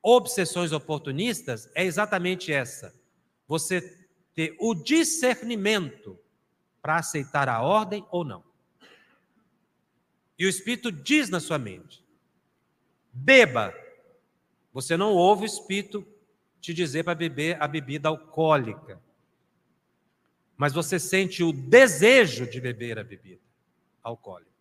obsessões 0.00 0.72
oportunistas 0.72 1.70
é 1.74 1.84
exatamente 1.84 2.50
essa: 2.50 2.98
você 3.46 4.02
ter 4.34 4.56
o 4.58 4.74
discernimento 4.74 6.18
para 6.80 6.96
aceitar 6.96 7.50
a 7.50 7.60
ordem 7.60 8.02
ou 8.10 8.24
não. 8.24 8.42
E 10.38 10.46
o 10.46 10.48
Espírito 10.48 10.90
diz 10.90 11.28
na 11.28 11.38
sua 11.38 11.58
mente: 11.58 12.02
beba, 13.12 13.74
você 14.72 14.96
não 14.96 15.12
ouve 15.12 15.42
o 15.42 15.44
Espírito 15.44 16.11
te 16.62 16.72
dizer 16.72 17.02
para 17.02 17.14
beber 17.14 17.60
a 17.60 17.66
bebida 17.66 18.08
alcoólica. 18.08 19.02
Mas 20.56 20.72
você 20.72 20.98
sente 20.98 21.42
o 21.42 21.52
desejo 21.52 22.48
de 22.48 22.60
beber 22.60 23.00
a 23.00 23.04
bebida 23.04 23.42
alcoólica. 24.00 24.52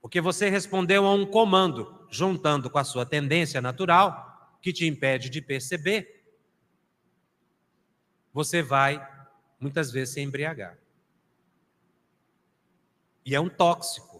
Porque 0.00 0.20
você 0.20 0.48
respondeu 0.48 1.04
a 1.04 1.12
um 1.12 1.26
comando, 1.26 2.06
juntando 2.08 2.70
com 2.70 2.78
a 2.78 2.84
sua 2.84 3.04
tendência 3.04 3.60
natural, 3.60 4.56
que 4.62 4.72
te 4.72 4.86
impede 4.86 5.28
de 5.28 5.42
perceber, 5.42 6.24
você 8.32 8.62
vai 8.62 9.04
muitas 9.58 9.90
vezes 9.90 10.14
se 10.14 10.20
embriagar. 10.20 10.78
E 13.26 13.34
é 13.34 13.40
um 13.40 13.48
tóxico. 13.48 14.13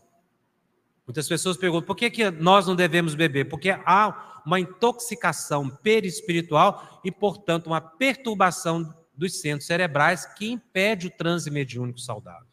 Muitas 1.06 1.28
pessoas 1.28 1.56
perguntam 1.56 1.86
por 1.86 1.96
que, 1.96 2.10
que 2.10 2.30
nós 2.30 2.66
não 2.66 2.74
devemos 2.74 3.14
beber? 3.14 3.48
Porque 3.48 3.70
há 3.70 4.42
uma 4.44 4.60
intoxicação 4.60 5.68
perispiritual 5.68 7.00
e, 7.04 7.10
portanto, 7.10 7.66
uma 7.66 7.80
perturbação 7.80 8.94
dos 9.14 9.40
centros 9.40 9.66
cerebrais 9.66 10.26
que 10.26 10.50
impede 10.50 11.06
o 11.06 11.10
transe 11.10 11.50
mediúnico 11.50 12.00
saudável. 12.00 12.48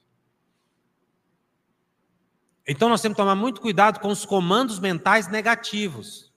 Então 2.68 2.88
nós 2.88 3.02
temos 3.02 3.16
que 3.16 3.22
tomar 3.22 3.36
muito 3.36 3.60
cuidado 3.60 4.00
com 4.00 4.10
os 4.10 4.26
comandos 4.26 4.80
mentais 4.80 5.28
negativos, 5.28 6.32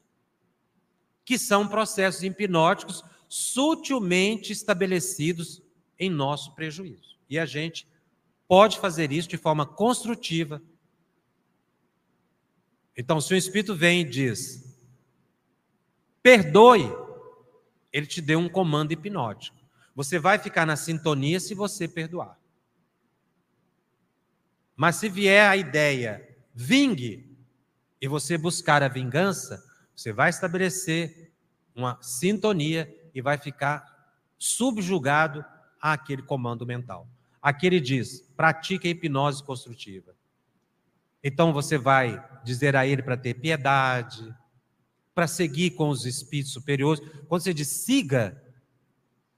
que 1.24 1.38
são 1.38 1.68
processos 1.68 2.22
hipnóticos 2.22 3.04
sutilmente 3.28 4.52
estabelecidos 4.52 5.62
em 5.98 6.10
nosso 6.10 6.54
prejuízo. 6.54 7.18
E 7.28 7.38
a 7.38 7.46
gente 7.46 7.86
pode 8.48 8.78
fazer 8.78 9.12
isso 9.12 9.28
de 9.28 9.36
forma 9.36 9.66
construtiva. 9.66 10.62
Então, 12.96 13.20
se 13.20 13.34
o 13.34 13.36
Espírito 13.36 13.74
vem 13.74 14.02
e 14.02 14.04
diz, 14.04 14.78
perdoe, 16.22 16.90
ele 17.92 18.06
te 18.06 18.20
deu 18.20 18.38
um 18.38 18.48
comando 18.48 18.92
hipnótico. 18.92 19.56
Você 19.94 20.18
vai 20.18 20.38
ficar 20.38 20.66
na 20.66 20.76
sintonia 20.76 21.38
se 21.38 21.54
você 21.54 21.86
perdoar. 21.86 22.38
Mas 24.76 24.96
se 24.96 25.08
vier 25.08 25.48
a 25.48 25.56
ideia, 25.56 26.36
vingue, 26.52 27.34
e 28.04 28.08
você 28.08 28.36
buscar 28.36 28.82
a 28.82 28.88
vingança, 28.88 29.64
você 29.96 30.12
vai 30.12 30.28
estabelecer 30.28 31.32
uma 31.74 31.98
sintonia 32.02 32.92
e 33.14 33.22
vai 33.22 33.38
ficar 33.38 34.12
subjugado 34.38 35.42
àquele 35.80 36.20
comando 36.20 36.66
mental. 36.66 37.08
Aqui 37.40 37.66
ele 37.66 37.80
diz: 37.80 38.20
pratique 38.36 38.86
a 38.86 38.90
hipnose 38.90 39.42
construtiva. 39.42 40.14
Então 41.24 41.54
você 41.54 41.78
vai 41.78 42.22
dizer 42.44 42.76
a 42.76 42.86
ele 42.86 43.02
para 43.02 43.16
ter 43.16 43.32
piedade, 43.32 44.32
para 45.14 45.26
seguir 45.26 45.70
com 45.70 45.88
os 45.88 46.04
espíritos 46.04 46.52
superiores. 46.52 47.02
Quando 47.26 47.40
você 47.42 47.54
diz 47.54 47.68
siga, 47.68 48.40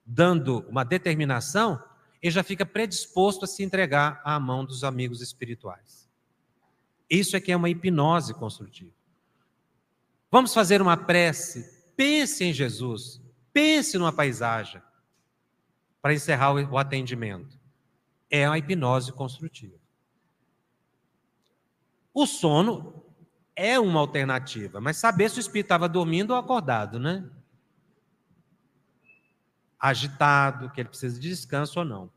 dando 0.04 0.66
uma 0.68 0.84
determinação, 0.84 1.80
ele 2.20 2.32
já 2.32 2.42
fica 2.42 2.66
predisposto 2.66 3.44
a 3.44 3.48
se 3.48 3.62
entregar 3.62 4.20
à 4.24 4.40
mão 4.40 4.64
dos 4.64 4.82
amigos 4.82 5.22
espirituais. 5.22 6.08
Isso 7.08 7.36
é 7.36 7.40
que 7.40 7.52
é 7.52 7.56
uma 7.56 7.70
hipnose 7.70 8.34
construtiva. 8.34 8.90
Vamos 10.28 10.52
fazer 10.52 10.82
uma 10.82 10.96
prece. 10.96 11.72
Pense 11.96 12.42
em 12.42 12.52
Jesus. 12.52 13.22
Pense 13.52 13.96
numa 13.96 14.12
paisagem. 14.12 14.82
Para 16.02 16.14
encerrar 16.14 16.52
o 16.52 16.76
atendimento. 16.76 17.56
É 18.28 18.48
uma 18.48 18.58
hipnose 18.58 19.12
construtiva. 19.12 19.85
O 22.16 22.26
sono 22.26 23.04
é 23.54 23.78
uma 23.78 24.00
alternativa, 24.00 24.80
mas 24.80 24.96
saber 24.96 25.28
se 25.28 25.38
o 25.38 25.40
espírito 25.40 25.66
estava 25.66 25.86
dormindo 25.86 26.30
ou 26.30 26.38
acordado, 26.38 26.98
né? 26.98 27.28
agitado, 29.78 30.70
que 30.70 30.80
ele 30.80 30.88
precisa 30.88 31.20
de 31.20 31.28
descanso 31.28 31.80
ou 31.80 31.84
não. 31.84 32.10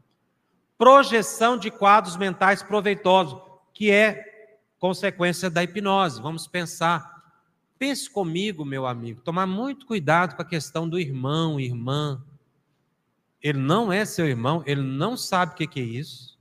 Projeção 0.77 1.57
de 1.57 1.69
quadros 1.69 2.15
mentais 2.15 2.63
proveitosos, 2.63 3.41
que 3.73 3.91
é 3.91 4.55
consequência 4.79 5.49
da 5.49 5.61
hipnose. 5.63 6.21
Vamos 6.21 6.47
pensar. 6.47 7.21
Pense 7.77 8.09
comigo, 8.09 8.63
meu 8.63 8.87
amigo, 8.87 9.19
tomar 9.19 9.47
muito 9.47 9.85
cuidado 9.85 10.33
com 10.33 10.41
a 10.41 10.45
questão 10.45 10.87
do 10.87 10.97
irmão, 10.97 11.59
irmã. 11.59 12.23
Ele 13.41 13.59
não 13.59 13.91
é 13.91 14.05
seu 14.05 14.29
irmão, 14.29 14.63
ele 14.65 14.81
não 14.81 15.17
sabe 15.17 15.51
o 15.51 15.55
que 15.67 15.77
é 15.77 15.83
isso. 15.83 16.39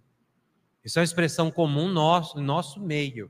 Isso 0.85 0.97
é 0.97 1.01
uma 1.01 1.05
expressão 1.05 1.51
comum 1.51 1.89
nosso, 1.89 2.37
no 2.37 2.43
nosso 2.45 2.79
meio. 2.79 3.29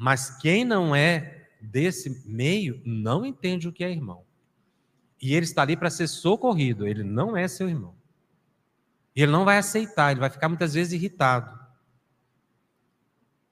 Mas 0.00 0.30
quem 0.38 0.64
não 0.64 0.96
é 0.96 1.46
desse 1.60 2.26
meio 2.26 2.80
não 2.86 3.22
entende 3.22 3.68
o 3.68 3.72
que 3.72 3.84
é 3.84 3.90
irmão. 3.90 4.24
E 5.20 5.34
ele 5.34 5.44
está 5.44 5.60
ali 5.60 5.76
para 5.76 5.90
ser 5.90 6.08
socorrido, 6.08 6.86
ele 6.86 7.04
não 7.04 7.36
é 7.36 7.46
seu 7.46 7.68
irmão. 7.68 7.94
Ele 9.14 9.30
não 9.30 9.44
vai 9.44 9.58
aceitar, 9.58 10.10
ele 10.10 10.20
vai 10.20 10.30
ficar 10.30 10.48
muitas 10.48 10.72
vezes 10.72 10.94
irritado. 10.94 11.54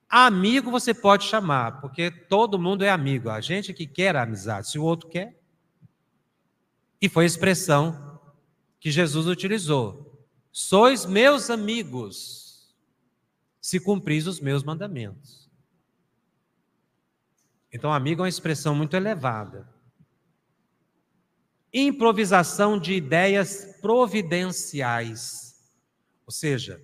Amigo 0.09 0.71
você 0.71 0.95
pode 0.95 1.25
chamar, 1.25 1.83
porque 1.83 2.11
todo 2.11 2.59
mundo 2.59 2.83
é 2.83 2.89
amigo. 2.89 3.29
A 3.29 3.43
gente 3.43 3.75
que 3.75 3.87
quer 3.87 4.17
a 4.17 4.23
amizade, 4.23 4.71
se 4.71 4.79
o 4.79 4.85
outro 4.85 5.07
quer. 5.07 5.39
E 6.99 7.11
foi 7.11 7.25
a 7.25 7.27
expressão 7.27 8.19
que 8.81 8.91
Jesus 8.91 9.27
utilizou: 9.27 10.27
Sois 10.51 11.05
meus 11.05 11.51
amigos, 11.51 12.75
se 13.61 13.79
cumpris 13.79 14.27
os 14.27 14.41
meus 14.41 14.63
mandamentos. 14.63 15.48
Então, 17.79 17.93
amigo 17.93 18.23
é 18.23 18.25
uma 18.25 18.29
expressão 18.29 18.75
muito 18.75 18.97
elevada 18.97 19.73
improvisação 21.73 22.77
de 22.77 22.95
ideias 22.95 23.79
providenciais. 23.81 25.55
Ou 26.27 26.33
seja, 26.33 26.83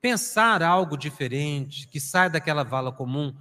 pensar 0.00 0.60
algo 0.60 0.96
diferente, 0.96 1.86
que 1.86 2.00
sai 2.00 2.28
daquela 2.28 2.64
vala 2.64 2.90
comum. 2.90 3.32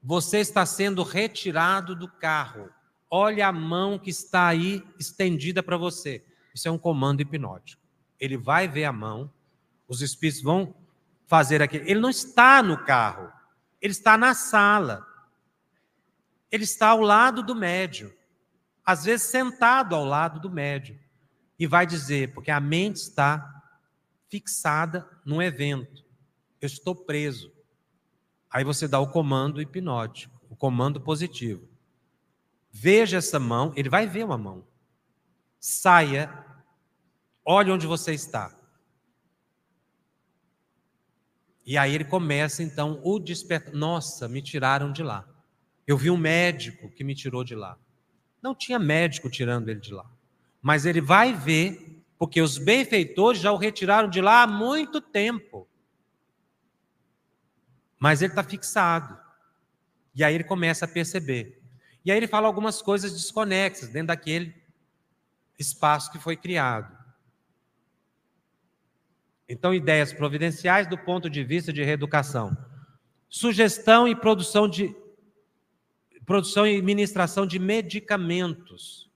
Você 0.00 0.38
está 0.38 0.64
sendo 0.64 1.02
retirado 1.02 1.96
do 1.96 2.06
carro. 2.06 2.70
Olha 3.10 3.48
a 3.48 3.52
mão 3.52 3.98
que 3.98 4.10
está 4.10 4.46
aí 4.46 4.80
estendida 4.96 5.60
para 5.60 5.76
você. 5.76 6.24
Isso 6.54 6.68
é 6.68 6.70
um 6.70 6.78
comando 6.78 7.20
hipnótico. 7.20 7.82
Ele 8.20 8.36
vai 8.36 8.68
ver 8.68 8.84
a 8.84 8.92
mão, 8.92 9.28
os 9.88 10.02
espíritos 10.02 10.40
vão 10.40 10.83
fazer 11.36 11.62
aquilo. 11.62 11.84
Ele 11.86 12.00
não 12.00 12.10
está 12.10 12.62
no 12.62 12.84
carro, 12.84 13.30
ele 13.80 13.92
está 13.92 14.16
na 14.16 14.34
sala 14.34 15.06
ele 16.54 16.62
está 16.62 16.90
ao 16.90 17.00
lado 17.00 17.42
do 17.42 17.52
médio, 17.52 18.16
às 18.86 19.02
vezes 19.06 19.26
sentado 19.26 19.92
ao 19.96 20.04
lado 20.04 20.38
do 20.38 20.48
médio, 20.48 20.96
e 21.58 21.66
vai 21.66 21.84
dizer, 21.84 22.32
porque 22.32 22.48
a 22.48 22.60
mente 22.60 22.98
está 22.98 23.60
fixada 24.28 25.04
num 25.24 25.42
evento, 25.42 26.04
eu 26.60 26.66
estou 26.68 26.94
preso. 26.94 27.52
Aí 28.48 28.62
você 28.62 28.86
dá 28.86 29.00
o 29.00 29.10
comando 29.10 29.60
hipnótico, 29.60 30.40
o 30.48 30.54
comando 30.54 31.00
positivo. 31.00 31.68
Veja 32.70 33.16
essa 33.16 33.40
mão, 33.40 33.72
ele 33.74 33.88
vai 33.88 34.06
ver 34.06 34.24
uma 34.24 34.38
mão. 34.38 34.64
Saia, 35.58 36.32
olhe 37.44 37.72
onde 37.72 37.84
você 37.84 38.14
está. 38.14 38.56
E 41.66 41.78
aí 41.78 41.94
ele 41.94 42.04
começa 42.04 42.62
então 42.62 43.00
o 43.02 43.18
despertar. 43.18 43.72
Nossa, 43.72 44.28
me 44.28 44.42
tiraram 44.42 44.92
de 44.92 45.02
lá. 45.02 45.26
Eu 45.86 45.96
vi 45.96 46.10
um 46.10 46.16
médico 46.16 46.90
que 46.90 47.04
me 47.04 47.14
tirou 47.14 47.42
de 47.44 47.54
lá. 47.54 47.78
Não 48.42 48.54
tinha 48.54 48.78
médico 48.78 49.30
tirando 49.30 49.68
ele 49.68 49.80
de 49.80 49.92
lá. 49.92 50.04
Mas 50.60 50.84
ele 50.86 51.00
vai 51.00 51.32
ver, 51.32 52.02
porque 52.18 52.40
os 52.40 52.58
benfeitores 52.58 53.40
já 53.40 53.52
o 53.52 53.56
retiraram 53.56 54.08
de 54.08 54.20
lá 54.20 54.42
há 54.42 54.46
muito 54.46 55.00
tempo. 55.00 55.66
Mas 57.98 58.20
ele 58.20 58.32
está 58.32 58.42
fixado. 58.42 59.18
E 60.14 60.22
aí 60.22 60.34
ele 60.34 60.44
começa 60.44 60.84
a 60.84 60.88
perceber. 60.88 61.60
E 62.04 62.10
aí 62.12 62.18
ele 62.18 62.26
fala 62.26 62.46
algumas 62.46 62.82
coisas 62.82 63.12
desconexas 63.12 63.88
dentro 63.88 64.08
daquele 64.08 64.54
espaço 65.58 66.12
que 66.12 66.18
foi 66.18 66.36
criado. 66.36 67.03
Então, 69.48 69.74
ideias 69.74 70.12
providenciais 70.12 70.86
do 70.86 70.96
ponto 70.96 71.28
de 71.28 71.44
vista 71.44 71.72
de 71.72 71.82
reeducação. 71.82 72.56
Sugestão 73.28 74.08
e 74.08 74.14
produção 74.14 74.68
de 74.68 74.94
produção 76.24 76.66
e 76.66 76.76
administração 76.76 77.46
de 77.46 77.58
medicamentos. 77.58 79.10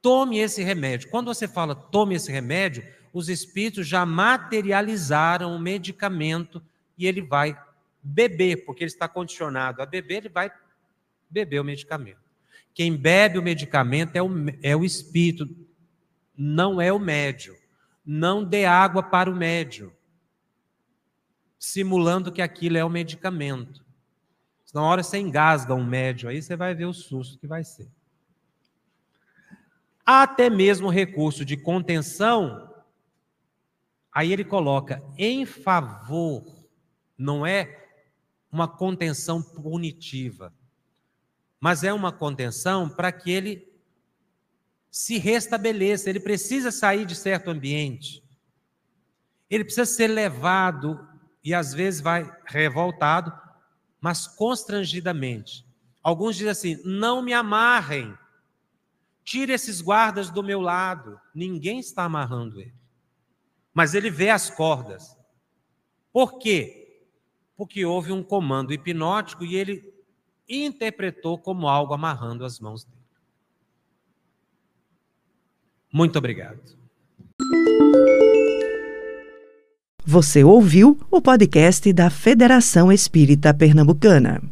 Tome 0.00 0.38
esse 0.38 0.62
remédio. 0.62 1.10
Quando 1.10 1.26
você 1.26 1.46
fala 1.46 1.74
tome 1.74 2.14
esse 2.14 2.32
remédio, 2.32 2.82
os 3.12 3.28
espíritos 3.28 3.86
já 3.86 4.06
materializaram 4.06 5.54
o 5.54 5.58
medicamento 5.58 6.62
e 6.96 7.06
ele 7.06 7.20
vai 7.20 7.56
beber, 8.02 8.64
porque 8.64 8.82
ele 8.82 8.90
está 8.90 9.06
condicionado 9.06 9.82
a 9.82 9.86
beber, 9.86 10.16
ele 10.16 10.28
vai 10.28 10.50
beber 11.30 11.60
o 11.60 11.64
medicamento. 11.64 12.20
Quem 12.74 12.96
bebe 12.96 13.38
o 13.38 13.42
medicamento 13.42 14.16
é 14.16 14.22
o, 14.22 14.30
é 14.62 14.74
o 14.74 14.84
espírito, 14.84 15.48
não 16.36 16.80
é 16.80 16.92
o 16.92 16.98
médio. 16.98 17.56
Não 18.04 18.44
dê 18.44 18.64
água 18.64 19.02
para 19.02 19.30
o 19.30 19.34
médio, 19.34 19.96
simulando 21.58 22.32
que 22.32 22.42
aquilo 22.42 22.76
é 22.76 22.84
o 22.84 22.90
medicamento. 22.90 23.84
Na 24.74 24.82
hora 24.82 25.02
você 25.02 25.18
engasga 25.18 25.74
um 25.74 25.84
médio 25.84 26.28
aí, 26.28 26.42
você 26.42 26.56
vai 26.56 26.74
ver 26.74 26.86
o 26.86 26.94
susto 26.94 27.38
que 27.38 27.46
vai 27.46 27.62
ser. 27.62 27.90
Até 30.04 30.50
mesmo 30.50 30.88
recurso 30.88 31.44
de 31.44 31.56
contenção, 31.56 32.72
aí 34.10 34.32
ele 34.32 34.44
coloca 34.44 35.02
em 35.16 35.46
favor, 35.46 36.44
não 37.16 37.46
é 37.46 37.86
uma 38.50 38.66
contenção 38.66 39.42
punitiva, 39.42 40.52
mas 41.60 41.84
é 41.84 41.92
uma 41.92 42.10
contenção 42.10 42.88
para 42.88 43.12
que 43.12 43.30
ele 43.30 43.71
se 44.92 45.16
restabeleça, 45.16 46.10
ele 46.10 46.20
precisa 46.20 46.70
sair 46.70 47.06
de 47.06 47.16
certo 47.16 47.48
ambiente. 47.48 48.22
Ele 49.48 49.64
precisa 49.64 49.86
ser 49.86 50.08
levado 50.08 51.00
e 51.42 51.54
às 51.54 51.72
vezes 51.72 52.02
vai 52.02 52.30
revoltado, 52.44 53.32
mas 53.98 54.26
constrangidamente. 54.26 55.66
Alguns 56.02 56.36
dizem 56.36 56.50
assim: 56.50 56.82
não 56.84 57.22
me 57.22 57.32
amarrem, 57.32 58.14
tire 59.24 59.54
esses 59.54 59.80
guardas 59.80 60.28
do 60.28 60.42
meu 60.42 60.60
lado. 60.60 61.18
Ninguém 61.34 61.78
está 61.78 62.04
amarrando 62.04 62.60
ele. 62.60 62.74
Mas 63.72 63.94
ele 63.94 64.10
vê 64.10 64.28
as 64.28 64.50
cordas. 64.50 65.16
Por 66.12 66.38
quê? 66.38 67.08
Porque 67.56 67.86
houve 67.86 68.12
um 68.12 68.22
comando 68.22 68.74
hipnótico 68.74 69.42
e 69.42 69.56
ele 69.56 69.90
interpretou 70.46 71.38
como 71.38 71.66
algo 71.66 71.94
amarrando 71.94 72.44
as 72.44 72.60
mãos 72.60 72.84
dele. 72.84 73.01
Muito 75.92 76.18
obrigado. 76.18 76.58
Você 80.04 80.42
ouviu 80.42 80.98
o 81.10 81.22
podcast 81.22 81.92
da 81.92 82.10
Federação 82.10 82.90
Espírita 82.90 83.54
Pernambucana. 83.54 84.42